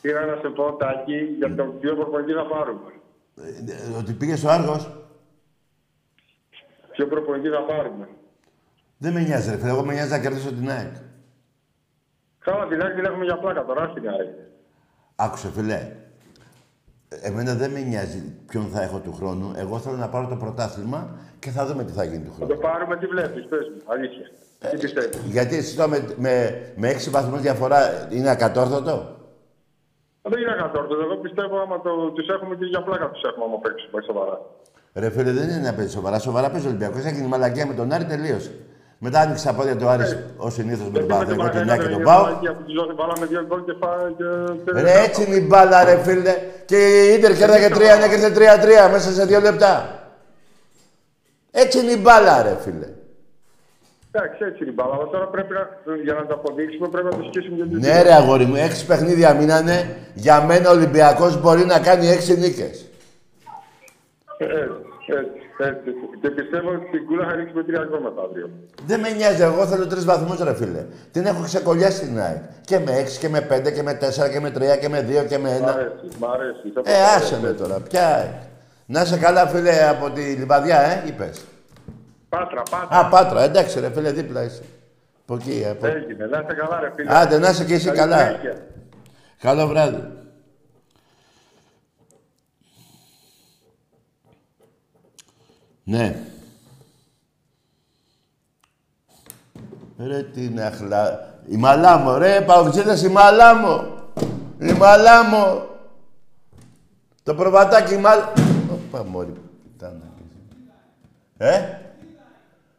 πήρα 0.00 0.26
να 0.26 0.36
σε 0.36 0.48
πω, 0.48 0.72
Τάκη, 0.72 1.18
για 1.38 1.54
τον 1.54 1.78
ποιο 1.80 1.94
προπονητή 1.94 2.32
θα 2.32 2.46
πάρουμε. 2.46 2.90
Ε, 3.36 3.72
ε, 3.92 3.96
Ότι 3.98 4.12
πήγες 4.12 4.38
στο 4.38 4.48
Άργος. 4.48 4.90
Ποιο 6.92 7.06
προπονητή 7.06 7.48
θα 7.48 7.62
πάρουμε. 7.62 8.08
Δεν 8.98 9.12
με 9.12 9.20
νοιάζει, 9.20 9.50
ρε 9.50 9.56
φίλε. 9.56 9.68
Εγώ 9.70 9.84
με 9.84 9.92
νοιάζει 9.92 10.10
να 10.10 10.18
κερδίσω 10.20 10.52
την 10.52 10.70
ΑΕΚ. 10.70 10.94
Καλά, 12.38 12.66
την 12.66 12.82
άκρη 12.82 12.94
την 12.94 13.04
έχουμε 13.04 13.24
για 13.24 13.38
πλάκα 13.38 13.64
τώρα, 13.64 13.88
στην 13.90 14.08
ΑΕΚ. 14.08 14.28
Άκουσε, 15.16 15.50
φίλε. 15.50 15.96
Εμένα 17.22 17.54
δεν 17.54 17.70
με 17.70 17.80
νοιάζει 17.80 18.22
ποιον 18.46 18.66
θα 18.72 18.82
έχω 18.82 18.98
του 18.98 19.12
χρόνου. 19.12 19.52
Εγώ 19.56 19.78
θέλω 19.78 19.96
να 19.96 20.08
πάρω 20.08 20.26
το 20.26 20.36
πρωτάθλημα 20.36 21.10
και 21.38 21.50
θα 21.50 21.66
δούμε 21.66 21.84
τι 21.84 21.92
θα 21.92 22.04
γίνει 22.04 22.24
του 22.24 22.30
Θα 22.30 22.34
χρόνου. 22.36 22.50
το 22.52 22.56
πάρουμε, 22.56 22.96
τι 22.96 23.06
βλέπεις, 23.06 23.44
πες 23.44 23.68
μου, 23.74 23.92
αλήθεια. 23.92 24.26
Τι 24.70 24.76
πιστεύεις; 24.76 25.18
Γιατί 25.36 25.56
εσύ 25.56 25.76
τώρα 25.76 25.88
με, 25.88 25.98
με, 26.16 26.34
με 26.76 26.88
έξι 26.88 27.10
βαθμούς 27.10 27.40
διαφορά 27.40 28.08
είναι 28.10 28.30
ακατόρθωτο; 28.30 29.16
Δεν 30.22 30.40
είναι 30.40 30.52
ακατόρθωτο. 30.52 31.02
Εγώ 31.02 31.16
πιστεύω 31.16 31.60
άμα 31.60 31.80
το, 31.80 32.10
τους 32.10 32.28
έχουμε 32.28 32.54
και 32.56 32.64
για 32.64 32.82
πλάκα 32.82 33.10
τους 33.10 33.22
έχουμε 33.22 33.44
άμα 33.44 33.58
παίξουμε 33.58 34.02
σοβαρά. 34.02 34.40
Ρε 34.94 35.10
φίλε, 35.10 35.30
δεν 35.32 35.48
είναι 35.48 35.58
να 35.68 35.74
παίζει 35.74 35.90
σοβαρά. 35.92 36.18
Σοβαρά 36.18 36.50
παίζει 36.50 36.66
ο 36.66 36.68
Ολυμπιακός. 36.68 37.04
Έγινε 37.04 37.24
η 37.24 37.28
μαλακία 37.28 37.66
με 37.66 37.74
τον 37.74 37.92
Άρη, 37.92 38.04
τελείωσε. 38.04 38.52
Μετά 39.04 39.20
άνοιξε 39.20 39.46
τα 39.46 39.54
πόδια 39.54 39.76
του 39.76 39.88
Άρης 39.88 40.16
ω 40.36 40.50
συνήθως 40.50 40.88
με 40.90 40.98
τον 40.98 41.08
Παναθηναϊκό, 41.08 41.48
την 41.56 41.64
Νέα 41.64 41.76
και 41.76 41.88
τον 41.88 42.02
Πάο. 42.02 42.24
Που 42.24 42.62
τους 42.64 42.74
δώσει 42.74 42.92
βάλαμε 42.96 43.26
δύο 43.26 43.44
γκολ 43.46 43.64
και 43.64 43.74
φάει 43.80 44.12
και... 44.64 44.80
Ρε, 44.80 45.02
έτσι 45.02 45.24
είναι 45.24 45.34
η 45.34 45.46
μπάλα, 45.48 45.84
ρε 45.84 45.98
φίλε. 46.02 46.34
Και 46.64 46.76
η 46.76 47.14
Ίντερ 47.14 47.36
κέρδαγε 47.36 47.66
3, 47.66 47.80
έκρινε 48.04 48.28
3-3 48.88 48.90
μέσα 48.90 49.10
σε 49.10 49.24
δύο 49.24 49.40
λεπτά. 49.40 50.02
Έτσι 51.50 51.78
είναι 51.78 51.90
η 51.90 51.98
μπάλα, 52.00 52.42
ρε 52.42 52.56
φίλε. 52.60 52.88
Εντάξει, 54.10 54.44
έτσι 54.44 54.62
είναι 54.62 54.70
η 54.70 54.74
μπάλα. 54.76 54.94
Αλλά 54.94 55.06
τώρα 55.06 55.26
πρέπει 55.26 55.52
να, 55.52 55.94
για 56.04 56.14
να 56.14 56.26
το 56.26 56.34
αποδείξουμε 56.34 56.88
πρέπει 56.88 57.08
να 57.10 57.16
το 57.16 57.24
σκίσουμε 57.28 57.56
για 57.56 57.64
την 57.64 57.78
Ναι, 57.78 58.02
ρε 58.02 58.14
αγόρι 58.14 58.44
μου, 58.44 58.56
έξι 58.56 58.86
παιχνίδια 58.86 59.34
μείνανε. 59.34 59.96
Για 60.14 60.42
μένα 60.42 60.70
ο 60.70 60.72
Ολυμπιακός 60.72 61.40
μπορεί 61.40 61.64
να 61.64 61.78
κάνει 61.80 62.08
έξι 62.08 62.38
νίκες. 62.38 62.86
Έτσι, 65.20 65.40
έτσι, 65.58 65.88
έτσι. 65.88 66.18
Και 66.20 66.30
πιστεύω 66.30 66.68
ότι 66.70 66.86
την 66.90 67.06
κούλα 67.06 67.24
θα 67.28 67.34
ρίξουμε 67.34 67.62
τρία 67.62 67.86
γκολ 67.90 68.00
μετά 68.02 68.22
αύριο. 68.22 68.50
Δεν 68.86 69.00
με 69.00 69.10
νοιάζει, 69.10 69.42
εγώ 69.42 69.66
θέλω 69.66 69.86
τρει 69.86 70.00
βαθμού, 70.00 70.34
ρε 70.44 70.54
φίλε. 70.54 70.82
Την 71.12 71.26
έχω 71.26 71.42
ξεκολλιάσει 71.42 72.00
την 72.06 72.20
ΑΕΚ. 72.20 72.42
Και 72.64 72.78
με 72.78 72.92
έξι 72.98 73.18
και 73.18 73.28
με 73.28 73.40
πέντε 73.40 73.70
και 73.70 73.82
με 73.82 73.94
τέσσερα 73.94 74.28
και 74.28 74.40
με 74.40 74.50
τρία 74.50 74.76
και 74.76 74.88
με 74.88 75.00
δύο 75.02 75.22
και 75.24 75.38
με 75.38 75.48
Μ' 75.50 75.52
ένα. 75.62 75.72
αρέσει, 75.72 76.06
μ' 76.20 76.24
αρέσει. 76.24 76.66
Θα 76.74 76.80
το 76.82 76.90
Ε, 76.90 76.92
πάρω, 76.92 77.14
άσε 77.16 77.38
με 77.42 77.48
έτσι. 77.48 77.62
τώρα, 77.62 77.76
ποια 77.88 78.06
ΑΕΚ. 78.16 78.30
Να 78.86 79.00
είσαι 79.02 79.18
καλά, 79.18 79.46
φίλε, 79.46 79.88
από 79.88 80.10
τη 80.10 80.20
Λιβαδιά, 80.20 80.80
ε, 80.80 81.02
είπες. 81.06 81.44
Πάτρα, 82.28 82.62
πάτρα. 82.70 82.98
Α, 82.98 83.08
Πάτρα, 83.08 83.42
εντάξει, 83.42 83.80
ρε 83.80 83.90
φίλε, 83.90 84.10
δίπλα 84.10 84.42
είσαι. 84.42 84.62
Από 85.26 85.34
εκεί, 85.34 85.66
από... 85.70 85.86
Έγινε, 85.86 86.26
να 86.26 86.38
είστε 86.40 86.54
καλά, 86.54 86.80
ρε 86.80 86.90
φίλε. 86.96 87.08
Άντε, 87.18 87.38
να 87.38 87.48
είσαι 87.50 87.64
και 87.64 87.74
εσύ 87.74 87.86
Καλή 87.86 87.98
καλά. 87.98 88.18
συνέχεια. 88.18 88.54
Καλό 89.42 89.66
βράδυ. 89.66 90.02
Ναι. 95.84 96.16
Ρε 99.98 100.22
τι 100.22 100.48
να 100.48 100.70
χλα... 100.70 101.30
Η 101.46 101.56
Μαλάμο, 101.56 102.16
ρε, 102.16 102.40
παουτζίδες 102.40 103.02
η 103.02 103.08
Μαλάμο. 103.08 103.84
Η 104.58 104.72
Μαλάμο. 104.72 105.66
Το 107.22 107.34
προβατάκι 107.34 107.94
η 107.94 107.96
Μαλ... 107.96 108.18
Ωπα, 108.72 109.04
μόρι, 109.04 109.32
πουτάνα. 109.62 110.12
κι 110.16 110.22
εσύ. 110.28 111.52
Ε; 111.54 111.78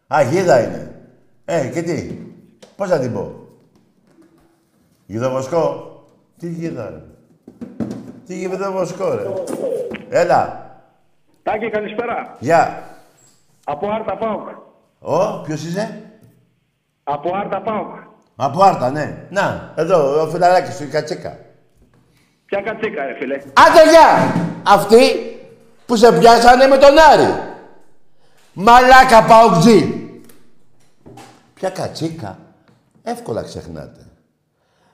Α, 0.07 0.21
γίδα 0.21 0.63
είναι. 0.63 1.01
Ε, 1.45 1.67
και 1.67 1.81
τι; 1.81 2.17
Πώς 2.75 2.89
θα 2.89 2.99
την 2.99 3.13
πω; 3.13 3.47
Γιδοβοσκό. 5.05 5.91
Τι 6.37 6.49
γίδα, 6.49 6.89
ρε. 6.89 7.01
Τι 8.25 8.37
γιδοβοσκό, 8.37 9.13
ρε. 9.13 9.23
Έλα. 10.09 10.71
Τάκη, 11.43 11.69
καλησπέρα. 11.69 12.37
Γεια. 12.39 12.92
Από 13.63 13.91
Άρτα 13.91 14.17
Πάουκ. 14.17 14.47
Ω, 14.99 15.41
ποιος 15.41 15.63
είσαι; 15.63 16.01
Από 17.03 17.35
Άρτα 17.35 17.61
Πάουκ. 17.61 17.95
Από 18.35 18.63
Άρτα, 18.63 18.89
ναι. 18.91 19.27
Να, 19.29 19.73
εδώ, 19.75 20.21
ο 20.21 20.27
φιλαράκης 20.27 20.75
σου, 20.75 20.83
η 20.83 20.87
κατσίκα. 20.87 21.37
Ποια 22.45 22.61
κατσίκα, 22.61 23.05
ρε 23.05 23.13
φίλε. 23.13 23.35
Άντε, 23.35 23.89
γεια! 23.89 24.33
Αυτοί 24.67 24.97
που 25.85 25.95
σε 25.95 26.11
πιάσανε 26.19 26.67
με 26.67 26.77
τον 26.77 26.97
Άρη. 27.11 27.33
Μαλάκα 28.53 29.23
παοκτζή. 29.23 30.07
Ποια 31.53 31.69
κατσίκα. 31.69 32.37
Εύκολα 33.03 33.43
ξεχνάτε. 33.43 34.07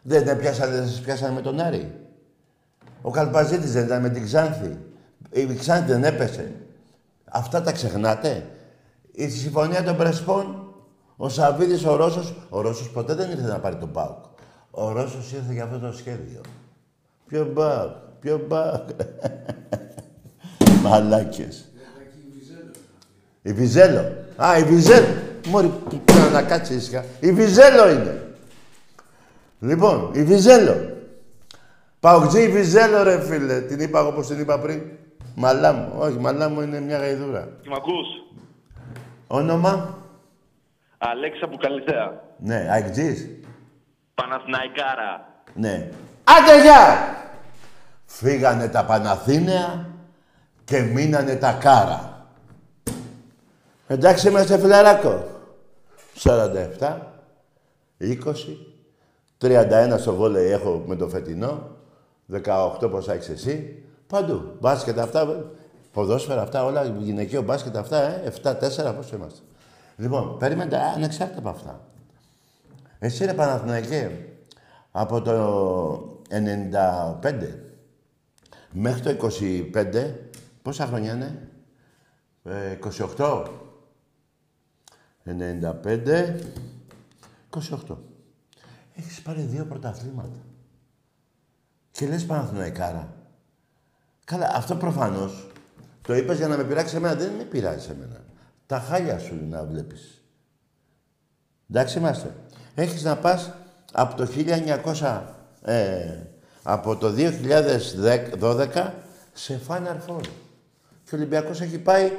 Δεν 0.01 0.25
τα 0.25 0.35
πιάσανε, 0.35 0.75
δεν 0.75 0.87
σας 0.87 1.01
πιάσανε 1.01 1.33
με 1.33 1.41
τον 1.41 1.59
Άρη. 1.59 1.95
Ο 3.01 3.11
Καλπαζίτης 3.11 3.73
δεν 3.73 3.85
ήταν 3.85 4.01
με 4.01 4.09
την 4.09 4.25
Ξάνθη. 4.25 4.77
Η 5.29 5.55
Ξάνθη 5.55 5.91
δεν 5.91 6.03
έπεσε. 6.03 6.51
Αυτά 7.31 7.61
τα 7.61 7.71
ξεχνάτε; 7.71 8.45
Η 9.19 9.29
συμφωνία 9.29 9.83
των 9.83 9.97
Πρεσπών, 9.97 10.73
ο 11.17 11.29
Σαββίδης, 11.29 11.85
ο 11.85 11.95
Ρώσος, 11.95 12.33
ο 12.49 12.61
Ρώσος 12.61 12.89
ποτέ 12.89 13.13
δεν 13.13 13.29
ήρθε 13.29 13.47
να 13.47 13.59
πάρει 13.59 13.75
τον 13.75 13.91
ΠΑΟΚ. 13.91 14.23
Ο 14.71 14.91
Ρώσος 14.91 15.31
ήρθε 15.31 15.53
για 15.53 15.63
αυτό 15.63 15.79
το 15.79 15.91
σχέδιο. 15.93 16.41
Ποιο 17.27 17.45
ΠΑΟΚ, 17.45 17.91
ποιο 18.19 18.39
ΠΑΟΚ. 18.39 18.89
Μαλάκες. 20.83 21.71
Η 23.41 23.53
Βιζέλο. 23.53 24.15
Α, 24.35 24.57
η 24.57 24.63
Βιζέλο. 24.63 25.07
Μόρι, 25.47 25.67
που 25.67 25.99
πρέπει 26.05 26.33
να 26.33 26.41
κάτσει 26.41 26.73
ήσυχα. 26.73 27.05
Η 27.19 27.31
Βιζέλο 27.31 27.89
είναι. 27.89 28.35
Λοιπόν, 29.59 30.09
η 30.13 30.23
Βιζέλο. 30.23 30.75
Παοκτζή 31.99 32.41
η 32.41 32.47
Βιζέλο, 32.47 33.03
ρε 33.03 33.21
φίλε. 33.21 33.61
Την 33.61 33.79
είπα 33.79 33.99
εγώ 33.99 34.07
όπως 34.07 34.27
την 34.27 34.39
είπα 34.39 34.59
πριν. 34.59 34.81
Μαλά 35.35 35.73
μου. 35.73 35.93
Όχι, 35.97 36.17
μαλά 36.17 36.49
μου 36.49 36.61
είναι 36.61 36.79
μια 36.79 36.97
γαϊδούρα. 36.97 37.47
Μ' 37.67 37.73
ακούς. 37.73 38.07
Όνομα; 39.31 39.97
Αλέξα 40.97 41.45
από 41.45 41.57
Καλυθέα. 41.57 42.21
Ναι, 42.37 42.67
αεκτζής. 42.71 43.27
Παναθηναϊκάρα. 44.13 45.27
Ναι. 45.53 45.89
Άντε, 46.23 46.61
γεια! 46.61 47.15
Φύγανε 48.05 48.67
τα 48.67 48.85
Παναθήναια 48.85 49.89
και 50.63 50.79
μείνανε 50.81 51.35
τα 51.35 51.53
Κάρα. 51.53 52.27
Εντάξει, 53.87 54.27
είμαστε 54.27 54.57
φιλαράκο. 54.57 55.23
47, 56.19 56.97
20, 57.99 58.15
31 59.41 59.95
στο 59.97 60.13
βόλεϊ 60.13 60.51
έχω 60.51 60.83
με 60.87 60.95
το 60.95 61.07
φετινό, 61.07 61.67
18 62.31 62.89
πόσα 62.91 63.13
έχεις 63.13 63.29
εσύ. 63.29 63.83
Παντού. 64.07 64.55
Μπάσκετ 64.59 64.99
αυτά, 64.99 65.45
ποδόσφαιρα 65.91 66.41
αυτά, 66.41 66.65
όλα, 66.65 66.83
γυναικείο 66.83 67.41
μπάσκετ 67.41 67.77
αυτά, 67.77 68.01
ε, 68.01 68.33
7-4 68.43 68.93
πόσο 68.95 69.15
είμαστε. 69.15 69.39
Λοιπόν, 69.95 70.37
περίμενε 70.37 70.77
ανεξάρτητα 70.77 71.39
από 71.39 71.49
αυτά. 71.49 71.87
Εσύ 72.99 73.25
ρε 73.25 73.33
Παναθηναϊκέ, 73.33 74.25
από 74.91 75.21
το 75.21 76.23
95 76.29 77.55
μέχρι 78.71 79.01
το 79.01 79.09
25, 79.09 80.13
πόσα 80.61 80.85
χρόνια 80.85 81.13
είναι, 81.13 81.43
Ε, 82.43 82.71
28. 82.71 83.43
95. 85.23 86.39
28. 87.49 87.97
Έχεις 88.95 89.21
πάρει 89.21 89.41
δύο 89.41 89.65
πρωταθλήματα. 89.65 90.39
Και 91.91 92.07
λες 92.07 92.25
Παναθηναϊκάρα. 92.25 93.13
Καλά, 94.25 94.51
αυτό 94.55 94.75
προφανώς 94.75 95.47
το 96.01 96.15
είπες 96.15 96.37
για 96.37 96.47
να 96.47 96.57
με 96.57 96.63
πειράξει 96.63 96.95
εμένα. 96.95 97.15
Δεν 97.15 97.31
με 97.37 97.43
πειράζει 97.43 97.89
εμένα. 97.91 98.21
Τα 98.65 98.79
χάλια 98.79 99.19
σου 99.19 99.33
είναι 99.33 99.55
να 99.55 99.63
βλέπεις. 99.63 100.21
Εντάξει 101.69 101.97
είμαστε. 101.97 102.35
Έχεις 102.75 103.03
να 103.03 103.17
πας 103.17 103.53
από 103.91 104.15
το 104.15 104.25
1900, 104.25 105.21
ε, 105.61 106.17
από 106.63 106.95
το 106.95 107.09
2012 107.09 108.93
σε 109.33 109.59
Final 109.67 109.97
Four. 110.07 110.21
Και 111.03 111.15
ο 111.15 111.17
Ολυμπιακός 111.17 111.61
έχει 111.61 111.77
πάει 111.77 112.11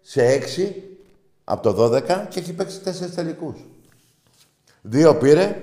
σε 0.00 0.26
6 0.26 0.74
από 1.44 1.62
το 1.62 1.84
12 1.84 2.26
και 2.28 2.40
έχει 2.40 2.52
παίξει 2.52 2.80
τέσσερις 2.80 3.14
τελικούς. 3.14 3.64
Δύο 4.82 5.16
πήρε. 5.16 5.56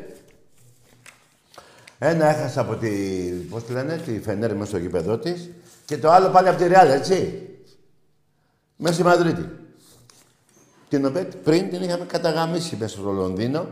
Ένα 1.99 2.25
έχασε 2.25 2.59
από 2.59 2.75
τη, 2.75 2.89
πώς 3.49 3.63
τη 3.63 3.71
λένε, 3.71 3.97
τη 3.97 4.19
Φενέρ 4.19 4.53
μέσα 4.53 4.65
στο 4.65 4.77
γήπεδό 4.77 5.17
της 5.17 5.49
και 5.85 5.97
το 5.97 6.11
άλλο 6.11 6.29
πάλι 6.29 6.47
από 6.47 6.57
τη 6.57 6.67
Ρεάλ, 6.67 6.89
έτσι. 6.89 7.45
Μέσα 8.83 8.93
στη 8.93 9.03
Μαδρίτη. 9.03 9.49
Την 10.89 11.05
οποία 11.05 11.27
πριν 11.43 11.69
την 11.69 11.83
είχαμε 11.83 12.05
καταγαμίσει 12.05 12.75
μέσα 12.75 12.97
στο 12.97 13.11
Λονδίνο 13.11 13.67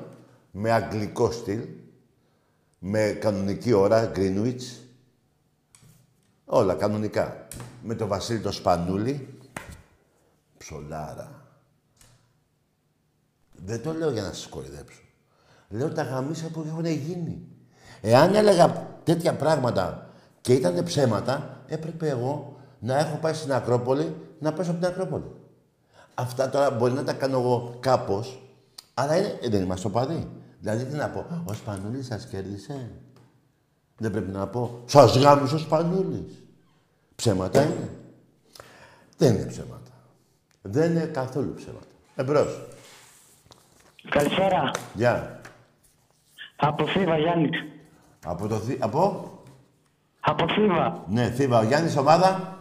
με 0.51 0.71
αγγλικό 0.71 1.31
στυλ, 1.31 1.59
με 2.79 3.17
κανονική 3.21 3.73
ώρα, 3.73 4.11
Greenwich. 4.15 4.61
Όλα 6.45 6.73
κανονικά. 6.73 7.47
Με 7.83 7.95
το 7.95 8.07
Βασίλη 8.07 8.39
το 8.39 8.51
Σπανούλη. 8.51 9.37
Ψολάρα. 10.57 11.45
Δεν 13.65 13.81
το 13.81 13.93
λέω 13.93 14.11
για 14.11 14.21
να 14.21 14.33
σας 14.33 14.47
κορυδέψω. 14.47 15.01
Λέω 15.69 15.89
τα 15.91 16.03
γαμίσια 16.03 16.49
που 16.49 16.65
έχουν 16.67 16.85
γίνει. 16.85 17.47
Εάν 18.01 18.35
έλεγα 18.35 18.87
τέτοια 19.03 19.35
πράγματα 19.35 20.09
και 20.41 20.53
ήταν 20.53 20.83
ψέματα, 20.83 21.63
έπρεπε 21.67 22.09
εγώ 22.09 22.59
να 22.79 22.97
έχω 22.97 23.17
πάει 23.17 23.33
στην 23.33 23.53
Ακρόπολη 23.53 24.15
να 24.39 24.53
πέσω 24.53 24.71
από 24.71 24.79
την 24.79 24.89
Ακρόπολη. 24.89 25.31
Αυτά 26.13 26.49
τώρα 26.49 26.71
μπορεί 26.71 26.93
να 26.93 27.03
τα 27.03 27.13
κάνω 27.13 27.39
εγώ 27.39 27.77
κάπως, 27.79 28.41
αλλά 28.93 29.17
είναι, 29.17 29.39
δεν 29.49 29.61
είμαστε 29.61 29.87
οπαδοί. 29.87 30.27
Δηλαδή 30.59 30.85
τι 30.85 30.95
να 30.95 31.09
πω, 31.09 31.25
ο 31.45 31.53
Σπανούλης 31.53 32.05
σας 32.05 32.25
κέρδισε. 32.25 32.91
Δεν 33.97 34.11
πρέπει 34.11 34.31
να 34.31 34.47
πω, 34.47 34.81
σας 34.85 35.17
γάμισε 35.17 35.55
ο 35.55 35.57
Σπανούλης. 35.57 36.43
Ψέματα 37.15 37.63
είναι. 37.63 37.89
Δεν 39.17 39.35
είναι 39.35 39.45
ψέματα. 39.45 39.91
Δεν 40.61 40.91
είναι 40.91 41.05
καθόλου 41.05 41.53
ψέματα. 41.53 41.85
Εμπρός. 42.15 42.61
Καλησπέρα. 44.09 44.71
Γεια. 44.93 45.41
Από 46.55 46.87
Θήβα, 46.87 47.17
Γιάννη. 47.17 47.49
Από 48.25 48.47
το 48.47 48.55
Θή... 48.55 48.77
Από; 48.79 49.31
Από 50.19 50.45
Θήβα. 50.47 51.03
Ναι, 51.07 51.29
Θήβα. 51.29 51.59
Ο 51.59 51.63
Γιάννης 51.63 51.97
ομάδα. 51.97 52.58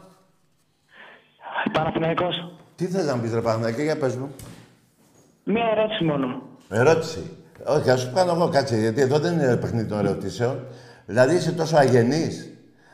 Παναθηναϊκός. 1.73 2.53
Τι 2.77 2.85
θες 2.87 3.07
να 3.07 3.15
μου 3.17 3.23
πεις 3.23 3.33
ρε 3.35 3.41
Παναθηναϊκέ, 3.41 3.83
για 3.83 3.97
πες 3.99 4.17
μου. 4.17 4.29
Μία 5.45 5.65
ερώτηση 5.77 6.05
μόνο. 6.05 6.43
Ερώτηση. 6.71 7.31
Όχι, 7.67 7.91
ας 7.91 8.01
σου 8.01 8.11
κάνω 8.15 8.33
εγώ, 8.33 8.49
κάτσε, 8.49 8.77
γιατί 8.77 9.01
εδώ 9.01 9.19
δεν 9.19 9.33
είναι 9.33 9.57
παιχνίδι 9.57 9.89
των 9.89 9.99
ερωτήσεων. 10.07 10.61
Δηλαδή 11.07 11.35
είσαι 11.35 11.53
τόσο 11.53 11.77
αγενής. 11.77 12.53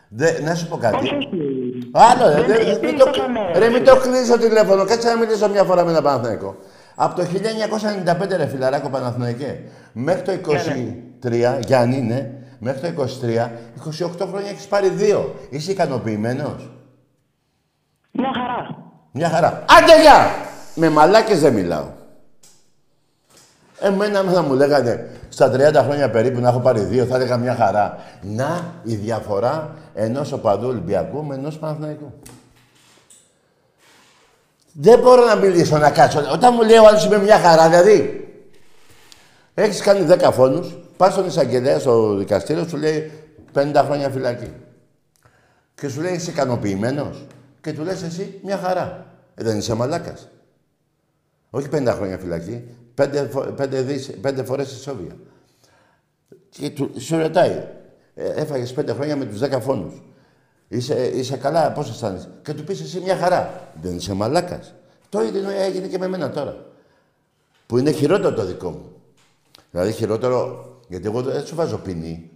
Δε, 0.09 0.41
να 0.43 0.55
σου 0.55 0.69
πω 0.69 0.77
κάτι. 0.77 0.97
Όχι, 0.97 1.15
όχι. 1.15 1.91
Άλλο, 1.93 2.35
ρε, 2.35 2.43
Δεν- 2.43 2.57
δε- 2.57 2.65
δεν 2.65 2.79
μην 2.85 2.99
το, 2.99 3.05
το 3.05 3.11
έκανα, 3.15 3.59
ρε, 3.59 3.69
μην 3.69 3.85
το 3.85 3.97
κλείσει 3.97 4.31
το 4.31 4.39
τηλέφωνο. 4.39 4.85
Κάτσε 4.85 5.09
να 5.09 5.17
μιλήσω 5.19 5.49
μια 5.49 5.65
φορά 5.65 5.85
με 5.85 5.91
ένα 5.91 6.03
Παναθηναϊκό. 6.03 6.57
Από 6.95 7.17
το 7.17 7.23
1995, 7.25 8.37
ρε 8.37 8.47
φιλαράκο 8.47 8.89
Παναθηναϊκέ, 8.89 9.61
μέχρι 9.93 10.23
το 10.23 10.33
23, 11.23 11.59
Γιάννη, 11.67 12.01
ναι, 12.01 12.31
μέχρι 12.59 12.93
το 12.93 13.03
23, 13.03 13.51
28 13.75 14.27
χρόνια 14.29 14.51
έχεις 14.51 14.67
πάρει 14.67 14.89
δύο. 14.89 15.35
Είσαι 15.51 15.71
ικανοποιημένος; 15.71 16.71
Μια 18.17 18.33
χαρά. 18.35 18.77
Μια 19.13 19.29
χαρά. 19.29 19.65
Άντε, 19.79 20.01
γεια! 20.01 20.31
Με 20.75 20.89
μαλάκες 20.89 21.41
δεν 21.41 21.53
μιλάω. 21.53 21.87
Εμένα 23.81 24.19
αν 24.19 24.29
θα 24.29 24.43
μου 24.43 24.55
λέγανε 24.55 25.11
στα 25.29 25.51
30 25.53 25.75
χρόνια 25.85 26.11
περίπου 26.11 26.41
να 26.41 26.49
έχω 26.49 26.59
πάρει 26.59 26.81
δύο, 26.81 27.05
θα 27.05 27.15
έλεγα 27.17 27.37
μια 27.37 27.55
χαρά. 27.55 27.99
Να 28.23 28.73
η 28.83 28.95
διαφορά 28.95 29.75
ενός 29.95 30.33
οπαδού 30.33 30.69
Ολυμπιακού 30.69 31.25
με 31.25 31.35
ενός 31.35 31.59
Παναθηναϊκού. 31.59 32.13
Δεν 34.73 34.99
μπορώ 34.99 35.25
να 35.25 35.35
μιλήσω 35.35 35.79
να 35.79 35.91
κάτσω. 35.91 36.23
Όταν 36.33 36.55
μου 36.57 36.63
λέει 36.63 36.77
ο 36.77 36.87
άλλος 36.87 37.05
είμαι 37.05 37.19
μια 37.19 37.39
χαρά, 37.39 37.69
δηλαδή 37.69 38.29
έχεις 39.55 39.81
κάνει 39.81 40.07
10 40.21 40.33
φόνους, 40.33 40.77
πας 40.97 41.13
στον 41.13 41.27
εισαγγελέα 41.27 41.79
στο 41.79 42.15
δικαστήριο, 42.15 42.69
σου 42.69 42.77
λέει 42.77 43.13
50 43.53 43.83
χρόνια 43.85 44.11
φυλακή. 44.11 44.53
Και 45.75 45.89
σου 45.89 46.01
λέει 46.01 46.13
είσαι 46.13 46.31
ικανοποιημένος. 46.31 47.27
Και 47.65 47.73
του 47.73 47.83
λες 47.83 48.03
εσύ 48.03 48.41
μια 48.43 48.59
χαρά. 48.59 49.07
Ε, 49.35 49.45
δεν 49.45 49.59
είσαι 49.59 49.75
μαλάκας. 49.75 50.29
Όχι 51.51 51.69
50 51.73 51.93
χρόνια 51.97 52.19
φυλακή. 52.19 52.65
Πέντε, 52.95 53.29
φο- 53.29 53.53
πέντε, 53.57 53.83
δις, 53.83 54.11
πέντε 54.21 54.45
φορές 54.45 54.73
ισόβια. 54.73 55.17
Και 56.49 56.71
του, 56.71 56.91
σου 57.01 57.17
ρωτάει. 57.19 57.65
Ε, 58.15 58.29
έφαγες 58.35 58.73
πέντε 58.73 58.93
χρόνια 58.93 59.17
με 59.17 59.25
τους 59.25 59.39
10 59.41 59.61
φόνους. 59.61 60.03
Είσαι, 60.69 61.07
είσαι 61.07 61.37
καλά, 61.37 61.73
πώς 61.73 61.91
αισθάνεσαι. 61.91 62.29
Και 62.43 62.55
του 62.55 62.65
πεις 62.65 62.81
εσύ 62.81 63.01
μια 63.01 63.17
χαρά. 63.17 63.69
Δεν 63.83 63.97
είσαι 63.97 64.13
μαλάκας. 64.15 64.75
Το 65.09 65.23
ίδιο 65.23 65.51
έγινε 65.51 65.87
και 65.87 65.99
με 65.99 66.09
μένα 66.09 66.31
τώρα. 66.31 66.67
Που 67.67 67.79
είναι 67.79 67.91
χειρότερο 67.91 68.35
το 68.35 68.45
δικό 68.45 68.71
μου. 68.71 68.93
Δηλαδή 69.71 69.93
χειρότερο, 69.93 70.65
γιατί 70.89 71.07
εγώ 71.07 71.23
δεν 71.23 71.47
σου 71.47 71.55
βάζω 71.55 71.79
ποινή. 71.79 72.31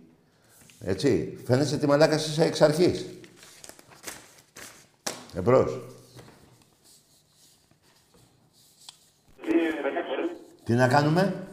Έτσι, 0.81 1.39
φαίνεσαι 1.47 1.77
τη 1.79 1.87
μαλάκας 1.87 2.27
είσαι 2.27 2.45
εξ 2.45 2.61
αρχής. 2.61 3.07
Εμπρός. 5.35 5.81
Τι 10.65 10.75
να 10.75 10.89
κάνουμε; 10.89 11.47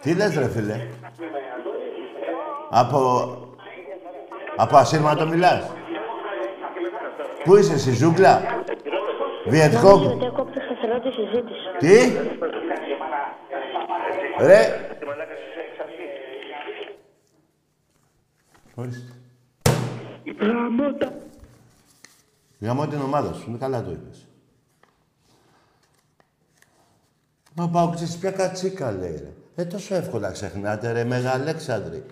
Τι 0.00 0.14
λες 0.14 0.36
ρε 0.36 0.48
φίλε; 0.48 0.88
Από... 2.70 3.36
Από 4.56 4.76
ασύρματο 4.76 5.26
μιλάς; 5.26 5.70
Πού 7.44 7.56
είσαι 7.56 7.72
εσύ, 7.74 7.92
ζούγκλα; 7.92 8.64
Βιετκόγκ. 9.46 10.00
Γιατί 10.00 10.26
ακόπτω 10.26 10.60
σταθερό 10.60 11.00
τη 11.00 11.10
συζήτηση. 11.10 11.68
Τι; 11.78 12.12
Ρε. 14.38 14.86
Ορίστε. 18.74 19.21
Γαμώτα. 20.40 21.12
Γαμώ 22.60 22.86
την 22.86 23.00
ομάδα 23.00 23.32
σου. 23.32 23.48
Είναι 23.48 23.58
καλά 23.58 23.82
το 23.82 23.90
είπες. 23.90 24.26
Μα 27.54 27.68
πάω 27.68 27.90
ξέρεις 27.90 28.16
ποια 28.18 28.30
κατσίκα 28.30 28.92
λέει 28.92 29.16
ρε. 29.16 29.32
Ε, 29.54 29.64
τόσο 29.64 29.94
εύκολα 29.94 30.30
ξεχνάτε 30.30 30.92
ρε 30.92 31.04
Μεγαλέξανδρη. 31.04 32.04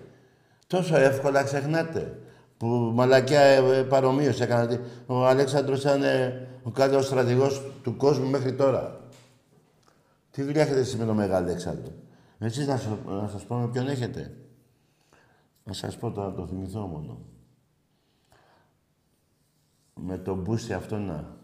Τόσο 0.66 0.96
εύκολα 0.96 1.42
ξεχνάτε. 1.42 2.18
Που 2.56 2.66
μαλακιά 2.94 3.40
ε, 3.40 3.78
ε, 3.78 3.82
παρομοίως 3.82 4.40
έκανατε. 4.40 4.80
Ο 5.06 5.26
Αλέξανδρος 5.26 5.80
ήταν 5.80 6.02
ε, 6.02 6.48
ο 6.62 6.70
καλύτερος 6.70 7.06
στρατηγός 7.06 7.62
του 7.82 7.96
κόσμου 7.96 8.28
μέχρι 8.30 8.54
τώρα. 8.54 9.00
Τι 10.30 10.42
δουλειά 10.42 10.62
έχετε 10.62 10.78
εσείς 10.80 10.96
με 10.96 11.04
τον 11.04 11.16
Μεγαλέξανδρο. 11.16 11.92
Εσείς 12.38 12.66
να, 12.66 12.76
σας- 12.76 12.98
να 13.06 13.28
σας 13.28 13.44
πω 13.44 13.56
με 13.56 13.68
ποιον 13.68 13.88
έχετε. 13.88 14.34
Να 15.64 15.72
σας 15.72 15.96
πω 15.96 16.11
τώρα, 16.11 16.32
το 16.32 16.46
θυμηθώ 16.46 16.80
μόνο. 16.80 17.18
Με 20.05 20.18
τον 20.18 20.38
μπούσι 20.38 20.72
αυτό 20.72 20.96
να... 20.96 21.38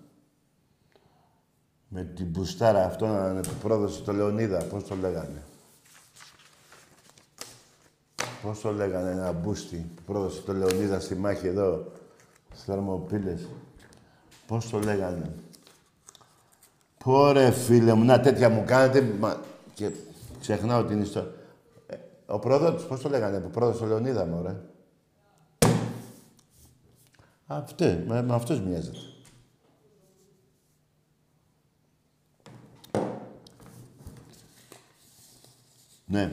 Με 1.89 2.05
την 2.05 2.27
μπουστάρα 2.27 2.85
αυτό 2.85 3.07
να 3.07 3.29
είναι 3.31 3.41
που 3.41 3.55
πρόδωσε 3.63 4.03
το 4.03 4.13
Λεωνίδα, 4.13 4.65
πώς 4.65 4.85
το 4.85 4.95
λέγανε. 4.95 5.43
Πώς 8.43 8.61
το 8.61 8.73
λέγανε 8.73 9.11
ένα 9.11 9.33
μπούστι 9.33 9.91
που 9.95 10.03
πρόδωσε 10.03 10.41
το 10.41 10.53
Λεωνίδα 10.53 11.01
στη 11.01 11.15
μάχη 11.15 11.47
εδώ, 11.47 11.93
στις 12.53 12.65
Θερμοπύλες. 12.65 13.49
Πώς 14.47 14.69
το 14.69 14.79
λέγανε. 14.79 15.35
Πόρε 17.05 17.51
φίλε 17.51 17.95
μου, 17.95 18.05
να 18.05 18.21
τέτοια 18.21 18.49
μου 18.49 18.65
κάνετε, 18.67 19.03
μα... 19.03 19.41
και 19.75 19.91
ξεχνάω 20.41 20.85
την 20.85 21.01
ιστορία. 21.01 21.31
Ε, 21.87 21.97
ο 22.27 22.39
πρόδοτης, 22.39 22.85
πώς 22.85 23.01
το 23.01 23.09
λέγανε, 23.09 23.39
που 23.39 23.51
πρόδωσε 23.51 23.79
το 23.79 23.87
Λεωνίδα, 23.87 24.27
μωρέ. 24.27 24.57
Αυτή, 27.47 28.05
με, 28.07 28.23
με 28.23 28.35
αυτός 28.35 28.61
μοιάζεται. 28.61 28.99
Ναι. 36.07 36.31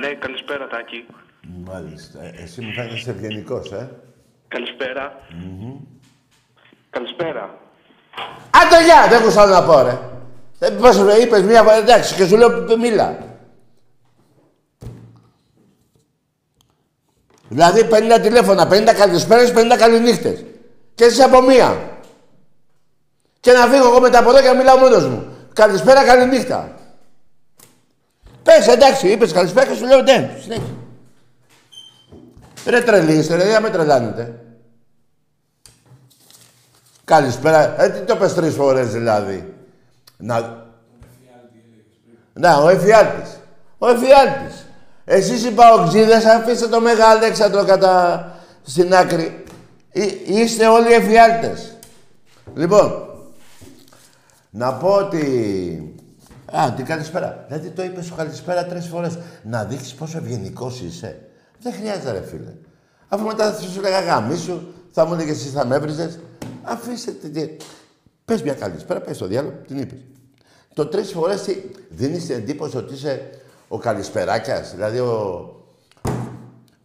Ναι, 0.00 0.14
καλησπέρα 0.14 0.66
Τάκη. 0.68 1.06
Μάλιστα. 1.64 2.22
Ε, 2.24 2.32
Εσύ 2.42 2.60
μου 2.60 2.72
φαίνεσαι 2.72 3.10
ευγενικός, 3.10 3.72
ε. 3.72 3.90
Καλησπέρα. 4.48 5.20
Καλησπέρα. 6.90 7.58
Άντε 8.50 8.84
γεια, 8.84 9.06
δεν 9.08 9.28
έχω 9.28 9.40
άλλο 9.40 9.52
να 9.52 9.62
πω 9.64 9.82
ρε. 9.82 9.98
Δεν 10.58 10.76
πώς 10.78 11.02
ρε, 11.04 11.14
είπες 11.14 11.42
μία 11.42 11.62
φορά, 11.62 11.74
εντάξει, 11.76 12.14
και 12.14 12.26
σου 12.26 12.36
λέω 12.36 12.64
π- 12.64 12.76
μίλα. 12.78 13.31
Δηλαδή 17.52 17.88
50 17.90 18.20
τηλέφωνα, 18.22 18.68
50 18.70 18.94
καλησπέρες, 18.94 19.52
50 19.52 19.76
καληνύχτες. 19.78 20.44
Και 20.94 21.04
εσύ 21.04 21.22
από 21.22 21.40
μία. 21.40 21.90
Και 23.40 23.52
να 23.52 23.66
φύγω 23.66 23.86
εγώ 23.88 24.00
μετά 24.00 24.18
από 24.18 24.30
εδώ 24.30 24.40
και 24.40 24.46
να 24.46 24.54
μιλάω 24.54 24.76
μόνος 24.76 25.06
μου. 25.06 25.26
Καλησπέρα, 25.52 26.04
καληνύχτα. 26.04 26.74
Πες, 28.42 28.66
εντάξει, 28.66 29.08
είπες 29.08 29.32
καλησπέρα 29.32 29.66
και 29.66 29.74
σου 29.74 29.86
λέω 29.86 30.02
ναι, 30.02 30.36
συνέχεια. 30.42 30.74
Ρε 32.66 32.80
τρελή 32.80 33.14
είστε, 33.14 33.36
ρε, 33.36 33.44
δεν 33.44 33.62
με 33.62 33.70
τρελάνετε. 33.70 34.40
Καλησπέρα. 37.04 37.82
Ε, 37.82 37.88
τι 37.88 38.00
το 38.00 38.16
πες 38.16 38.34
τρεις 38.34 38.54
φορές 38.54 38.92
δηλαδή. 38.92 39.54
Να... 40.16 40.64
Να, 42.32 42.56
ο 42.56 42.68
εφιάλτης. 42.68 43.38
Ο 43.78 43.88
εφιάλτης. 43.88 44.61
Εσείς 45.14 45.44
οι 45.44 45.50
παοξίδες 45.50 46.24
αφήστε 46.24 46.66
το 46.66 46.80
Μέγα 46.80 47.06
Αλέξανδρο 47.06 47.64
κατά 47.64 48.26
στην 48.62 48.94
άκρη. 48.94 49.44
Εί- 49.92 50.28
είστε 50.28 50.66
όλοι 50.66 50.92
εφιάλτες. 50.92 51.76
Λοιπόν, 52.54 53.08
να 54.50 54.74
πω 54.74 54.88
ότι... 54.88 55.96
Α, 56.52 56.72
την 56.76 56.84
καλησπέρα. 56.84 57.44
Δηλαδή 57.48 57.70
το 57.70 57.82
είπες 57.82 58.04
σου 58.04 58.14
καλησπέρα 58.14 58.66
τρεις 58.66 58.86
φορές. 58.86 59.18
Να 59.42 59.64
δείξεις 59.64 59.94
πόσο 59.94 60.18
ευγενικός 60.18 60.80
είσαι. 60.80 61.20
Δεν 61.60 61.72
χρειάζεται 61.72 62.12
ρε 62.12 62.22
φίλε. 62.22 62.52
Αφού 63.08 63.26
μετά 63.26 63.52
θα 63.52 63.62
σου 63.62 63.80
λέγα 63.80 64.00
γαμίσου, 64.00 64.60
θα 64.90 65.06
μου 65.06 65.14
έλεγες 65.14 65.36
εσύ 65.36 65.48
θα 65.48 65.66
με 65.66 65.76
έβριζες. 65.76 66.18
Αφήστε 66.62 67.10
τη... 67.10 67.56
Πες 68.24 68.42
μια 68.42 68.54
καλησπέρα, 68.54 69.00
πες 69.00 69.18
το 69.18 69.26
διάλογο, 69.26 69.54
την 69.66 69.78
είπες. 69.78 69.98
Το 70.74 70.86
τρεις 70.86 71.10
φορές 71.10 71.42
τι, 71.42 71.56
δίνεις 71.88 72.26
την 72.26 72.34
εντύπωση 72.34 72.76
ότι 72.76 72.94
είσαι 72.94 73.30
ο 73.72 73.78
καλησπεράκιας, 73.78 74.74
δηλαδή 74.74 74.98
ο... 74.98 75.46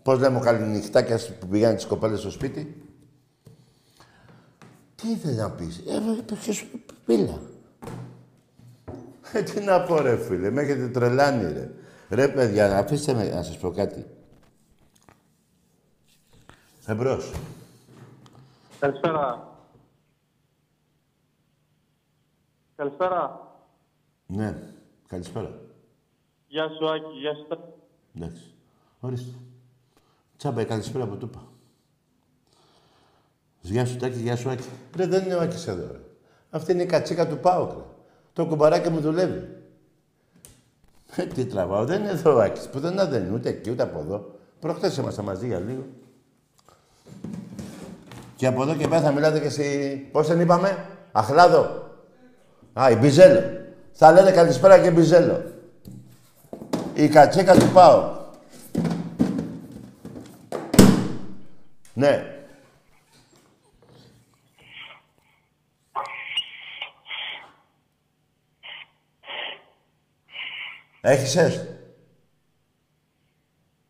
Πώς 0.04 0.20
λέμε 0.20 0.38
ο 0.38 0.40
καληνυχτάκιας 0.40 1.38
που 1.38 1.48
πηγαίνει 1.48 1.76
τις 1.76 1.86
κοπέλες 1.86 2.20
στο 2.20 2.32
σπίτι. 2.32 2.92
Τι 4.96 5.10
ήθελες 5.10 5.38
να 5.38 5.52
πεις; 5.52 5.78
Ε, 5.78 6.18
είπες 6.18 6.40
και 6.40 6.52
σου 6.52 6.68
μίλα. 7.06 7.40
Ε, 9.34 9.42
τι 9.42 9.60
να 9.60 9.84
πω 9.84 10.02
ρε 10.02 10.18
φίλε, 10.18 10.50
με 10.50 10.62
έχετε 10.62 10.88
τρελάνει 10.88 11.54
ρε. 11.54 11.72
Ρε 12.10 12.28
παιδιά, 12.28 12.78
αφήστε 12.78 13.14
με 13.14 13.30
να 13.30 13.44
σας 13.44 13.58
πω 13.58 13.72
κάτι. 13.72 14.06
Εμπρός. 16.86 17.32
Καλησπέρα. 18.80 19.58
Καλησπέρα. 22.76 23.52
Ναι, 24.26 24.58
καλησπέρα. 25.08 25.67
Γεια 26.48 26.70
σου 26.70 26.90
Άκη, 26.90 27.20
γεια 27.20 27.34
σου. 27.34 27.48
Εντάξει. 28.16 28.54
Ορίστε. 29.00 29.32
Τσάμπα, 30.38 30.62
η 30.62 30.66
καλησπέρα 30.66 31.06
που 31.06 31.18
του 31.18 31.26
είπα. 31.26 31.48
Γεια 33.62 33.86
σου 33.86 33.98
Τάκη, 33.98 34.20
γεια 34.20 34.36
σου 34.36 34.50
Άκη. 34.50 34.68
Ρε, 34.96 35.06
δεν 35.08 35.24
είναι 35.24 35.36
ο 35.36 35.42
Άκης 35.42 35.68
εδώ, 35.68 35.92
ρε. 35.92 36.00
Αυτή 36.50 36.72
είναι 36.72 36.84
η 36.84 36.86
κατσίκα 36.86 37.28
του 37.28 37.38
Πάοκ, 37.38 37.72
ρε. 37.72 37.84
Το 38.34 38.46
κουμπαράκι 38.46 38.90
μου 38.90 39.00
δουλεύει. 39.00 39.48
Ε, 41.16 41.26
τι 41.26 41.46
τραβάω, 41.46 41.86
δεν 41.86 42.02
είναι 42.02 42.10
εδώ 42.10 42.36
ο 42.36 42.42
Άκης. 42.42 42.68
Πουθενά 42.68 43.06
δεν 43.06 43.24
είναι, 43.24 43.34
ούτε 43.34 43.50
εκεί, 43.50 43.72
ούτε 43.72 43.84
από 43.84 44.00
εδώ. 44.00 44.32
Προχτές 44.60 44.98
ήμασταν 44.98 45.26
μαζί 45.26 45.48
για 45.48 45.60
λίγο. 45.60 45.86
Και 48.36 48.48
από 48.48 48.62
εδώ 48.62 48.76
και 48.76 48.88
πέρα 48.88 49.02
θα 49.02 49.12
μιλάτε 49.12 49.40
και 49.40 49.46
εσύ... 49.46 49.98
Πώς 50.12 50.28
την 50.28 50.40
είπαμε, 50.40 50.86
Αχλάδο. 51.12 51.92
Α, 52.74 52.92
η 52.92 52.96
Μπιζέλο. 52.96 53.42
Θα 53.92 54.12
λένε 54.12 54.32
καλησπέρα 54.32 54.80
και 54.80 54.92
Μπιζέλο. 54.92 55.44
Η 56.98 57.08
κατσίκα 57.08 57.56
του 57.56 57.70
Πάου. 57.74 58.26
Ναι. 61.94 62.36
Έχεις 71.02 71.36
έσ. 71.36 71.62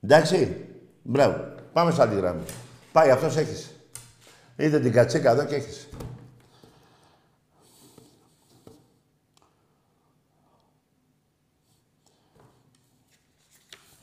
Εντάξει. 0.01 0.65
Μπράβο. 1.01 1.55
Πάμε 1.73 1.91
σε 1.91 2.01
άλλη 2.01 2.15
γραμμή. 2.15 2.43
Πάει, 2.91 3.09
αυτός 3.09 3.35
έχεις. 3.35 3.71
Είδε 4.55 4.79
την 4.79 4.91
κατσίκα 4.91 5.31
εδώ 5.31 5.45
και 5.45 5.55
έχεις. 5.55 5.86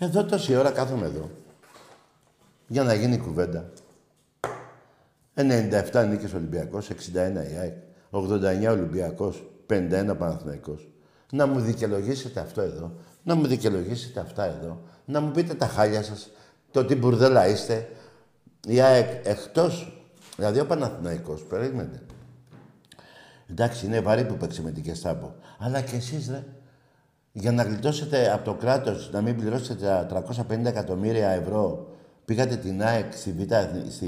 Εδώ 0.04 0.24
τόση 0.24 0.56
ώρα 0.56 0.70
κάθομαι 0.70 1.06
εδώ. 1.06 1.30
Για 2.66 2.82
να 2.82 2.94
γίνει 2.94 3.18
κουβέντα. 3.18 3.70
97 5.34 6.06
νίκες 6.08 6.32
Ολυμπιακός, 6.32 6.90
61 6.90 7.50
η 7.50 7.56
ΑΕΚ, 7.56 7.76
89 8.10 8.70
Ολυμπιακός, 8.70 9.44
51 9.66 10.16
Παναθηναϊκός. 10.18 10.88
Να 11.30 11.46
μου 11.46 11.60
δικαιολογήσετε 11.60 12.40
αυτό 12.40 12.60
εδώ, 12.60 12.92
να 13.22 13.34
μου 13.34 13.46
δικαιολογήσετε 13.46 14.20
αυτά 14.20 14.44
εδώ, 14.44 14.82
να 15.04 15.20
μου 15.20 15.30
πείτε 15.30 15.54
τα 15.54 15.66
χάλια 15.66 16.02
σας, 16.02 16.30
το 16.70 16.84
τι 16.84 16.94
μπουρδέλα 16.94 17.48
είστε. 17.48 17.88
Η 18.68 18.80
ΑΕΚ 18.80 19.26
εκτός, 19.26 20.02
δηλαδή 20.36 20.60
ο 20.60 20.66
Παναθηναϊκός, 20.66 21.42
περίμενε. 21.42 22.02
Εντάξει, 23.50 23.86
είναι 23.86 24.00
βαρύ 24.00 24.24
που 24.24 24.36
παίξει 24.36 24.62
με 24.62 24.70
την 24.70 24.82
Κεστάπο. 24.82 25.34
Αλλά 25.58 25.80
και 25.80 25.96
εσείς, 25.96 26.28
ρε, 26.28 26.44
για 27.36 27.52
να 27.52 27.62
γλιτώσετε 27.62 28.32
από 28.32 28.44
το 28.44 28.54
κράτος, 28.54 29.10
να 29.12 29.20
μην 29.20 29.36
πληρώσετε 29.36 30.06
τα 30.08 30.24
350 30.48 30.64
εκατομμύρια 30.64 31.28
ευρώ, 31.28 31.88
πήγατε 32.24 32.56
την 32.56 32.82
ΑΕΚ 32.82 33.12
στη 33.12 33.32
Β' 33.32 33.52
Εθνική, 33.52 33.90
στη... 33.90 34.06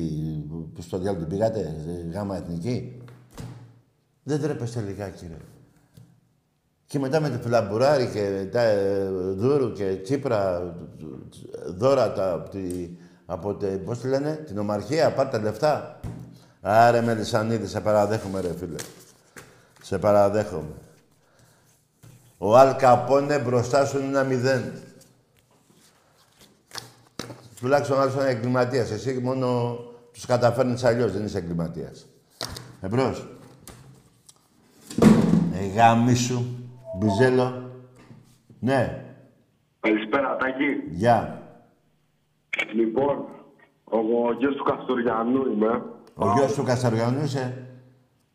πώς 0.74 0.84
στο 0.84 0.98
διάλογο 0.98 1.24
την 1.24 1.28
πήγατε, 1.28 1.76
στη 1.82 2.10
Γάμα 2.12 2.36
Εθνική; 2.36 3.02
Δεν 4.22 4.40
τρέπεστε 4.40 4.80
λιγάκι, 4.80 5.26
ρε. 5.28 5.36
Και 6.86 6.98
μετά 6.98 7.20
με 7.20 7.30
τη 7.30 7.38
Φλαμπουράρη 7.38 8.06
και 8.06 8.46
τα 8.52 8.60
ε, 8.60 9.08
Δούρου 9.36 9.72
και 9.72 9.98
Τσίπρα, 10.02 10.74
δώρα 11.66 12.12
τα, 12.12 12.32
από, 12.32 12.50
τη, 12.50 12.88
από 13.26 13.54
τη, 13.54 13.66
πώς 13.66 13.98
τη 13.98 14.08
λένε, 14.08 14.34
την 14.46 14.58
Ομαρχία, 14.58 15.12
πάρτε 15.12 15.38
λεφτά. 15.38 16.00
Άρε 16.60 17.00
Μελισανίδη, 17.00 17.66
σε 17.66 17.80
παραδέχομαι 17.80 18.40
ρε 18.40 18.54
φίλε. 18.58 18.76
Σε 19.82 19.98
παραδέχομαι. 19.98 20.74
Ο 22.38 22.56
Αλ 22.56 22.76
Καπόνε 22.76 23.38
μπροστά 23.38 23.84
σου 23.84 23.98
είναι 23.98 24.06
ένα 24.06 24.24
μηδέν. 24.24 24.72
Τουλάχιστον 27.60 27.98
ο 27.98 28.00
άλλος 28.00 28.14
είναι 28.14 28.24
εγκληματίας. 28.24 28.90
Εσύ 28.90 29.20
μόνο 29.22 29.78
τους 30.12 30.26
καταφέρνεις 30.26 30.84
αλλιώς, 30.84 31.12
δεν 31.12 31.24
είσαι 31.24 31.38
εγκληματίας. 31.38 32.06
Εμπρός. 32.80 33.26
Ε, 35.52 35.66
γάμι 35.74 36.14
σου. 36.14 36.46
Μπιζέλο. 36.98 37.70
Ναι. 38.60 39.04
Καλησπέρα, 39.80 40.36
Τάκη. 40.36 40.64
Γεια. 40.90 41.42
Λοιπόν, 42.74 43.24
ο, 43.84 43.98
ο 43.98 44.32
γιος 44.38 44.54
του 44.54 44.64
Καστοριανού 44.64 45.52
είμαι. 45.52 45.82
Ο 46.14 46.32
γιος 46.32 46.52
του 46.54 46.62
Κασταριανού 46.62 47.24
είσαι. 47.24 47.66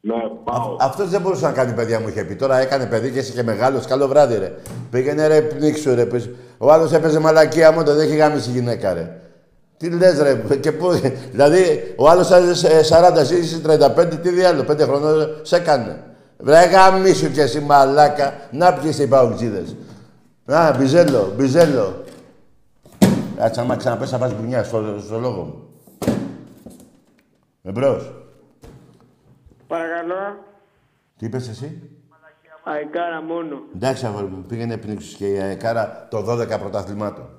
Ναι, 0.02 0.14
πάω. 0.43 0.76
Αυτός 0.80 1.10
δεν 1.10 1.22
μπορούσε 1.22 1.45
να 1.45 1.52
κάνει 1.52 1.74
παιδιά, 1.74 1.99
μου 1.99 2.08
είχε 2.08 2.24
πει. 2.24 2.36
Τώρα 2.36 2.58
έκανε 2.58 2.86
παιδί 2.86 3.12
και 3.12 3.20
είσαι 3.20 3.32
και 3.32 3.43
μεγάλος. 3.43 3.86
Καλό 3.86 4.08
βράδυ, 4.08 4.38
ρε. 4.38 4.52
Πήγαινε 4.91 5.28
ρε, 5.28 5.41
πνίξου, 5.41 5.95
ρε. 5.95 6.06
πες. 6.06 6.30
Ο 6.58 6.72
άλλος 6.72 6.93
έπαιζε 6.93 7.20
μαλακία 7.20 7.72
μου, 7.72 7.84
δεν 7.84 7.99
έχει 7.99 8.16
γάμιση 8.16 8.49
γυναίκα, 8.49 8.93
ρε. 8.93 9.16
Τι 9.78 9.89
λες, 9.89 10.20
ρε, 10.20 10.43
και 10.56 10.72
πού. 10.72 10.91
Δηλαδή, 11.32 11.93
ο 11.97 12.10
άλλος 12.10 12.32
έζησε 12.32 12.82
40, 13.14 13.16
εσύ 13.18 13.36
είσαι 13.38 13.62
35, 13.68 14.20
τι 14.22 14.30
διάλογο, 14.30 14.64
πέντε 14.64 14.84
χρονών 14.84 15.28
σε 15.41 15.56
έκανε. 15.56 16.04
Βρε, 16.38 16.66
γάμισου 16.66 17.32
κι 17.32 17.39
εσύ 17.39 17.60
μαλάκα. 17.60 18.34
Να 18.52 18.74
πιεις 18.74 18.99
οι 18.99 19.08
παουτζίδες. 19.08 19.76
Α, 20.45 20.76
μπιζέλο, 20.78 21.34
μπιζέλο. 21.36 22.04
Κάτσε, 23.38 23.62
άμα 23.62 23.76
ξαναπες, 23.76 24.10
θα 24.10 24.18
πας 24.18 24.34
μπουνιά 24.34 24.64
στο, 24.64 24.84
στο 25.06 25.20
λόγο 25.20 25.41
μου. 25.41 25.64
Εμπρός. 27.64 28.20
Παρακαλώ. 29.72 30.45
Τι 31.17 31.26
είπες 31.26 31.47
εσύ; 31.47 31.89
Αεκάρα 32.63 33.22
μόνο. 33.22 33.61
Εντάξει, 33.76 34.05
αγόρι 34.05 34.26
μου, 34.26 34.41
πήγαινε 34.41 34.78
πνίξους 34.78 35.13
και 35.13 35.28
η 35.28 35.39
ΑΕΚΑΡΑ 35.39 36.07
το 36.09 36.32
12 36.32 36.59
πρωταθλημάτων. 36.59 37.30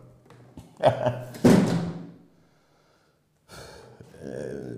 Ε, 4.25 4.77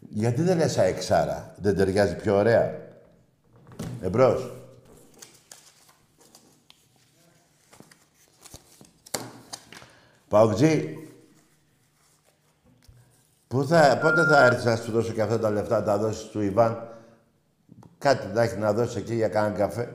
γιατί 0.00 0.42
δεν 0.42 0.56
λες 0.56 0.78
αεξάρα, 0.78 1.54
δεν 1.56 1.76
ταιριάζει 1.76 2.16
πιο 2.16 2.36
ωραία; 2.36 2.74
Εμπρός. 4.02 4.52
Παουτζή, 10.28 11.07
Πού 13.58 13.66
θα, 13.66 13.98
πότε 14.02 14.24
θα 14.24 14.44
έρθεις 14.44 14.64
να 14.64 14.76
σου 14.76 14.90
δώσω 14.92 15.12
και 15.12 15.22
αυτά 15.22 15.38
τα 15.38 15.50
λεφτά, 15.50 15.82
τα 15.82 15.98
δώσεις 15.98 16.28
του 16.28 16.40
Ιβάν; 16.40 16.88
Κάτι 17.98 18.26
να 18.34 18.42
έχει 18.42 18.58
να 18.58 18.72
δώσει 18.72 18.98
εκεί 18.98 19.14
για 19.14 19.28
κανένα 19.28 19.54
καφέ. 19.54 19.94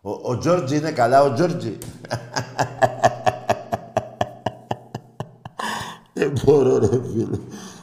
Ο, 0.00 0.10
ο 0.10 0.38
Τζόρτζι 0.38 0.76
είναι 0.76 0.90
καλά, 0.90 1.22
ο 1.22 1.32
Τζόρτζι. 1.32 1.78
Δεν 6.14 6.32
μπορώ 6.44 6.78
ρε 6.78 6.86
φίλε. 6.86 7.38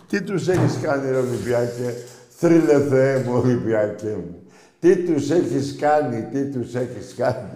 Τι 0.08 0.22
τους 0.22 0.48
έχεις 0.48 0.78
κάνει 0.82 1.10
ρε 1.10 1.18
Ολυμπιακέ; 1.18 1.94
Θρύλε 2.30 2.80
Θεέ 2.80 3.24
μου 3.24 3.34
Ολυμπιακέ 3.44 4.16
μου. 4.16 4.36
Τι 4.80 4.96
τους 4.96 5.30
έχεις 5.30 5.76
κάνει, 5.80 6.24
τι 6.24 6.46
τους 6.46 6.76
έχεις 6.76 7.14
κάνει. 7.18 7.50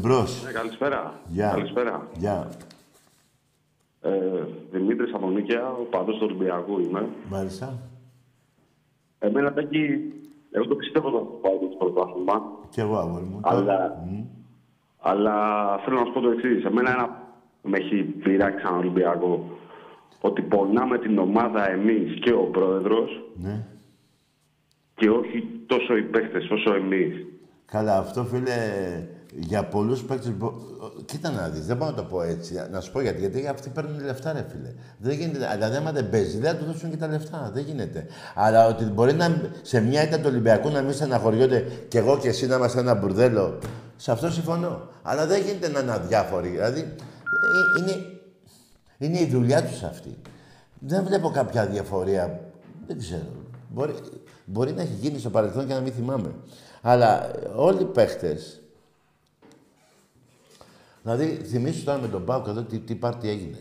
Εμπρός. 0.00 0.42
Ναι, 0.44 0.52
καλησπέρα. 0.52 1.20
Γεια. 1.28 1.50
Καλησπέρα. 1.50 2.08
Γεια. 2.18 2.50
Ε, 4.00 4.10
Δημήτρης 4.70 5.14
από 5.14 5.30
Νίκαια, 5.30 5.68
ο 5.70 5.82
παδός 5.90 6.16
του 6.18 6.26
Ολυμπιακού 6.30 6.80
είμαι. 6.80 7.08
Μάλιστα. 7.30 7.78
Εμένα 9.18 9.52
τάκι, 9.52 10.12
εγώ 10.50 10.66
το 10.66 10.74
πιστεύω 10.74 11.10
το 11.10 11.18
πάω 11.18 11.52
το 11.58 11.66
πρωτάθλημα, 11.78 12.42
Κι 12.70 12.80
εγώ, 12.80 12.96
αγόρι 12.98 13.24
μου. 13.24 13.40
αλλά, 13.42 14.04
αλλά 14.98 15.34
θέλω 15.78 15.98
να 15.98 16.04
σου 16.04 16.12
πω 16.12 16.20
το 16.20 16.30
εξής. 16.30 16.64
Εμένα 16.64 16.90
ένα 16.90 17.22
με 17.62 17.78
έχει 17.78 18.02
πειράξει 18.02 18.64
σαν 18.66 18.76
Ολυμπιακό. 18.78 19.44
Ότι 20.20 20.42
πονάμε 20.42 20.98
την 20.98 21.18
ομάδα 21.18 21.70
εμείς 21.70 22.20
και 22.20 22.32
ο 22.32 22.42
πρόεδρος 22.44 23.22
Ναι. 23.34 23.64
και 24.94 25.10
όχι 25.10 25.48
τόσο 25.66 25.96
οι 25.96 26.02
παίχτες 26.02 26.50
όσο 26.50 26.74
εμείς. 26.74 27.26
Καλά, 27.66 27.98
αυτό 27.98 28.24
φίλε, 28.24 28.56
για 29.32 29.64
πολλούς 29.64 30.02
παίκτες. 30.02 30.32
Κοίτα 31.04 31.30
να 31.30 31.48
δεις, 31.48 31.66
δεν 31.66 31.76
μπορώ 31.76 31.90
να 31.90 31.96
το 31.96 32.02
πω 32.02 32.22
έτσι. 32.22 32.54
Να 32.70 32.80
σου 32.80 32.92
πω 32.92 33.00
γιατί. 33.00 33.20
Γιατί 33.20 33.46
αυτοί 33.46 33.68
παίρνουν 33.68 34.04
λεφτά, 34.04 34.32
ρε 34.32 34.46
φίλε. 34.48 34.72
Δεν 34.98 35.12
γίνεται. 35.12 35.48
Δηλαδή, 35.54 35.76
άμα 35.76 35.92
δεν 35.92 36.10
παίζεις, 36.10 36.40
δεν 36.40 36.50
θα 36.52 36.56
του 36.56 36.64
δώσουν 36.64 36.90
και 36.90 36.96
τα 36.96 37.06
λεφτά. 37.06 37.50
Δεν 37.54 37.62
γίνεται. 37.62 38.06
Αλλά 38.34 38.66
ότι 38.66 38.84
μπορεί 38.84 39.12
να, 39.12 39.52
σε 39.62 39.80
μια 39.80 40.02
ήττα 40.02 40.16
του 40.16 40.24
Ολυμπιακού 40.26 40.70
να 40.70 40.82
μην 40.82 40.94
στεναχωριόνται 40.94 41.64
κι 41.88 41.96
εγώ 41.96 42.18
και 42.18 42.28
εσύ 42.28 42.46
να 42.46 42.56
είμαστε 42.56 42.80
ένα 42.80 42.94
μπουρδέλο. 42.94 43.58
Σε 43.96 44.12
αυτό 44.12 44.30
συμφωνώ. 44.30 44.88
Αλλά 45.02 45.26
δεν 45.26 45.42
γίνεται 45.42 45.68
να 45.68 45.80
είναι 45.80 45.92
αδιάφοροι. 45.92 46.48
Δηλαδή, 46.48 46.80
ε, 46.80 47.80
είναι, 47.80 47.96
είναι 48.98 49.20
η 49.20 49.26
δουλειά 49.26 49.64
τους 49.64 49.82
αυτή. 49.82 50.16
Δεν 50.78 51.04
βλέπω 51.04 51.30
κάποια 51.30 51.66
διαφορία. 51.66 52.40
Δεν 52.86 52.98
ξέρω. 52.98 53.28
Μπορεί, 53.68 53.94
μπορεί 54.44 54.72
να 54.72 54.82
έχει 54.82 54.94
γίνει 55.00 55.18
στο 55.18 55.30
παρελθόν 55.30 55.66
και 55.66 55.74
να 55.74 55.80
μην 55.80 55.92
θυμάμαι. 55.92 56.34
Αλλά 56.82 57.24
ε, 57.24 57.50
όλοι 57.54 57.82
οι 57.82 57.84
παίχτες 57.84 58.59
Δηλαδή, 61.02 61.26
θυμίσου 61.44 61.84
τώρα 61.84 61.98
με 61.98 62.08
τον 62.08 62.24
Πάουκ 62.24 62.46
εδώ 62.46 62.62
τι, 62.62 62.78
τι 62.78 62.94
πάρτι 62.94 63.28
έγινε. 63.28 63.58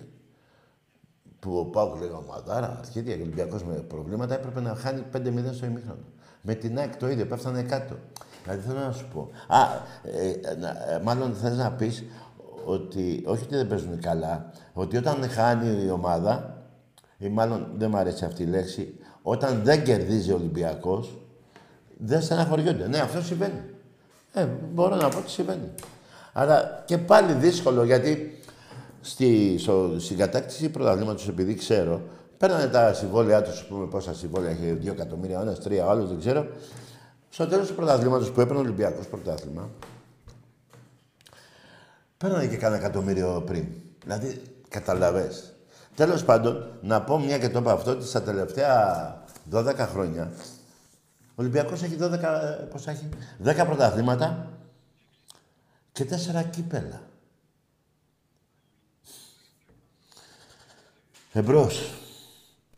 Που 1.39 1.57
ο 1.57 1.65
Πάουκ 1.65 1.99
λέγαμε 2.01 2.25
Μαδάρα, 2.27 2.77
αρχίδια 2.79 3.15
και 3.15 3.21
Ολυμπιακός 3.21 3.63
με 3.63 3.73
προβλήματα 3.73 4.33
έπρεπε 4.33 4.61
να 4.61 4.75
χάνει 4.75 5.03
5-0 5.15 5.19
στο 5.53 5.65
ημίχρονο. 5.65 6.03
Με 6.41 6.53
την 6.53 6.77
ΑΕΚ 6.77 6.95
το 6.97 7.09
ίδιο, 7.09 7.25
πέφτανε 7.25 7.61
κάτω. 7.61 7.95
Δηλαδή 8.43 8.67
θέλω 8.67 8.79
να 8.79 8.91
σου 8.91 9.05
πω. 9.13 9.29
Α, 9.47 9.59
ε, 10.03 10.55
να- 10.55 10.93
ε, 10.93 10.99
μάλλον 11.03 11.33
θες 11.33 11.57
να 11.57 11.71
πεις 11.71 12.03
ότι 12.65 13.23
όχι 13.25 13.43
ότι 13.43 13.55
δεν 13.55 13.67
παίζουν 13.67 13.99
καλά, 13.99 14.51
ότι 14.73 14.97
όταν 14.97 15.29
χάνει 15.29 15.83
η 15.85 15.89
ομάδα, 15.89 16.63
ή 17.17 17.29
μάλλον 17.29 17.67
δεν 17.77 17.89
μου 17.89 17.97
αρέσει 17.97 18.25
αυτή 18.25 18.43
η 18.43 18.45
λέξη, 18.45 18.93
όταν 19.21 19.61
δεν 19.63 19.83
κερδίζει 19.83 20.31
ο 20.31 20.35
Ολυμπιακός, 20.35 21.17
δεν 21.97 22.21
στεναχωριόνται. 22.21 22.87
Ναι, 22.87 22.97
αυτό 22.99 23.21
συμβαίνει. 23.21 23.61
Ε, 24.33 24.45
μπορώ 24.73 24.95
να 24.95 25.09
πω 25.09 25.17
ότι 25.17 25.29
συμβαίνει. 25.29 25.69
Αλλά 26.33 26.83
και 26.85 26.97
πάλι 26.97 27.33
δύσκολο 27.33 27.83
γιατί 27.83 28.41
στη, 29.01 29.55
στο, 29.57 29.95
στην 29.99 30.17
κατάκτηση 30.17 30.69
πρωταθλήματος, 30.69 31.27
επειδή 31.27 31.53
ξέρω, 31.53 32.01
παίρνανε 32.37 32.67
τα 32.67 32.93
συμβόλαιά 32.93 33.41
τους, 33.41 33.63
πούμε 33.63 33.85
πόσα 33.85 34.13
συμβόλαια 34.13 34.51
έχει, 34.51 34.77
2 34.83 34.87
εκατομμύρια 34.87 35.39
ο 35.39 35.41
ένας, 35.41 35.57
3 35.67 35.71
ο 35.85 35.89
άλλος, 35.89 36.09
δεν 36.09 36.19
ξέρω. 36.19 36.47
Στο 37.29 37.47
τέλος 37.47 37.67
του 37.67 37.75
πρωταθλήματος 37.75 38.31
που 38.31 38.41
έπαιρνε 38.41 38.57
ο 38.57 38.61
Ολυμπιακός 38.61 39.07
πρωτάθλημα, 39.07 39.69
παίρνανε 42.17 42.47
και 42.47 42.57
κανένα 42.57 42.81
εκατομμύριο 42.81 43.43
πριν. 43.45 43.65
Δηλαδή, 44.03 44.41
καταλαβέ. 44.69 45.31
Τέλος 45.95 46.23
πάντων, 46.23 46.71
να 46.81 47.01
πω 47.01 47.19
μια 47.19 47.37
και 47.37 47.49
το 47.49 47.59
είπα 47.59 47.71
αυτό, 47.71 47.91
ότι 47.91 48.05
στα 48.05 48.21
τελευταία 48.21 49.23
12 49.51 49.75
χρόνια 49.75 50.31
ο 51.29 51.41
Ολυμπιακός 51.41 51.83
έχει 51.83 51.97
12, 51.99 52.11
ε, 52.11 52.63
πόσα 52.71 52.91
έχει, 52.91 53.09
10 53.43 53.65
πρωταθλήματα 53.65 54.47
και 55.99 56.05
4 56.05 56.43
κύπελα. 56.49 57.01
Εμπρός. 61.33 61.93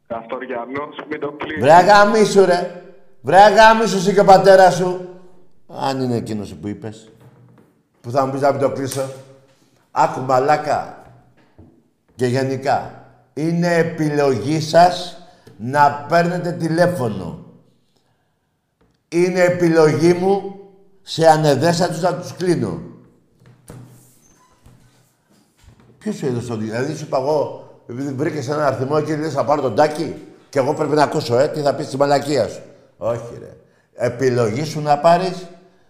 Καστοριανός, 0.08 0.96
μην 1.10 1.20
το 1.20 1.32
κλείσεις. 1.32 1.62
Βρε 1.62 1.74
αγαμίσου 1.74 2.46
ρε. 2.46 2.82
Βρε 3.22 3.38
αγαμίσου 3.38 3.98
εσύ 3.98 4.14
και 4.14 4.20
ο 4.20 4.26
πατέρας 4.26 4.76
σου. 4.76 5.20
Αν 5.68 6.02
είναι 6.02 6.16
εκείνος 6.16 6.54
που 6.54 6.68
είπες. 6.68 7.10
Που 8.02 8.12
θα 8.12 8.26
μου 8.26 8.32
πεις 8.32 8.42
να 8.42 8.52
μην 8.52 8.62
το 8.62 8.72
κλείσω. 8.72 9.12
Άκου 9.92 10.22
μαλάκα. 10.22 11.04
Και 12.16 12.26
γενικά. 12.26 13.06
Είναι 13.34 13.76
επιλογή 13.76 14.62
σας 14.62 15.18
να 15.58 16.06
παίρνετε 16.10 16.52
τηλέφωνο. 16.52 17.46
Είναι 19.08 19.42
επιλογή 19.42 20.14
μου 20.14 20.60
σε 21.02 21.28
ανεδέστατους 21.28 22.02
να 22.02 22.16
τους 22.16 22.34
κλείνω. 22.34 22.90
Ποιος 26.02 26.16
σου 26.16 26.26
έδωσε 26.26 26.48
το 26.48 26.56
Δηλαδή 26.56 26.96
σου 26.96 27.06
είπα 27.06 27.18
εγώ, 27.18 27.70
επειδή 27.88 28.14
βρήκες 28.14 28.50
ένα 28.50 28.68
αριθμό 28.68 29.02
και 29.02 29.16
λες 29.16 29.34
θα 29.34 29.46
πάρω 29.46 29.62
τον 29.62 29.76
τάκι 29.76 30.16
και 30.50 30.60
εγώ 30.60 30.74
πρέπει 30.74 30.96
να 30.96 31.04
ακούσω, 31.04 31.38
ε, 31.38 31.48
τι 31.48 31.60
θα 31.60 31.76
πεις 31.76 31.86
στη 31.86 31.98
μαλακία 31.98 32.48
σου. 32.48 32.62
Όχι 32.98 33.38
ρε. 33.40 33.58
Επιλογή 33.94 34.64
σου 34.64 34.82
να 34.82 35.00
πάρεις. 35.00 35.48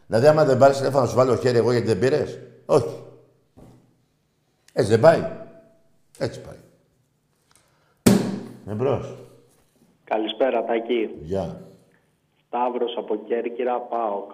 Δηλαδή 0.08 0.28
άμα 0.28 0.46
δεν 0.46 0.58
πάρεις 0.58 0.78
τηλέφωνο 0.78 1.04
να 1.04 1.10
σου 1.10 1.16
βάλω 1.16 1.36
χέρι 1.36 1.58
εγώ 1.58 1.72
γιατί 1.72 1.88
δεν 1.88 2.00
πήρες. 2.00 2.40
Όχι. 2.66 3.04
Έτσι 4.74 4.90
δεν 4.90 5.00
πάει. 5.00 5.28
Έτσι 6.18 6.42
πάει. 6.42 6.58
Εμπρός. 8.70 9.18
Καλησπέρα, 10.04 10.64
Τάκη. 10.64 11.10
Γεια. 11.22 11.62
Σταύρος 12.48 12.96
από 12.98 13.16
Κέρκυρα, 13.16 13.80
ΠΑΟΚ. 13.80 14.32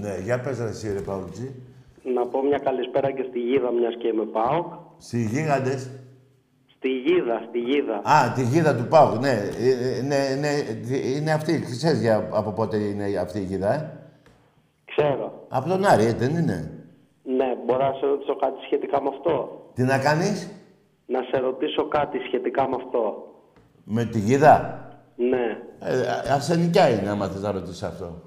Ναι, 0.00 0.18
για 0.22 0.40
πες 0.40 0.58
ρε 0.58 0.68
εσύ 0.68 0.92
ρε 0.92 1.00
Παουτζή. 1.00 1.54
Να 2.14 2.26
πω 2.26 2.42
μια 2.42 2.58
καλησπέρα 2.58 3.10
και 3.10 3.24
στη 3.28 3.38
Γίδα, 3.38 3.72
μιας 3.72 3.94
και 3.98 4.06
είμαι 4.06 4.24
ΠΑΟΚ. 4.24 4.72
Στις 5.00 5.30
γίγαντες. 5.30 5.90
Στη 6.76 6.88
Γίδα, 6.88 7.42
στη 7.48 7.58
Γίδα. 7.58 7.96
Α, 8.04 8.32
τη 8.34 8.42
γίδα 8.42 8.76
του 8.76 8.86
Πάουκ, 8.88 9.20
ναι. 9.20 9.30
Ε, 9.30 9.98
ε, 9.98 10.02
ναι, 10.02 10.18
ναι, 10.40 10.48
είναι 11.16 11.32
αυτή. 11.32 11.60
Ξέρεις 11.60 12.00
για, 12.00 12.28
από 12.32 12.50
πότε 12.52 12.76
είναι 12.76 13.04
αυτή 13.20 13.38
η 13.38 13.42
γίδα, 13.42 13.74
ε; 13.74 13.90
Ξέρω. 14.84 15.46
Από 15.48 15.68
τον 15.68 15.84
Άρη, 15.84 16.04
ε, 16.04 16.12
δεν 16.12 16.30
είναι; 16.36 16.70
Ναι, 17.22 17.54
μπορώ 17.66 17.84
να 17.88 17.92
σε 17.92 18.06
ρωτήσω 18.06 18.36
κάτι 18.36 18.64
σχετικά 18.64 19.02
με 19.02 19.08
αυτό. 19.08 19.62
Τι 19.74 19.82
να 19.82 19.98
κάνεις; 19.98 20.50
Να 21.06 21.22
σε 21.22 21.38
ρωτήσω 21.40 21.88
κάτι 21.88 22.18
σχετικά 22.18 22.68
με 22.68 22.76
αυτό. 22.84 23.24
με 23.84 24.04
τη 24.04 24.18
γίδα; 24.18 24.84
Ναι. 25.16 25.58
Ε, 25.80 26.00
α- 26.08 26.34
αρσενικιά 26.34 26.88
είναι, 26.90 27.08
άμα 27.10 27.26
θες 27.28 27.42
να 27.42 27.50
ρωτήσεις 27.50 27.82
αυτό. 27.82 28.22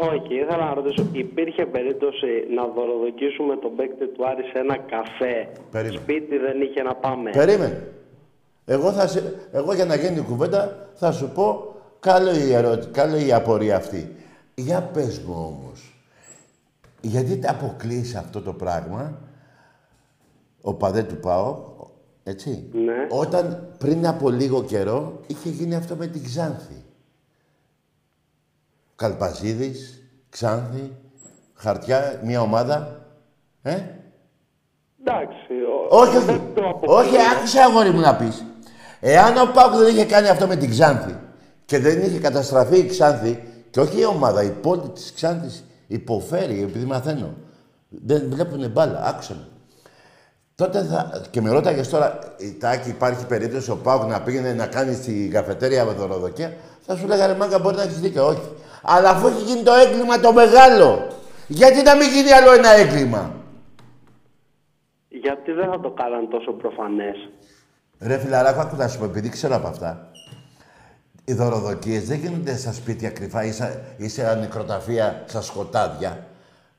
Όχι, 0.00 0.34
ήθελα 0.34 0.64
να 0.64 0.74
ρωτήσω, 0.74 1.06
υπήρχε 1.12 1.66
περίπτωση 1.66 2.26
να 2.54 2.66
δωροδοκίσουμε 2.66 3.56
τον 3.56 3.76
παίκτη 3.76 4.06
του 4.08 4.26
Άρη 4.28 4.42
σε 4.42 4.58
ένα 4.58 4.76
καφέ; 4.76 5.48
Περίμενε. 5.70 6.00
Σπίτι 6.02 6.38
δεν 6.38 6.60
είχε 6.60 6.82
να 6.82 6.94
πάμε. 6.94 7.30
Περίμενε. 7.30 7.86
Εγώ, 8.64 8.92
θα 8.92 9.06
σε, 9.06 9.34
εγώ 9.52 9.74
για 9.74 9.84
να 9.84 9.94
γίνει 9.94 10.18
η 10.18 10.22
κουβέντα 10.22 10.88
θα 10.94 11.12
σου 11.12 11.30
πω 11.34 11.74
καλό 12.00 12.30
η, 12.34 12.52
ερώτηση, 12.52 12.88
καλό 12.90 13.16
η 13.16 13.32
απορία 13.32 13.76
αυτή. 13.76 14.14
Για 14.54 14.82
πες 14.82 15.18
μου 15.18 15.34
όμως, 15.34 15.94
γιατί 17.00 17.38
τα 17.38 17.50
αποκλείεις 17.50 18.14
αυτό 18.14 18.40
το 18.40 18.52
πράγμα, 18.52 19.18
ο 20.62 20.74
παδέ 20.74 21.02
του 21.02 21.16
ΠΑΟ, 21.16 21.56
έτσι, 22.24 22.68
Ναι. 22.72 23.06
όταν 23.10 23.68
πριν 23.78 24.06
από 24.06 24.30
λίγο 24.30 24.62
καιρό 24.64 25.20
είχε 25.26 25.48
γίνει 25.48 25.74
αυτό 25.74 25.94
με 25.96 26.06
την 26.06 26.24
Ξάνθη. 26.24 26.82
Καλπαζίδης, 28.98 30.02
Ξάνθη, 30.28 30.92
χαρτιά, 31.54 32.20
μια 32.24 32.40
ομάδα, 32.40 33.06
ε, 33.62 33.70
Εντάξει. 35.00 35.52
ο- 35.90 35.96
όχι, 35.96 36.16
όχι. 36.16 36.26
δεν 36.26 36.40
το 36.54 36.68
αποκλείω. 36.68 36.96
Όχι, 36.96 37.14
άκουσε 37.36 37.60
αγόρι 37.60 37.90
μου 37.90 38.00
να 38.00 38.16
πεις. 38.16 38.44
Εάν 39.00 39.36
ο 39.36 39.50
Πάουκ 39.54 39.74
δεν 39.74 39.88
είχε 39.94 40.04
κάνει 40.04 40.28
αυτό 40.28 40.46
με 40.46 40.56
την 40.56 40.70
Ξάνθη 40.70 41.16
και 41.64 41.78
δεν 41.78 42.02
είχε 42.02 42.18
καταστραφεί 42.18 42.78
η 42.78 42.86
Ξάνθη 42.86 43.42
και 43.70 43.80
όχι 43.80 44.00
η 44.00 44.04
ομάδα, 44.04 44.42
η 44.42 44.50
πόλη 44.50 44.88
της 44.88 45.12
Ξάνθης 45.14 45.64
υποφέρει, 45.86 46.62
επειδή 46.62 46.84
μαθαίνω. 46.84 47.34
Δεν 47.88 48.26
βλέπουν 48.30 48.70
μπάλα, 48.70 49.02
άκουσε 49.06 49.32
με. 49.34 49.46
Τότε 50.54 50.82
θα... 50.82 51.22
Και 51.30 51.40
με 51.40 51.50
ρώταγες 51.50 51.88
τώρα, 51.88 52.18
η 52.36 52.52
Τάκη, 52.52 52.88
υπάρχει 52.88 53.26
περίπτωση 53.26 53.70
ο 53.70 53.76
Πάουκ 53.76 54.10
να 54.10 54.20
πήγαινε 54.22 54.52
να 54.54 54.66
κάνει 54.66 54.94
στη 54.94 55.28
καφετέρια 55.32 55.84
με 55.84 55.92
δωροδοκία. 55.92 56.52
Θα 56.86 56.96
σου 56.96 57.06
λέγανε 57.06 57.34
μάγκα 57.34 57.58
μπορεί 57.58 57.76
να 57.76 57.82
έχεις 57.82 58.00
δίκιο, 58.00 58.26
όχι. 58.26 58.48
Αλλά 58.82 59.10
αφού 59.10 59.26
έχει 59.26 59.42
γίνει 59.42 59.62
το 59.62 59.72
έγκλημα 59.72 60.20
το 60.20 60.32
μεγάλο, 60.32 61.06
γιατί 61.46 61.82
να 61.82 61.96
μην 61.96 62.08
γίνει 62.08 62.30
άλλο 62.32 62.52
ένα 62.52 62.70
έγκλημα; 62.70 63.34
γιατί 65.08 65.52
δεν 65.52 65.70
θα 65.70 65.80
το 65.80 65.90
κάναν 65.90 66.28
τόσο 66.28 66.52
προφανές. 66.52 67.28
Ρε 68.00 68.18
φιλαράκο, 68.18 68.60
άκου 68.60 68.76
να 68.76 68.88
σου 68.88 68.98
πω, 68.98 69.04
επειδή 69.04 69.28
ξέρω 69.28 69.54
από 69.54 69.68
αυτά. 69.68 70.10
Οι 71.24 71.32
δωροδοκίες 71.32 72.08
δεν 72.08 72.18
γίνονται 72.18 72.56
στα 72.56 72.72
σπίτια 72.72 73.10
κρυφά 73.10 73.44
ή 73.44 73.52
σε, 73.52 73.94
ή 73.96 74.08
σε 74.08 74.34
νεκροταφεία, 74.34 75.24
στα 75.26 75.40
σκοτάδια. 75.40 76.26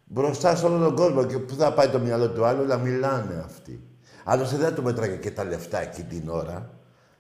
Μπροστά 0.04 0.56
σε 0.56 0.66
όλο 0.66 0.86
τον 0.86 0.96
κόσμο 0.96 1.26
και 1.26 1.38
πού 1.38 1.56
θα 1.56 1.74
πάει 1.74 1.88
το 1.88 2.00
μυαλό 2.00 2.30
του 2.30 2.46
άλλου, 2.46 2.66
να 2.66 2.78
μιλάνε 2.78 3.44
αυτοί. 3.46 3.84
Άλλωστε 4.24 4.58
δεν 4.58 4.68
θα 4.68 4.74
του 4.74 4.84
μέτραγε 4.84 5.16
και 5.16 5.32
τα 5.32 5.44
λεφτά 5.44 5.82
εκεί 5.82 6.04
την 6.04 6.30
ώρα. 6.30 6.70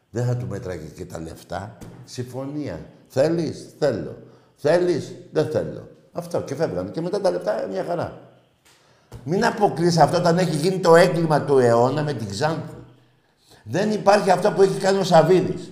Δεν 0.10 0.26
θα 0.26 0.36
του 0.38 0.48
μέτραγε 0.48 0.88
και 0.88 1.06
τα 1.06 1.20
λεφτά. 1.20 1.78
Συμφωνία. 2.04 2.80
Θέλεις, 3.08 3.76
θέλω. 3.80 4.18
Θέλεις, 4.62 5.16
δεν 5.32 5.50
θέλω. 5.50 5.88
Αυτό 6.12 6.42
και 6.42 6.56
φεύγανε. 6.56 6.90
Και 6.90 7.02
μετά 7.02 7.22
τα 7.22 7.32
λεφτά 7.32 7.68
μια 7.72 7.84
χαρά. 7.84 8.20
Μην 9.24 9.46
αποκλείς 9.46 9.98
αυτό 9.98 10.18
όταν 10.18 10.38
έχει 10.38 10.56
γίνει 10.56 10.80
το 10.80 10.96
έγκλημα 10.96 11.42
του 11.42 11.58
αιώνα 11.58 12.04
με 12.04 12.14
την 12.14 12.30
Ξάνθη. 12.30 12.76
Δεν 13.64 13.92
υπάρχει 13.92 14.32
αυτό 14.32 14.52
που 14.52 14.62
έχει 14.62 14.80
κάνει 14.80 14.98
ο 14.98 15.04
Σαββίδης. 15.04 15.72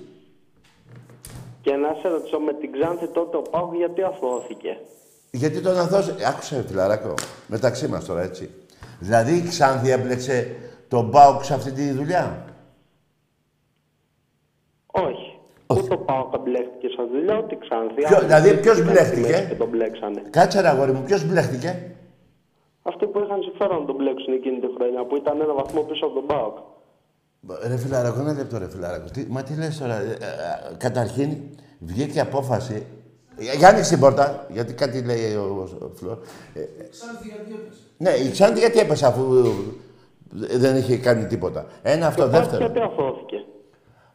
Και 1.61 1.71
να 1.73 1.97
σε 2.01 2.07
ρωτήσω 2.07 2.39
με 2.39 2.53
την 2.53 2.71
Ξάνθη 2.71 3.07
τότε 3.07 3.37
ο 3.37 3.41
Πάουκ 3.41 3.75
γιατί 3.75 4.03
αθώθηκε; 4.03 4.77
Γιατί 5.31 5.61
τον 5.61 5.77
αθώσε... 5.77 6.15
Άκουσε, 6.27 6.65
φιλαράκο, 6.67 7.13
μεταξύ 7.47 7.87
μας 7.87 8.05
τώρα, 8.05 8.21
έτσι. 8.21 8.49
Δηλαδή 8.99 9.33
η 9.33 9.47
Ξάνθη 9.47 9.89
έμπλεξε 9.89 10.55
τον 10.87 11.11
Πάουκ 11.11 11.43
σε 11.43 11.53
αυτή 11.53 11.71
τη 11.71 11.91
δουλειά. 11.91 12.45
Όχι. 15.67 15.81
Ούτε 15.83 15.93
ο 15.93 15.97
Πάουκ 15.97 16.31
μπλέχτηκε 16.43 16.87
σαν 16.95 17.05
δουλειά, 17.13 17.35
ούτε 17.43 17.55
η 17.55 17.57
Ξάνθη. 17.63 18.01
Ποιο- 18.01 18.17
Άλλοι 18.17 18.25
δηλαδή, 18.25 18.47
πήγαν 18.49 18.61
ποιος 18.63 18.77
στη 18.77 18.85
μπλέχτηκε; 18.89 19.29
μέση 19.31 19.47
Και 19.49 19.55
τον 19.63 19.69
μπλέξανε. 19.69 20.21
Κάτσε 20.29 20.61
ρε 20.61 20.67
αγόρι 20.73 20.91
μου, 20.91 21.03
ποιος 21.09 21.21
μπλέχτηκε; 21.27 21.71
Αυτοί 22.91 23.05
που 23.07 23.19
είχαν 23.23 23.39
συμφέρον 23.47 23.79
να 23.79 23.85
τον 23.85 23.95
μπλέξουν 23.95 24.33
εκείνη 24.33 24.59
τη 24.59 24.67
χρονιά, 24.77 25.01
που 25.07 25.15
ήταν 25.15 25.41
ένα 25.41 25.53
βαθμό 25.53 25.81
πίσω 25.81 26.05
από 26.05 26.15
τον 26.19 26.25
Πάουκ. 26.31 26.55
Ρε 27.67 27.77
φιλαράκο, 27.77 28.19
ένα 28.19 28.33
λεπτό 28.33 28.57
ρε 28.57 28.69
φιλαράκο. 28.69 29.05
Τι, 29.13 29.25
μα 29.29 29.43
τι 29.43 29.53
λες 29.61 29.77
τώρα. 29.77 29.95
ε, 29.95 30.05
ε, 30.05 30.09
ε, 30.11 30.75
καταρχήν, 30.77 31.29
βγήκε 31.79 32.19
απόφαση. 32.19 32.85
Ε, 33.37 33.57
Για 33.57 33.67
άνοιξε 33.69 33.89
την 33.91 33.99
πόρτα, 33.99 34.45
γιατί 34.49 34.73
κάτι 34.73 35.01
λέει 35.01 35.35
ο, 35.35 35.41
ο, 35.43 35.85
ο 35.85 35.89
Φλόρ. 35.95 36.17
Ε, 36.53 36.59
Ξάνθη 36.89 37.27
γιατί 37.27 37.51
έπεσε. 37.59 37.81
ναι, 37.97 38.09
η 38.27 38.31
Ξάνθη 38.31 38.59
γιατί 38.59 38.79
έπεσε 38.79 39.05
αφού 39.05 39.21
ε, 40.51 40.57
δεν 40.57 40.75
είχε 40.77 40.97
κάνει 40.97 41.25
τίποτα. 41.25 41.65
Ένα 41.81 42.07
αυτό, 42.07 42.21
Και 42.21 42.27
ο 42.27 42.31
Πάουκ 42.31 42.43
δεύτερο. 42.43 42.65
γιατί 42.65 42.79
αθώθηκε. 42.91 43.26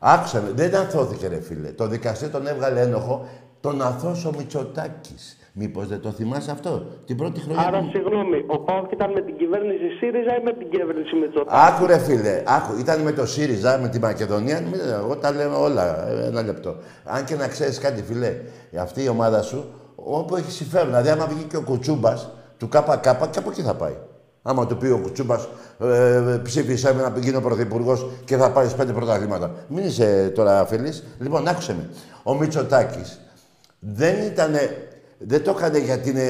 Άκουσα 0.05 0.40
με, 0.40 0.50
δεν 0.55 0.74
αθώθηκε 0.74 1.26
ρε 1.28 1.40
φίλε. 1.40 1.68
Το 1.68 1.86
δικαστήριο 1.86 2.32
τον 2.38 2.46
έβγαλε 2.46 2.80
ένοχο, 2.80 3.26
τον 3.61 3.82
αθώσε 3.82 4.28
ο 4.28 4.32
Μητσοτάκης. 4.38 5.36
Μήπως 5.55 5.86
δεν 5.88 6.00
το 6.00 6.11
θυμάσαι 6.11 6.50
αυτό, 6.50 6.86
την 7.07 7.16
πρώτη 7.16 7.40
χρονιά. 7.40 7.62
Άρα, 7.66 7.78
του- 7.80 7.88
συγγνώμη, 7.92 8.44
ο 8.46 8.59
Πάουκ 8.59 8.92
ήταν 8.92 9.12
με 9.12 9.20
την 9.20 9.36
κυβέρνηση 9.36 9.88
ΣΥΡΙΖΑ 9.98 10.36
ή 10.40 10.42
με 10.44 10.53
την 10.53 10.70
κυβέρνηση 10.70 11.14
Μητσοτάκη; 11.16 11.57
Άκου 11.68 11.86
ρε 11.86 11.98
φίλε, 11.98 12.42
άκου. 12.46 12.78
Ήταν 12.78 13.00
με 13.00 13.12
το 13.12 13.26
ΣΥΡΙΖΑ, 13.26 13.78
με 13.78 13.88
τη 13.88 13.98
Μακεδονία. 13.98 14.61
Μην- 14.61 14.80
Εγώ 15.03 15.16
τα 15.16 15.30
λέω 15.32 15.62
όλα. 15.62 16.09
ε, 16.09 16.26
Ένα 16.26 16.42
λεπτό. 16.42 16.76
Αν 17.05 17.24
και 17.24 17.34
να 17.34 17.48
ξέρεις 17.48 17.78
κάτι, 17.78 18.03
φίλε, 18.03 18.36
αυτή 18.80 19.03
η 19.03 19.09
ομάδα 19.09 19.42
σου, 19.42 19.64
όπου 19.94 20.36
έχει 20.36 20.50
συμφέρον. 20.50 20.86
Δηλαδή, 20.86 21.09
άμα 21.09 21.26
βγει 21.26 21.42
και 21.42 21.57
ο 21.57 21.62
Κουτσούμπας 21.62 22.30
του 22.59 22.68
ΚΚ, 22.68 23.00
και 23.00 23.09
από 23.09 23.50
εκεί 23.50 23.62
θα 23.62 23.74
πάει. 23.74 23.94
Άμα 24.43 24.66
του 24.66 24.76
πει 24.76 24.86
ο 24.86 24.99
Κουτσούμπας, 24.99 25.49
ε, 25.78 26.40
ψήφισε 26.43 26.95
με 26.95 27.03
να 27.03 27.18
γίνω 27.18 27.40
πρωθυπουργός 27.40 28.07
και 28.24 28.36
θα 28.36 28.51
πάρεις 28.51 28.74
πέντε 28.74 28.93
πρωταθλήματα. 28.93 29.55
Μην 29.68 29.84
είσαι 29.84 30.32
τώρα 30.34 30.61
αφελής. 30.61 31.05
Λοιπόν, 31.18 31.49
άκουσε 31.49 31.74
με. 31.74 31.88
Ο 32.22 32.34
Μητσοτάκης 32.34 33.20
δεν 33.78 34.22
ήταν. 34.22 34.55
Δεν 35.18 35.45
το 35.45 35.51
έκανε 35.51 35.78
γιατί 35.78 36.11
είναι 36.11 36.28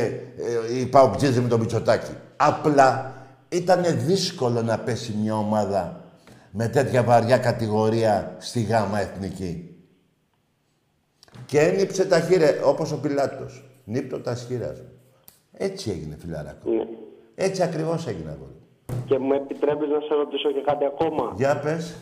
ε, 0.71 0.79
η 0.81 0.87
Παοκτζίδη 0.87 1.41
με 1.41 1.49
τον 1.49 1.61
Μητσοτάκη. 1.61 2.13
Απλά 2.37 3.13
ήταν 3.49 3.85
δύσκολο 4.07 4.63
να 4.63 4.79
πέσει 4.79 5.15
μια 5.23 5.37
ομάδα 5.37 6.05
με 6.51 6.69
τέτοια 6.69 7.03
βαριά 7.03 7.39
κατηγορία 7.39 8.37
στη 8.39 8.63
γάμα 8.63 9.01
εθνική. 9.01 9.77
Και 11.47 11.61
ένιψε 11.61 12.05
τα 12.05 12.21
χείρα, 12.21 12.47
όπως 12.65 12.93
ο 12.93 12.97
Πιλάτος. 12.97 13.65
Νύπτω 13.85 14.21
τα 14.21 14.37
σχήρα 14.37 14.75
σου. 14.75 14.85
Έτσι 15.53 15.91
έγινε, 15.91 16.17
φιλαράκο. 16.21 16.71
Ναι. 17.35 17.45
Έτσι 17.45 17.63
ακριβώς 17.63 18.07
έγινε, 18.07 18.31
αγόρι. 18.31 18.57
Και 19.07 19.19
μου 19.19 19.33
επιτρέπεις 19.33 19.89
να 19.89 20.01
σε 20.01 20.15
ρωτήσω 20.15 20.51
και 20.53 20.61
κάτι 20.61 20.85
ακόμα; 20.85 21.33
Για 21.37 21.61
πες. 21.61 21.97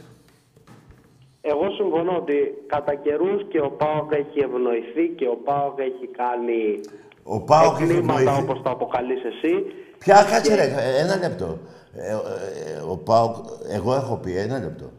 Εγώ 1.40 1.70
συμφωνώ 1.70 2.16
ότι 2.16 2.34
κατά 2.66 2.94
καιρούς 2.94 3.48
και 3.48 3.60
ο 3.60 3.70
Πάοκ 3.70 4.12
έχει 4.12 4.38
ευνοηθεί 4.38 5.08
και 5.16 5.26
ο 5.28 5.36
Πάοκ 5.44 5.78
έχει 5.78 6.06
κάνει 6.06 6.80
Ο 7.22 7.40
Πάοκ 7.40 7.74
έχει 7.74 7.82
εγκλήματα 7.82 8.20
ευνοηθεί. 8.20 8.42
όπως 8.42 8.62
το 8.62 8.70
αποκαλείς 8.70 9.24
εσύ. 9.24 9.52
Ποια, 9.98 10.24
κάτσε 10.30 10.54
ρε, 10.54 10.74
ένα 10.98 11.16
λεπτό. 11.16 11.58
Ε, 11.94 12.10
ε, 12.10 12.12
ε, 12.12 12.80
ο 12.88 12.96
Πάοκ, 12.96 13.36
εγώ 13.68 13.94
έχω 13.94 14.16
πει, 14.16 14.36
ένα 14.36 14.58
λεπτό. 14.58 14.90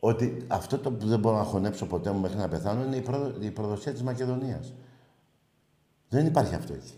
Ότι 0.00 0.46
αυτό 0.48 0.78
το 0.78 0.90
που 0.90 1.06
δεν 1.06 1.18
μπορώ 1.18 1.36
να 1.36 1.42
χωνέψω 1.42 1.86
ποτέ 1.86 2.10
μου 2.10 2.20
μέχρι 2.20 2.38
να 2.38 2.48
πεθάνω 2.48 2.84
είναι 2.84 2.96
η, 2.96 3.00
προδο, 3.00 3.32
η 3.40 3.50
προδοσία 3.50 3.92
της 3.92 4.02
Μακεδονίας. 4.02 4.74
Δεν 6.08 6.26
υπάρχει 6.26 6.54
αυτό 6.54 6.72
εκεί. 6.72 6.94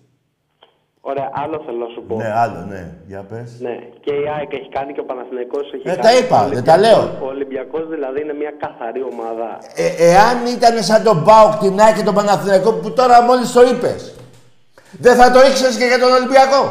Ωραία, 1.05 1.28
άλλο 1.42 1.62
θέλω 1.66 1.78
να 1.86 1.90
σου 1.94 2.03
πω. 2.09 2.16
Ναι, 2.16 2.30
άλλο, 2.42 2.61
ναι. 2.72 2.82
Για 3.07 3.22
πες. 3.30 3.48
Ναι, 3.61 3.74
και 4.05 4.12
η 4.22 4.24
ΑΕΚ 4.36 4.53
έχει 4.53 4.68
κάνει 4.68 4.92
και 4.92 5.00
ο 5.00 5.05
Παναθηναϊκός 5.05 5.64
έχει 5.74 5.88
Ε, 5.88 5.90
κάνει. 5.90 6.03
τα 6.07 6.12
είπα, 6.18 6.38
Ο 6.44 6.48
δεν 6.48 6.64
τα 6.64 6.72
Ολυμπιακός- 6.72 7.11
λέω. 7.11 7.26
Ο 7.26 7.26
Ολυμπιακός 7.34 7.88
δηλαδή 7.88 8.20
είναι 8.20 8.34
μια 8.42 8.53
καθαρή 8.64 9.03
ομάδα. 9.12 9.48
Ε, 9.74 9.86
εάν 10.11 10.36
ήταν 10.57 10.82
σαν 10.82 11.03
τον 11.03 11.24
Πάοκ, 11.24 11.53
την 11.64 11.80
ΑΕΚ 11.80 11.96
και 11.96 12.03
τον 12.03 12.14
Παναθηναϊκό 12.14 12.72
που 12.72 12.92
τώρα 12.92 13.22
μόλις 13.22 13.53
το 13.53 13.62
είπες, 13.62 14.14
δεν 15.05 15.14
θα 15.16 15.30
το 15.30 15.38
ήξερες 15.48 15.76
και 15.78 15.84
για 15.84 15.98
τον 15.98 16.12
Ολυμπιακό. 16.18 16.62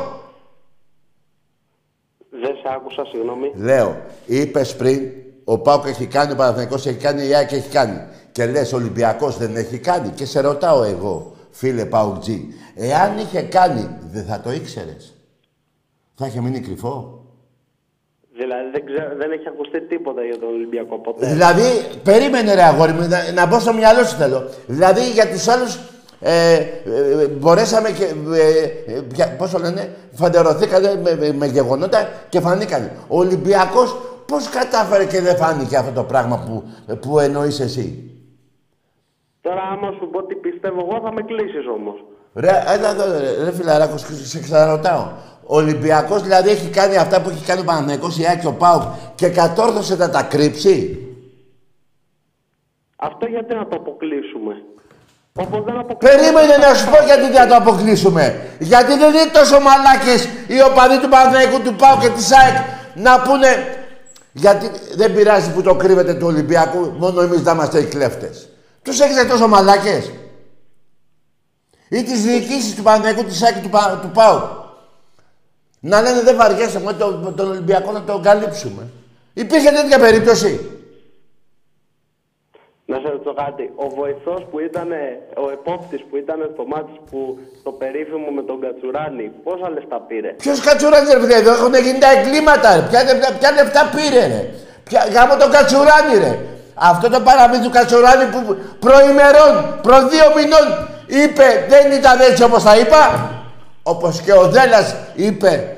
Δεν 2.44 2.56
σε 2.62 2.68
άκουσα, 2.76 3.06
συγγνώμη. 3.06 3.52
Λέω, 3.56 3.96
είπες 4.26 4.76
πριν, 4.76 5.00
ο 5.44 5.58
Πάοκ 5.60 5.86
έχει 5.86 6.06
κάνει, 6.06 6.32
ο 6.32 6.36
Παναθηναϊκός 6.36 6.86
έχει 6.86 6.98
κάνει, 6.98 7.28
η 7.28 7.34
ΑΕΚ 7.36 7.52
έχει 7.52 7.70
κάνει. 7.70 7.98
Και 8.32 8.46
λες, 8.46 8.74
ο 8.74 8.76
Ολυμπιακός 8.76 9.38
δεν 9.38 9.56
έχει 9.56 9.78
κάνει. 9.80 10.10
Και 10.10 10.26
σε 10.26 10.40
ρωτάω 10.42 10.84
εγώ, 10.84 11.36
φίλε 11.52 11.86
Πάουκτζή, 11.86 12.48
εάν 12.76 13.18
είχε 13.18 13.42
κάνει, 13.42 13.90
δεν 14.12 14.24
θα 14.26 14.40
το 14.40 14.52
ήξερες. 14.52 15.16
Θα 16.16 16.26
είχε 16.28 16.42
μείνει 16.42 16.60
κρυφό. 16.60 17.26
Δηλαδή 18.38 18.70
δεν, 18.72 18.86
ξέρω, 18.86 19.16
δεν 19.18 19.32
έχει 19.32 19.48
ακουστεί 19.48 19.82
τίποτα 19.88 20.22
για 20.24 20.40
τον 20.40 20.50
Ολυμπιακό 20.50 21.00
ποτέ. 21.00 21.28
Δηλαδή, 21.28 21.64
περίμενε 22.04 22.54
ρε 22.54 22.64
αγόρι 22.64 22.92
μου, 22.92 23.08
να, 23.08 23.32
να 23.32 23.46
μπω 23.46 23.60
στο 23.60 23.74
μυαλό 23.74 24.04
σου 24.04 24.16
θέλω. 24.16 24.50
Δηλαδή, 24.68 25.12
για 25.12 25.28
τους 25.30 25.48
άλλους, 25.48 25.80
ε, 26.20 26.54
ε, 26.56 27.28
μπορέσαμε 27.28 27.90
και, 27.92 28.04
ε, 28.34 28.94
ε, 28.94 29.02
ποια- 29.02 29.36
πώς 29.36 29.52
το 29.52 29.60
λένε, 29.60 29.96
φαντερωθήκανε 30.12 31.00
με, 31.04 31.16
με, 31.16 31.34
με 31.34 31.46
γεγονότα 31.46 32.10
και 32.30 32.40
φανήκανε. 32.40 32.92
Ο 33.08 33.18
Ολυμπιακός 33.18 33.96
πώς 34.26 34.50
κατάφερε 34.50 35.06
και 35.06 35.22
δεν 35.22 35.36
φάνηκε 35.36 35.78
αυτό 35.78 35.92
το 35.92 36.04
πράγμα 36.04 36.44
που, 36.46 36.64
που 37.00 37.20
εννοείς 37.20 37.60
εσύ; 37.60 38.12
Τώρα 39.42 39.62
άμα 39.72 39.92
σου 40.00 40.10
πω 40.12 40.24
τι 40.24 40.36
πιστεύω 40.36 40.80
εγώ 40.90 41.02
θα 41.04 41.14
με 41.14 41.22
κλείσεις 41.22 41.68
όμως. 41.78 42.06
Ρε, 42.34 42.64
έλα 42.68 42.90
εδώ, 42.90 43.04
ρε, 43.20 43.44
ρε 43.44 43.52
φιλαράκος, 43.54 44.02
σε 44.02 44.28
σε 44.28 44.40
ξαναρωτάω. 44.40 45.08
Ο 45.46 45.56
Ολυμπιακός 45.56 46.22
δηλαδή 46.22 46.50
έχει 46.50 46.70
κάνει 46.70 46.98
αυτά 46.98 47.22
που 47.22 47.30
έχει 47.30 47.46
κάνει 47.46 47.62
ο 47.62 47.64
Παναθηναϊκός, 47.64 48.20
η 48.20 48.26
ΑΕΚ 48.26 48.40
και 48.40 48.48
ο 48.48 48.54
ΠΑΟΚ 48.54 48.82
και 49.16 49.30
κατόρθωσε 49.30 49.96
να 49.96 50.10
τα 50.10 50.24
κρύψει; 50.24 51.06
Αυτό 52.96 53.26
γιατί 53.26 53.56
να 53.56 53.68
το 53.68 53.76
αποκλείσουμε; 53.76 54.54
Όπως 55.36 55.64
δεν 55.64 55.78
αποκλείσουμε... 55.78 56.22
Περίμενε 56.22 56.58
να 56.58 56.74
σου 56.74 56.90
πω 56.90 57.06
γιατί 57.06 57.22
δεν 57.22 57.34
θα 57.34 57.48
το 57.48 57.56
αποκλείσουμε. 57.56 58.42
Γιατί 58.60 58.98
δεν 58.98 59.14
είναι 59.14 59.32
τόσο 59.34 59.60
μαλάκες 59.60 60.26
οι 60.48 60.62
οπαδοί 60.70 61.00
του 61.00 61.10
Παναθηναϊκού, 61.10 61.62
του 61.62 61.76
ΠΑΟΚ 61.76 62.00
και 62.02 62.10
της 62.10 62.32
ΑΕΚ 62.32 62.56
να 62.96 63.22
πούνε 63.22 63.50
γιατί 64.32 64.72
δεν 64.96 65.14
πειράζει 65.14 65.54
που 65.54 65.62
το 65.62 65.76
κρύβετε 65.76 66.14
του 66.14 66.28
Ολυμπιακού, 66.28 66.96
μόνο 66.98 67.22
εμείς 67.22 67.44
να 67.44 67.52
είμαστε 67.52 67.80
οι 67.80 67.86
κλέφτες. 67.86 68.51
Τους 68.84 69.00
έχετε 69.00 69.26
τόσο 69.26 69.48
μαλάκες; 69.48 70.12
Ή 71.90 72.04
τις 72.04 72.22
διοικήσεις 72.24 72.76
του 72.76 72.84
Παναθηναϊκού, 72.84 73.24
της 73.24 73.44
ΑΕΚ 73.44 73.54
και 73.56 73.62
του, 73.62 73.70
Πα- 73.70 74.00
του 74.02 74.10
ΠΑΟΚ. 74.14 74.42
Να 75.80 76.02
λένε 76.02 76.22
δεν 76.22 76.36
βαριέσαι 76.36 76.80
με 76.80 76.94
τον, 76.94 77.36
τον 77.36 77.50
Ολυμπιακό 77.50 77.92
να 77.92 78.02
τον 78.04 78.22
καλύψουμε. 78.22 78.88
Υπήρχε 79.34 79.72
τέτοια 79.72 80.00
περίπτωση; 80.00 80.60
Να 82.86 83.00
σε 83.00 83.10
ρωτήσω 83.10 83.34
κάτι. 83.34 83.72
Ο 83.76 83.90
βοηθός 83.90 84.46
που 84.52 84.60
ήταν, 84.60 84.92
ο 85.38 85.50
επόπτης 85.52 86.02
που 86.10 86.18
ήταν 86.18 86.50
στο 86.54 86.66
μάτι 86.66 87.00
που 87.12 87.40
το 87.64 87.72
περίφημο 87.72 88.30
με 88.32 88.42
τον 88.44 88.62
Κατσουράνη, 88.62 89.32
πόσα 89.44 89.70
λεφτά 89.70 90.00
πήρε; 90.08 90.30
Ποιος 90.38 90.60
κατσουράνι, 90.60 91.12
ρε 91.14 91.20
παιδιά, 91.20 91.38
εδώ 91.38 91.52
έχουν 91.52 91.74
γίνει 91.76 92.00
τα 92.00 92.12
εγκλήματα, 92.12 92.76
ρε. 92.76 92.82
Ποια, 92.90 93.00
ποια, 93.20 93.32
ποια 93.40 93.52
λεφτά 93.52 93.90
πήρε, 93.96 94.26
ρε. 94.28 94.54
Ποια, 94.84 95.08
γάμο 95.12 95.36
τον 95.38 95.52
κατσουράνι, 95.52 96.18
ρε. 96.18 96.40
Αυτό 96.84 97.10
το 97.10 97.20
παραμύθι 97.20 97.64
του 97.64 97.70
κατσουράνι 97.70 98.26
που 98.26 98.58
προημερών, 98.80 99.80
προ 99.82 100.08
δύο 100.08 100.26
μηνών 100.36 100.88
είπε 101.08 101.66
δεν 101.70 101.92
ήταν 101.92 102.20
έτσι 102.20 102.44
όπως 102.44 102.64
τα 102.64 102.78
είπα. 102.78 103.32
Όπως 103.84 104.22
και 104.22 104.34
ο 104.34 104.48
Δέλλας 104.48 104.96
είπε, 105.16 105.78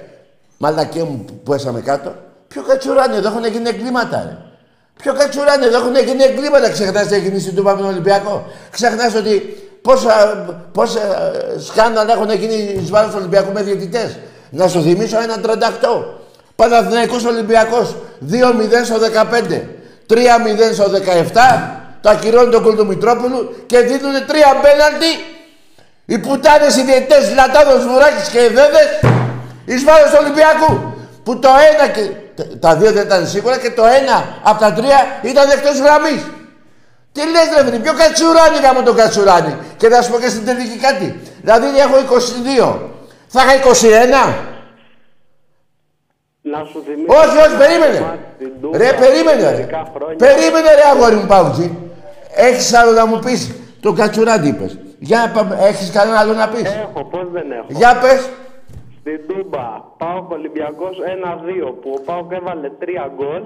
μαλακέ 0.58 1.04
μου 1.04 1.26
που 1.28 1.52
πέσαμε 1.52 1.82
κάτω. 1.82 2.14
Ποιο 2.48 2.62
κατσουράνι, 2.62 3.16
εδώ 3.16 3.28
έχουν 3.28 3.46
γίνει 3.46 3.70
εγκλήματα, 3.70 4.24
ρε. 4.26 4.38
Ποιο 5.02 5.14
κατσουράνι, 5.14 5.66
εδώ 5.66 5.78
έχουν 5.78 5.96
γίνει 5.96 6.24
εγκλήματα. 6.24 6.70
Ξεχνάς 6.70 7.08
τι 7.08 7.16
έγινε 7.16 7.40
στην 7.40 7.56
Τούπα 7.56 7.76
με 7.76 7.82
τον 7.82 7.90
Ολυμπιακό. 7.90 8.46
Ξεχνάς 8.72 9.16
ότι 9.16 9.58
πόσα, 9.82 10.46
πόσα 10.72 11.00
σκάνδαλα 11.68 12.14
έχουν 12.14 12.32
γίνει 12.32 12.80
εις 12.82 12.90
βάρος 12.90 13.10
του 13.12 13.18
Ολυμπιακού 13.20 13.52
με 13.52 13.62
διαιτητές. 13.62 14.18
Να 14.50 14.68
σου 14.68 14.82
θυμίσω 14.82 15.18
έναν 15.22 15.42
38. 15.42 16.06
Παναθηναϊκός 16.56 17.26
Ολυμπιακός 17.26 17.96
2-0 18.32 18.86
στο 18.86 18.98
15. 19.00 19.62
3-0 20.14 20.74
στο 20.74 20.84
17. 20.84 21.74
Το 22.02 22.10
ακυρώνει 22.10 22.52
τον 22.52 22.64
κόλ 22.64 22.76
του 22.76 22.86
Μητρόπουλου 22.86 23.56
και 23.66 23.80
δίνουν 23.80 24.16
τρία 24.28 24.52
πέναλτι. 24.62 25.12
Οι 26.06 26.18
πουτάνες 26.18 26.76
οι 26.78 26.84
διαιτητές 26.84 27.34
Λατάδος 27.36 27.86
Βουράκης 27.88 28.28
και 28.34 28.40
οι 28.40 28.48
Δέδες 28.48 28.88
εις 29.66 29.84
βάρος 29.84 30.10
του 30.12 30.18
Ολυμπιακού. 30.22 30.72
Που 31.24 31.40
το 31.40 31.50
ένα 31.70 31.88
και... 31.88 32.02
Τα 32.60 32.76
δύο 32.76 32.92
δεν 32.92 33.04
ήταν 33.04 33.28
σίγουρα 33.28 33.58
και 33.58 33.72
το 33.72 33.84
ένα 33.86 34.40
από 34.44 34.60
τα 34.60 34.74
τρία 34.74 35.00
ήταν 35.22 35.50
εκτός 35.50 35.80
γραμμής. 35.80 36.22
Τι 37.14 37.22
λες 37.34 37.48
ρε 37.56 37.64
φίλε, 37.64 37.80
ποιο 37.86 37.94
κατσουράνι 37.94 38.58
γάμο 38.64 38.82
το 38.84 38.94
κατσουράνι; 38.94 39.56
Και 39.78 39.88
να 39.88 40.02
σου 40.02 40.12
πω 40.12 40.20
και 40.20 40.30
στην 40.30 40.46
τελική 40.46 40.78
κάτι. 40.78 41.20
Δηλαδή 41.42 41.68
έχω 41.86 41.96
22. 42.66 42.78
Θα 43.28 43.42
είχα 43.44 43.54
21. 44.30 44.53
Να 46.52 46.64
σου 46.64 46.82
θυμίσω... 46.86 47.14
Όχι, 47.20 47.38
όχι, 47.46 47.56
περίμενε. 47.64 48.00
Ρε, 48.82 48.90
περίμενε, 49.04 49.44
ρε. 49.58 49.66
Περίμενε, 50.26 50.70
ρε, 50.80 50.86
αγόρι 50.94 51.16
μου, 51.16 51.28
Παουτζή. 51.28 51.78
Έχεις 52.36 52.74
άλλο 52.74 52.92
να 52.92 53.06
μου 53.06 53.20
πεις; 53.20 53.42
Το 53.82 53.94
κατσουράνι 53.94 54.48
είπες. 54.48 54.80
Για 55.00 55.32
πάμε, 55.34 55.58
έχεις 55.62 55.92
κανένα 55.92 56.20
άλλο 56.20 56.34
να 56.34 56.48
πεις; 56.50 56.76
Έχω, 56.76 57.04
πώς 57.04 57.32
δεν 57.32 57.52
έχω. 57.52 57.66
Για 57.70 58.00
πες. 58.02 58.30
Στην 59.00 59.28
Τούμπα, 59.28 59.66
Πάοκ 59.98 60.32
Ολυμπιακός 60.32 60.98
1-2, 61.00 61.74
που 61.82 61.90
ο 61.98 62.02
Πάοκ 62.06 62.32
έβαλε 62.32 62.70
3 62.80 63.12
γκολ, 63.16 63.44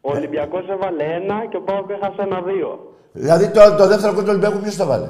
ο 0.00 0.10
Ολυμπιακός 0.16 0.68
έβαλε 0.68 1.04
1 1.04 1.48
και 1.50 1.56
ο 1.56 1.60
Πάοκ 1.60 1.90
έχασε 1.90 2.28
1-2. 2.30 2.78
Δηλαδή 3.12 3.50
το, 3.50 3.60
το 3.78 3.86
δεύτερο 3.86 4.12
κόλ 4.14 4.22
του 4.22 4.30
Ολυμπιακού 4.30 4.58
ποιος 4.58 4.76
το 4.76 4.86
βάλε; 4.86 5.08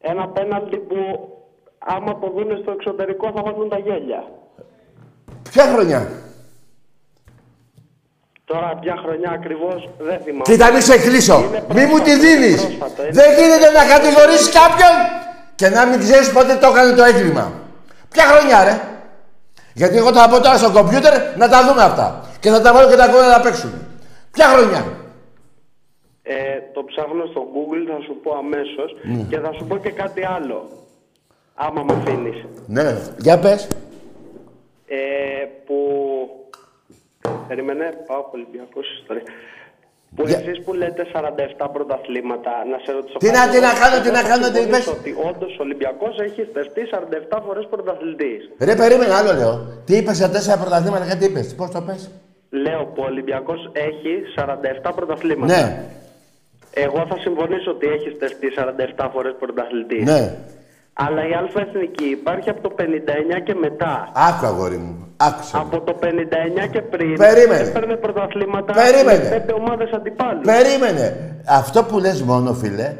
Ένα 0.00 0.28
πέναλτι 0.28 0.76
που 0.76 0.96
άμα 1.78 2.18
το 2.18 2.30
δούνε 2.34 2.58
στο 2.62 2.70
εξωτερικό 2.70 3.32
θα 3.34 3.42
βάλουν 3.42 3.68
τα 3.68 3.78
γέλια. 3.78 4.24
Ποια 5.50 5.64
χρονιά; 5.72 6.08
Τώρα 8.44 8.78
ποια 8.80 8.94
χρονιά 9.04 9.30
ακριβώς 9.30 9.88
δεν 9.98 10.18
θυμάμαι. 10.24 10.42
Κοίτα 10.42 10.72
μη 10.72 10.80
σε 10.80 10.98
κλείσω. 10.98 11.38
Είναι 11.44 11.62
Μη 11.74 11.84
μου 11.86 11.98
τη 11.98 12.02
πρόσφατο, 12.02 12.20
δίνεις. 12.24 12.62
είναι 12.62 12.76
πρόσφατο, 12.78 13.02
είναι 13.02 13.12
Δεν 13.12 13.28
γίνεται 13.38 13.68
να 13.78 13.84
κατηγορήσεις 13.94 14.48
κάποιον 14.58 14.94
και 15.54 15.68
να 15.68 15.86
μην 15.86 15.98
ξέρεις 15.98 16.32
πότε 16.32 16.54
το 16.62 16.66
έκανε 16.66 16.92
το 16.96 17.02
έγκλημα. 17.02 17.52
Ποια 18.08 18.24
χρονιά 18.30 18.64
ρε; 18.64 18.80
Γιατί 19.74 19.96
εγώ 19.96 20.12
θα 20.12 20.28
πω 20.28 20.40
τώρα 20.40 20.56
στο 20.56 20.70
κομπιούτερ 20.70 21.14
να 21.36 21.48
τα 21.48 21.58
δούμε 21.66 21.82
αυτά. 21.82 22.06
Και 22.40 22.50
θα 22.50 22.60
τα 22.60 22.72
βάλω 22.72 22.88
και 22.90 22.96
τα 22.96 23.06
κόμματα 23.06 23.36
να 23.36 23.40
παίξουν. 23.40 23.72
Ποια 24.30 24.46
χρονιά; 24.54 24.82
Ε, 26.22 26.34
το 26.74 26.84
ψάχνω 26.84 27.24
στο 27.32 27.40
Google, 27.54 27.82
θα 27.92 27.98
σου 28.06 28.14
πω 28.22 28.30
αμέσως 28.42 28.88
Ναι. 29.02 29.22
και 29.30 29.38
θα 29.38 29.50
σου 29.56 29.64
πω 29.68 29.76
και 29.76 29.90
κάτι 29.90 30.22
άλλο. 30.36 30.68
Άμα 31.54 31.82
με 31.82 31.92
αφήνεις. 32.00 32.44
Ναι, 32.66 32.96
για 33.18 33.38
πες. 33.38 33.68
Ε, 34.88 34.98
που... 35.66 35.76
Περίμενε, 37.48 37.86
πάω 38.06 38.20
Ολυμπιακός 38.38 38.86
ιστορία. 39.00 39.22
Που 40.16 40.22
Για- 40.26 40.38
εσείς 40.38 40.64
που 40.64 40.74
λέτε 40.74 41.02
47 41.12 41.66
πρωταθλήματα, 41.72 42.50
να 42.72 42.78
σε 42.84 42.92
ρωτήσω 42.92 43.18
Τι 43.18 43.26
να- 43.26 43.32
κάτι. 43.32 43.50
τι 43.54 43.60
να 43.60 43.72
κάνω, 43.80 43.96
τι 44.04 44.10
Εγώ 44.10 44.16
να 44.18 44.22
θα 44.22 44.28
κάνω, 44.30 44.46
τι 44.50 44.58
συμφωνήσω 44.58 44.68
είπες; 44.68 44.86
Ότι 44.86 45.10
όντως 45.30 45.52
ο 45.58 45.62
Ολυμπιακός 45.66 46.14
έχει 46.18 46.42
στεφτεί 46.50 46.82
47 46.92 47.38
φορές 47.46 47.66
πρωταθλητής. 47.70 48.50
Ρε, 48.66 48.74
περίμενε 48.82 49.14
άλλο 49.14 49.32
λέω. 49.40 49.54
Τι 49.86 49.96
είπες 49.96 50.16
σε 50.16 50.28
τέσσερα 50.28 50.56
πρωταθλήματα, 50.62 51.04
κάτι 51.10 51.24
είπες. 51.24 51.54
Πώς 51.54 51.70
το 51.70 51.80
πες; 51.86 52.10
Λέω 52.50 52.84
που 52.92 53.00
ο 53.02 53.08
Ολυμπιακός 53.12 53.70
έχει 53.72 54.12
47 54.36 54.92
πρωταθλήματα. 54.96 55.54
Ναι, 55.56 55.84
Εγώ 56.84 57.06
θα 57.10 57.16
συμφωνήσω 57.18 57.70
ότι 57.70 57.86
έχει 57.86 58.10
στεφτεί 58.16 58.46
47 58.56 59.08
φορές 59.12 59.34
πρωταθλητής. 59.38 60.04
ναι. 60.04 60.36
Αλλά 61.04 61.22
η 61.28 61.32
Α 61.32 61.42
Εθνική 61.66 62.04
υπάρχει 62.04 62.48
από 62.50 62.60
το 62.68 62.74
59 62.78 62.82
και 63.44 63.54
μετά. 63.54 63.92
Άκου 64.28 64.46
αγόρι 64.46 64.76
μου. 64.76 64.94
Άκουσε. 65.16 65.56
με. 65.56 65.62
Από 65.62 65.80
το 65.80 65.98
59 66.02 66.68
και 66.72 66.80
πριν 66.80 67.16
Περίμενε. 67.16 67.68
έπαιρνε 67.68 67.96
πρωταθλήματα 67.96 68.72
Περίμενε. 68.72 69.22
με 69.22 69.28
πέντε 69.28 69.52
ομάδες 69.52 69.90
αντιπάλους. 69.92 70.44
Περίμενε. 70.44 71.36
Αυτό 71.46 71.82
που 71.84 71.98
λες 71.98 72.22
μόνο, 72.22 72.52
φίλε, 72.54 72.94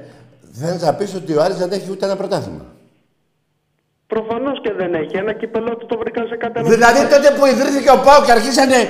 θέλεις 0.53 0.83
να 0.83 0.95
πεις 0.95 1.15
ότι 1.15 1.35
ο 1.37 1.43
Άρης 1.43 1.57
δεν 1.57 1.71
έχει 1.73 1.91
ούτε 1.91 2.05
ένα 2.05 2.17
πρωτάθλημα. 2.17 2.65
Προφανώς 4.07 4.61
και 4.61 4.73
δεν 4.73 4.95
έχει. 4.95 5.17
Ένα 5.17 5.33
κυπελό 5.33 5.77
του 5.77 5.87
το 5.87 5.99
βρήκαν 5.99 6.27
σε 6.27 6.37
κατένα. 6.37 6.69
Δηλαδή 6.69 7.01
τότε 7.01 7.29
που 7.39 7.47
ιδρύθηκε 7.47 7.91
ο 7.91 7.99
ΠΑΟ 8.05 8.25
και 8.25 8.31
αρχίσανε. 8.33 8.89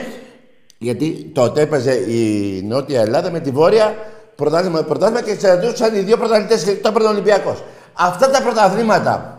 Γιατί 0.79 1.31
τότε 1.35 1.61
έπαιζε 1.61 1.93
η 1.93 2.23
Νότια 2.63 3.01
Ελλάδα 3.01 3.31
με 3.31 3.41
τη 3.41 3.51
Βόρεια 3.51 3.95
πρωτάθλημα 4.35 4.79
με 4.79 4.87
πρωτάθλημα 4.87 5.23
και 5.23 5.31
εξαρτούσαν 5.31 5.95
οι 5.95 6.01
δύο 6.01 6.17
πρωταθλητές 6.17 6.65
και 6.65 6.73
το 6.75 6.89
έπαιρνε 6.89 7.09
ο 7.09 7.11
Ολυμπιακός. 7.11 7.63
Αυτά 7.99 8.31
τα 8.31 8.43
πρωταθλήματα. 8.43 9.33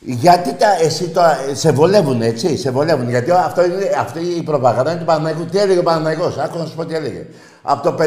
Γιατί 0.00 0.52
τα, 0.54 0.66
εσύ 0.82 1.08
το, 1.08 1.20
σε 1.52 1.72
βολεύουν, 1.72 2.22
έτσι, 2.22 2.56
σε 2.56 2.70
βολεύουν. 2.70 3.08
Γιατί 3.08 3.30
αυτό 3.30 3.64
είναι, 3.64 3.90
αυτή 3.98 4.20
η 4.20 4.42
προπαγάνδα 4.42 4.90
είναι 4.90 5.00
του 5.00 5.06
Παναθηναϊκού. 5.06 5.44
Τι 5.44 5.58
έλεγε 5.58 5.78
ο 5.78 5.82
Παναθηναϊκός, 5.82 6.38
άκου 6.38 6.58
να 6.58 6.64
σου 6.66 6.74
πω 6.74 6.84
τι 6.84 6.94
έλεγε. 6.94 7.26
Από 7.62 7.82
το 7.82 7.94
59 8.04 8.06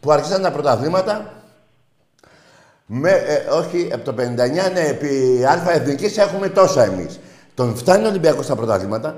που 0.00 0.12
άρχισαν 0.12 0.42
τα 0.42 0.50
πρωταθλήματα, 0.50 1.32
με, 2.86 3.10
ε, 3.10 3.44
όχι, 3.50 3.90
από 3.94 4.04
το 4.04 4.12
59, 4.12 4.70
ναι, 4.72 4.80
επί 4.80 5.44
Α 5.44 5.70
Εθνικής 5.72 6.18
έχουμε 6.18 6.48
τόσα 6.48 6.84
εμείς. 6.84 7.20
Τον 7.54 7.76
φτάνει 7.76 8.04
ο 8.04 8.08
Ολυμπιακός 8.08 8.44
στα 8.44 8.54
πρωταθλήματα, 8.56 9.16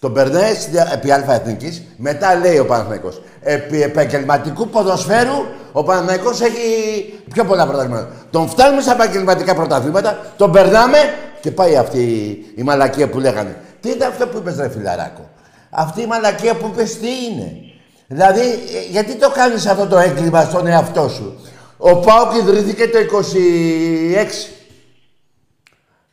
τον 0.00 0.12
περνάει 0.12 0.54
στη- 0.54 0.76
επί 0.92 1.12
Α 1.12 1.24
Εθνικής, 1.28 1.82
μετά 1.96 2.34
λέει 2.34 2.58
ο 2.58 2.66
Παναθηναϊκός. 2.66 3.22
Επί 3.42 3.82
επαγγελματικού 3.82 4.68
ποδοσφαίρου, 4.68 5.46
ο 5.72 5.82
Παναθηναϊκός 5.82 6.40
έχει 6.40 6.62
πιο 7.32 7.44
πολλά 7.44 7.66
πρωταθλήματα. 7.66 8.08
Τον 8.30 8.48
φτάνουμε 8.48 8.82
στα 8.82 8.92
επαγγελματικά 8.92 9.54
πρωταθλήματα, 9.54 10.18
τον 10.36 10.52
περνάμε 10.52 10.98
και 11.40 11.50
πάει 11.50 11.76
αυτή 11.76 11.98
η, 11.98 12.52
η 12.54 12.62
μαλακία 12.62 13.08
που 13.08 13.18
λέγανε. 13.18 13.62
Τι 13.80 13.88
ήταν 13.88 14.10
αυτό 14.10 14.26
που 14.26 14.38
είπες 14.38 14.56
ρε 14.56 14.68
φιλαράκο; 14.68 15.30
Αυτή 15.70 16.02
η 16.02 16.06
μαλακία 16.06 16.54
που 16.54 16.70
είπες 16.72 16.98
τι 16.98 17.06
είναι; 17.06 17.52
Δηλαδή, 18.06 18.40
ε, 18.40 18.90
γιατί 18.90 19.16
το 19.16 19.30
κάνεις 19.30 19.66
αυτό 19.66 19.86
το 19.86 19.98
έγκλημα 19.98 20.44
στον 20.44 20.66
εαυτό 20.66 21.08
σου; 21.08 21.40
Ο 21.76 21.96
ΠΑΟΚ 21.96 22.34
ιδρύθηκε 22.34 22.88
το 22.88 22.98
26. 22.98 24.54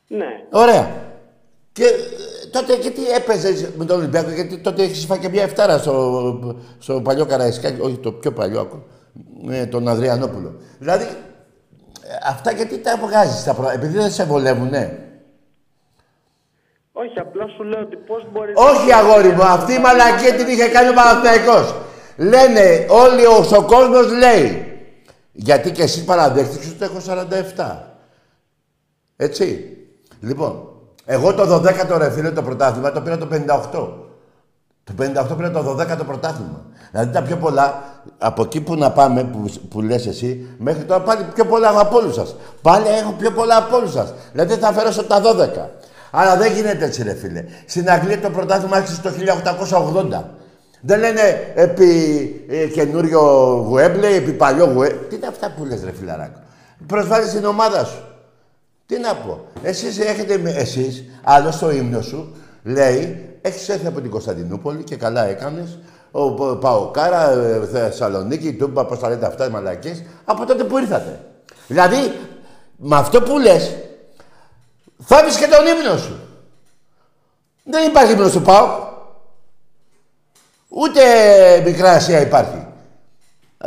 Ναι. 0.07 0.25
Ωραία. 0.51 1.03
Και 1.71 1.83
ε, 1.83 2.47
τότε 2.51 2.75
γιατί 2.75 3.01
έπαιζες 3.15 3.67
με 3.77 3.85
τον 3.85 3.97
Ολυμπιακό, 3.97 4.29
γιατί 4.29 4.57
τότε 4.57 4.83
έχεις 4.83 5.05
φάει 5.05 5.19
και 5.19 5.29
μια 5.29 5.43
εφτάρα 5.43 5.77
στο, 5.77 6.57
στο 6.79 7.01
παλιό 7.01 7.25
Καραϊσκάκι, 7.25 7.81
όχι 7.81 7.97
το 7.97 8.11
πιο 8.11 8.31
παλιό 8.31 8.59
ακόμα, 8.59 8.83
με 9.41 9.65
τον 9.65 9.87
Αδριανόπουλο. 9.87 10.55
Δηλαδή, 10.79 11.03
ε, 11.03 12.27
αυτά 12.29 12.51
γιατί 12.51 12.77
τα 12.77 12.97
βγάζεις 12.97 13.43
τα 13.43 13.53
προ... 13.53 13.69
επειδή 13.69 13.97
δεν 13.97 14.11
σε 14.11 14.23
βολεύουν, 14.23 14.69
ναι. 14.69 14.99
Όχι, 16.91 17.19
απλά 17.19 17.47
σου 17.47 17.63
λέω 17.63 17.81
ότι 17.81 17.95
πώς 17.95 18.27
μπορείς... 18.31 18.53
Όχι 18.55 18.93
αγόρι 18.93 19.29
μου, 19.29 19.43
αυτή 19.43 19.73
η 19.73 19.79
μαλακία 19.79 20.33
την 20.33 20.47
είχε 20.47 20.67
κάνει 20.67 20.89
ο 20.89 20.93
Παναθηναϊκός. 20.93 21.75
Λένε, 22.17 22.85
όλοι 22.89 23.25
ο, 23.25 23.57
ο 23.57 23.63
κόσμος 23.63 24.11
λέει. 24.11 24.65
Γιατί 25.31 25.71
και 25.71 25.83
εσύ 25.83 26.05
παραδέχτηκες 26.05 26.71
ότι 26.71 26.83
έχω 26.83 26.97
47. 27.55 27.77
Έτσι. 29.15 29.77
Λοιπόν, 30.21 30.69
εγώ 31.05 31.33
το 31.33 31.55
12ο 31.55 31.97
ρε 31.97 32.11
φίλε 32.11 32.31
το 32.31 32.43
πρωτάθλημα 32.43 32.91
το 32.91 33.01
πήρα 33.01 33.17
το 33.17 33.27
58. 33.71 34.14
Το 34.85 34.93
58 35.33 35.37
πήρα 35.37 35.51
το 35.51 35.71
12ο 35.79 36.05
πρωτάθλημα. 36.05 36.65
Δηλαδή 36.91 37.11
τα 37.13 37.21
πιο 37.21 37.35
πολλά, 37.37 37.83
από 38.17 38.41
εκεί 38.41 38.61
που 38.61 38.75
να 38.75 38.91
πάμε, 38.91 39.23
που, 39.23 39.45
που 39.69 39.81
λες 39.81 40.05
εσύ, 40.07 40.47
μέχρι 40.57 40.83
τώρα 40.83 41.03
πάλι 41.03 41.25
πιο 41.33 41.45
πολλά 41.45 41.79
από 41.79 41.97
όλους 41.97 42.15
σας. 42.15 42.35
Πάλι 42.61 42.87
έχω 42.87 43.11
πιο 43.11 43.31
πολλά 43.31 43.57
από 43.57 43.75
όλους 43.75 43.91
σας. 43.91 44.13
Δηλαδή 44.31 44.53
θα 44.53 44.67
αφαιρέσω 44.67 45.03
τα 45.03 45.21
12. 45.21 45.69
Αλλά 46.11 46.37
δεν 46.37 46.53
γίνεται 46.53 46.85
έτσι 46.85 47.03
ρε 47.03 47.13
φίλε. 47.13 47.45
Στην 47.65 47.89
Αγγλία 47.89 48.19
το 48.19 48.29
πρωτάθλημα 48.29 48.75
άρχισε 48.77 49.01
το 49.01 49.09
1880. 50.19 50.23
Δεν 50.81 50.99
λένε 50.99 51.21
επί 51.55 52.45
ε, 52.49 52.65
καινούριο 52.65 53.21
Γουέμπλε, 53.67 54.07
επί 54.07 54.31
παλιό 54.31 54.65
Γουέμπλε. 54.65 54.97
Τι 55.09 55.15
είναι 55.15 55.27
αυτά 55.27 55.53
που 55.57 55.65
λες 55.65 55.83
ρε 55.83 55.91
φιλαράκο; 55.99 56.39
Προσβάλλεις 56.87 57.29
την 57.31 57.45
ομάδα 57.45 57.83
σου. 57.85 58.03
Τι 58.85 58.99
να 58.99 59.15
πω. 59.15 59.45
Εσείς 59.63 59.99
έχετε, 59.99 60.37
με- 60.37 60.51
εσείς, 60.51 61.03
άλλο 61.23 61.51
στο 61.51 61.71
ύμνο 61.71 62.01
σου, 62.01 62.35
λέει, 62.63 63.29
έχεις 63.45 63.69
έρθει 63.69 63.87
από 63.87 64.01
την 64.01 64.09
Κωνσταντινούπολη 64.09 64.83
και 64.83 64.95
καλά 64.95 65.25
έκανες. 65.25 65.79
Ο 66.11 66.21
ο 66.21 66.57
Παοκάρα, 66.57 67.31
ε, 67.31 67.65
Θεσσαλονίκη, 67.65 68.53
Τούμπα, 68.53 68.85
πώς 68.85 68.99
τα 68.99 69.09
λέτε 69.09 69.25
αυτά, 69.25 69.45
οι 69.45 69.49
μαλακίες, 69.49 70.03
από 70.25 70.45
τότε 70.45 70.63
που 70.63 70.77
ήρθατε. 70.77 71.19
Δηλαδή, 71.67 72.19
με 72.75 72.95
αυτό 72.95 73.21
που 73.21 73.39
λες, 73.39 73.75
θάβεις 75.03 75.37
και 75.37 75.47
τον 75.47 75.65
ύμνο 75.65 75.97
σου. 75.97 76.19
Δεν 77.63 77.89
υπάρχει 77.89 78.11
ύμνος 78.11 78.31
του 78.31 78.41
ΠΑΟΚ. 78.41 78.69
Ούτε 80.67 81.01
Μικρά 81.65 81.91
Ασία 81.91 82.21
υπάρχει. 82.21 82.67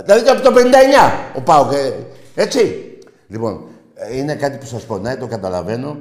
Δηλαδή 0.05 0.29
από 0.29 0.41
το 0.43 0.53
59 0.53 1.35
ο 1.37 1.41
ΠΑΟΚ, 1.41 1.73
ε, 1.73 1.93
έτσι. 2.35 2.85
Λοιπόν, 3.29 3.65
ε, 3.95 4.17
είναι 4.17 4.35
κάτι 4.35 4.59
που 4.59 4.67
σας 4.67 4.85
πονάει, 4.85 5.17
το 5.17 5.27
καταλαβαίνω. 5.27 5.99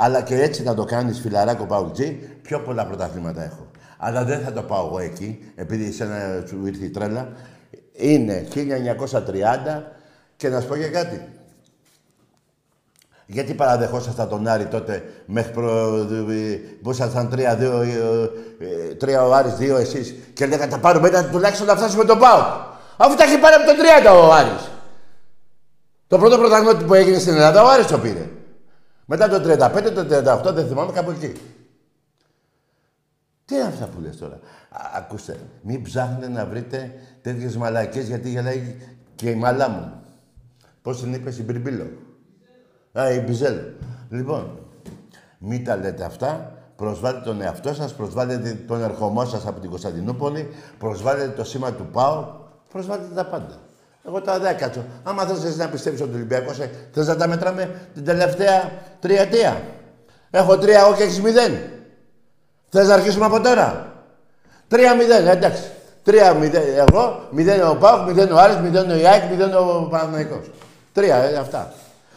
Αλλά 0.00 0.22
και 0.22 0.42
έτσι 0.42 0.62
να 0.62 0.74
το 0.74 0.84
κάνεις 0.84 1.20
φιλαράκο 1.20 1.64
ΠΑΟΚτζή, 1.64 2.18
πιο 2.42 2.60
πολλά 2.60 2.86
πρωταθλήματα 2.86 3.44
έχω. 3.44 3.66
Αλλά 3.98 4.24
δεν 4.24 4.40
θα 4.40 4.52
το 4.52 4.62
πάω 4.62 4.86
εγώ 4.86 4.98
εκεί, 4.98 5.52
επειδή 5.54 5.92
σένα 5.92 6.44
σου 6.46 6.66
ήρθε 6.66 6.84
η 6.84 6.90
τρέλα. 6.90 7.28
Είναι 7.92 8.48
1930 8.54 9.82
και 10.36 10.48
να 10.48 10.60
σου 10.60 10.66
πω 10.66 10.76
και 10.76 10.86
κάτι. 10.86 11.28
Γιατί 13.26 13.54
παραδεχόσασταν 13.54 14.28
τον 14.28 14.46
Άρη 14.46 14.66
τότε 14.66 15.04
μέχρι 15.26 15.52
προ... 15.52 16.06
που 16.82 16.90
ήσασταν 16.90 17.28
τρία, 17.30 17.56
δύο, 17.56 17.80
ε, 17.80 18.30
ε, 18.90 18.94
τρία 18.94 19.26
ο 19.26 19.32
Άρης, 19.32 19.54
δύο 19.54 19.76
εσείς 19.76 20.14
και 20.34 20.46
λέγατε 20.46 20.70
τα 20.70 20.78
πάρουμε 20.78 21.08
ένα 21.08 21.24
τουλάχιστον 21.24 21.66
να 21.66 21.76
φτάσουμε 21.76 22.04
τον 22.04 22.18
Πάο. 22.18 22.40
Αφού 22.96 23.14
τα 23.16 23.24
έχει 23.24 23.38
πάρει 23.38 23.54
από 23.54 23.64
τον 23.66 23.76
30 24.22 24.26
ο 24.28 24.32
Άρης. 24.32 24.70
Το 26.06 26.18
πρώτο 26.18 26.38
πρωταγωνιστή 26.38 26.84
που 26.84 26.94
έγινε 26.94 27.18
στην 27.18 27.32
Ελλάδα 27.32 27.62
ο 27.62 27.68
Άρης 27.68 27.86
το 27.86 27.98
πήρε. 27.98 28.28
Μετά 29.10 29.28
το 29.28 29.36
35, 29.36 29.92
το 29.94 30.00
38, 30.50 30.54
δεν 30.54 30.66
θυμάμαι 30.66 30.92
κάπου 30.92 31.10
εκεί. 31.10 31.32
Τι 33.44 33.54
είναι 33.54 33.64
αυτά 33.64 33.86
που 33.86 34.00
λες 34.00 34.16
τώρα; 34.16 34.34
Α, 34.70 34.80
ακούστε, 34.96 35.38
μην 35.62 35.82
ψάχνετε 35.82 36.28
να 36.28 36.46
βρείτε 36.46 36.92
τέτοιες 37.22 37.56
μαλακές 37.56 38.06
γιατί 38.06 38.30
γελάει 38.30 38.76
και 39.14 39.30
η 39.30 39.34
μαλά 39.34 39.68
μου. 39.68 39.92
Πώς 40.82 41.00
την 41.00 41.12
είπες, 41.12 41.38
η 41.38 41.42
Μπριμπίλο; 41.42 41.86
Α, 42.92 43.12
η 43.12 43.18
Μπιζέλ. 43.18 43.58
Λοιπόν, 44.08 44.58
μην 45.38 45.64
τα 45.64 45.76
λέτε 45.76 46.04
αυτά. 46.04 46.52
Προσβάλλετε 46.76 47.24
τον 47.24 47.40
εαυτό 47.40 47.74
σας, 47.74 47.94
προσβάλλετε 47.94 48.52
τον 48.66 48.82
ερχομό 48.82 49.24
σας 49.24 49.46
από 49.46 49.60
την 49.60 49.70
Κωνσταντινούπολη, 49.70 50.48
προσβάλλετε 50.78 51.28
το 51.28 51.44
σήμα 51.44 51.72
του 51.72 51.86
ΠΑΟ, 51.92 52.34
προσβάλλετε 52.72 53.14
τα 53.14 53.26
πάντα. 53.26 53.58
Εγώ 54.08 54.20
τα 54.20 54.38
δεν 54.38 54.56
κάτσω. 54.56 54.84
Άμα 55.02 55.24
θες 55.24 55.44
εσύ 55.44 55.56
να 55.56 55.68
πιστεύεις 55.68 56.00
ότι 56.00 56.10
ο 56.10 56.14
Ολυμπιακός 56.14 56.58
ε, 56.58 56.70
θες 56.92 57.06
να 57.06 57.16
τα 57.16 57.28
μετράμε 57.28 57.70
την 57.94 58.04
τελευταία 58.04 58.70
τριετία. 59.00 59.62
Έχω 60.30 60.58
τρία 60.58 60.80
εγώ 60.80 60.94
και 60.94 61.02
έχεις 61.02 61.20
μηδέν. 61.20 61.58
Θες 62.70 62.88
να 62.88 62.94
αρχίσουμε 62.94 63.24
από 63.24 63.40
τώρα. 63.40 63.92
Τρία 64.68 64.94
μηδέν, 64.94 65.26
εντάξει. 65.26 65.62
Τρία 66.02 66.34
μηδέν 66.34 66.62
εγώ, 66.88 67.28
μηδέν 67.30 67.68
ο 67.68 67.74
Πάοκ, 67.74 68.06
μηδέν 68.06 68.32
ο 68.32 68.38
Άρης, 68.38 68.56
μηδέν 68.56 68.90
ο 68.90 68.94
Ιάκ, 68.94 69.30
μηδέν 69.30 69.54
ο 69.54 69.88
Παναθηναϊκός. 69.90 70.50
Τρία, 70.92 71.16
ε, 71.16 71.36
αυτά. 71.36 71.72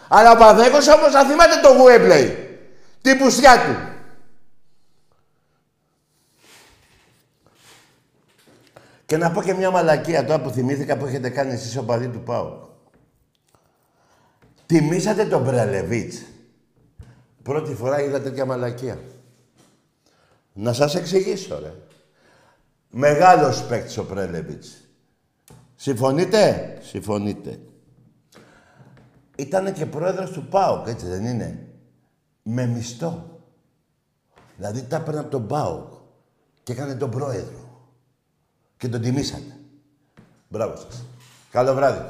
Αλλά 0.07 0.31
ο 0.31 0.35
Παναθηναϊκός 0.35 0.87
όμως 0.87 1.11
θα 1.11 1.25
θυμάται 1.25 1.59
το 1.61 1.73
Γουέμπλεϊ. 1.73 2.57
Την 3.01 3.17
πουσιά 3.17 3.53
του. 3.53 3.90
Και 9.11 9.17
να 9.17 9.31
πω 9.31 9.41
και 9.41 9.53
μια 9.53 9.71
μαλακία 9.71 10.25
τώρα 10.25 10.41
που 10.41 10.49
θυμήθηκα 10.49 10.97
που 10.97 11.05
έχετε 11.05 11.29
κάνει 11.29 11.51
εσείς 11.51 11.77
ο 11.77 11.83
παδί 11.83 12.07
του 12.07 12.19
Πάου. 12.19 12.69
Τιμήσατε 14.65 15.25
τον 15.25 15.43
Μπρελεβίτς. 15.43 16.21
Πρώτη 17.43 17.73
φορά 17.73 18.01
είδα 18.01 18.21
τέτοια 18.21 18.45
μαλακία. 18.45 18.99
Να 20.53 20.73
σας 20.73 20.95
εξηγήσω, 20.95 21.59
ρε. 21.59 21.73
Μεγάλος 22.89 23.65
παίκτης 23.65 23.97
ο 23.97 24.05
Πρέλεβιτς. 24.05 24.89
Συμφωνείτε; 25.75 26.77
Συμφωνείτε. 26.81 27.59
Ήτανε 29.35 29.71
και 29.71 29.85
πρόεδρος 29.85 30.31
του 30.31 30.47
ΠΑΟΚ, 30.47 30.87
έτσι 30.87 31.05
δεν 31.05 31.25
είναι; 31.25 31.67
Με 32.43 32.65
μισθό. 32.65 33.39
Δηλαδή 34.57 34.83
τα 34.83 34.95
έπαιρνε 34.95 35.19
από 35.19 35.29
τον 35.29 35.47
ΠΑΟΚ 35.47 35.93
και 36.63 36.71
έκανε 36.71 36.95
τον 36.95 37.09
πρόεδρο. 37.09 37.60
Και 38.81 38.87
τον 38.87 39.01
τιμήσατε. 39.01 39.57
Μπράβο 40.47 40.75
σας. 40.75 41.05
Καλό 41.51 41.73
βράδυ. 41.73 42.01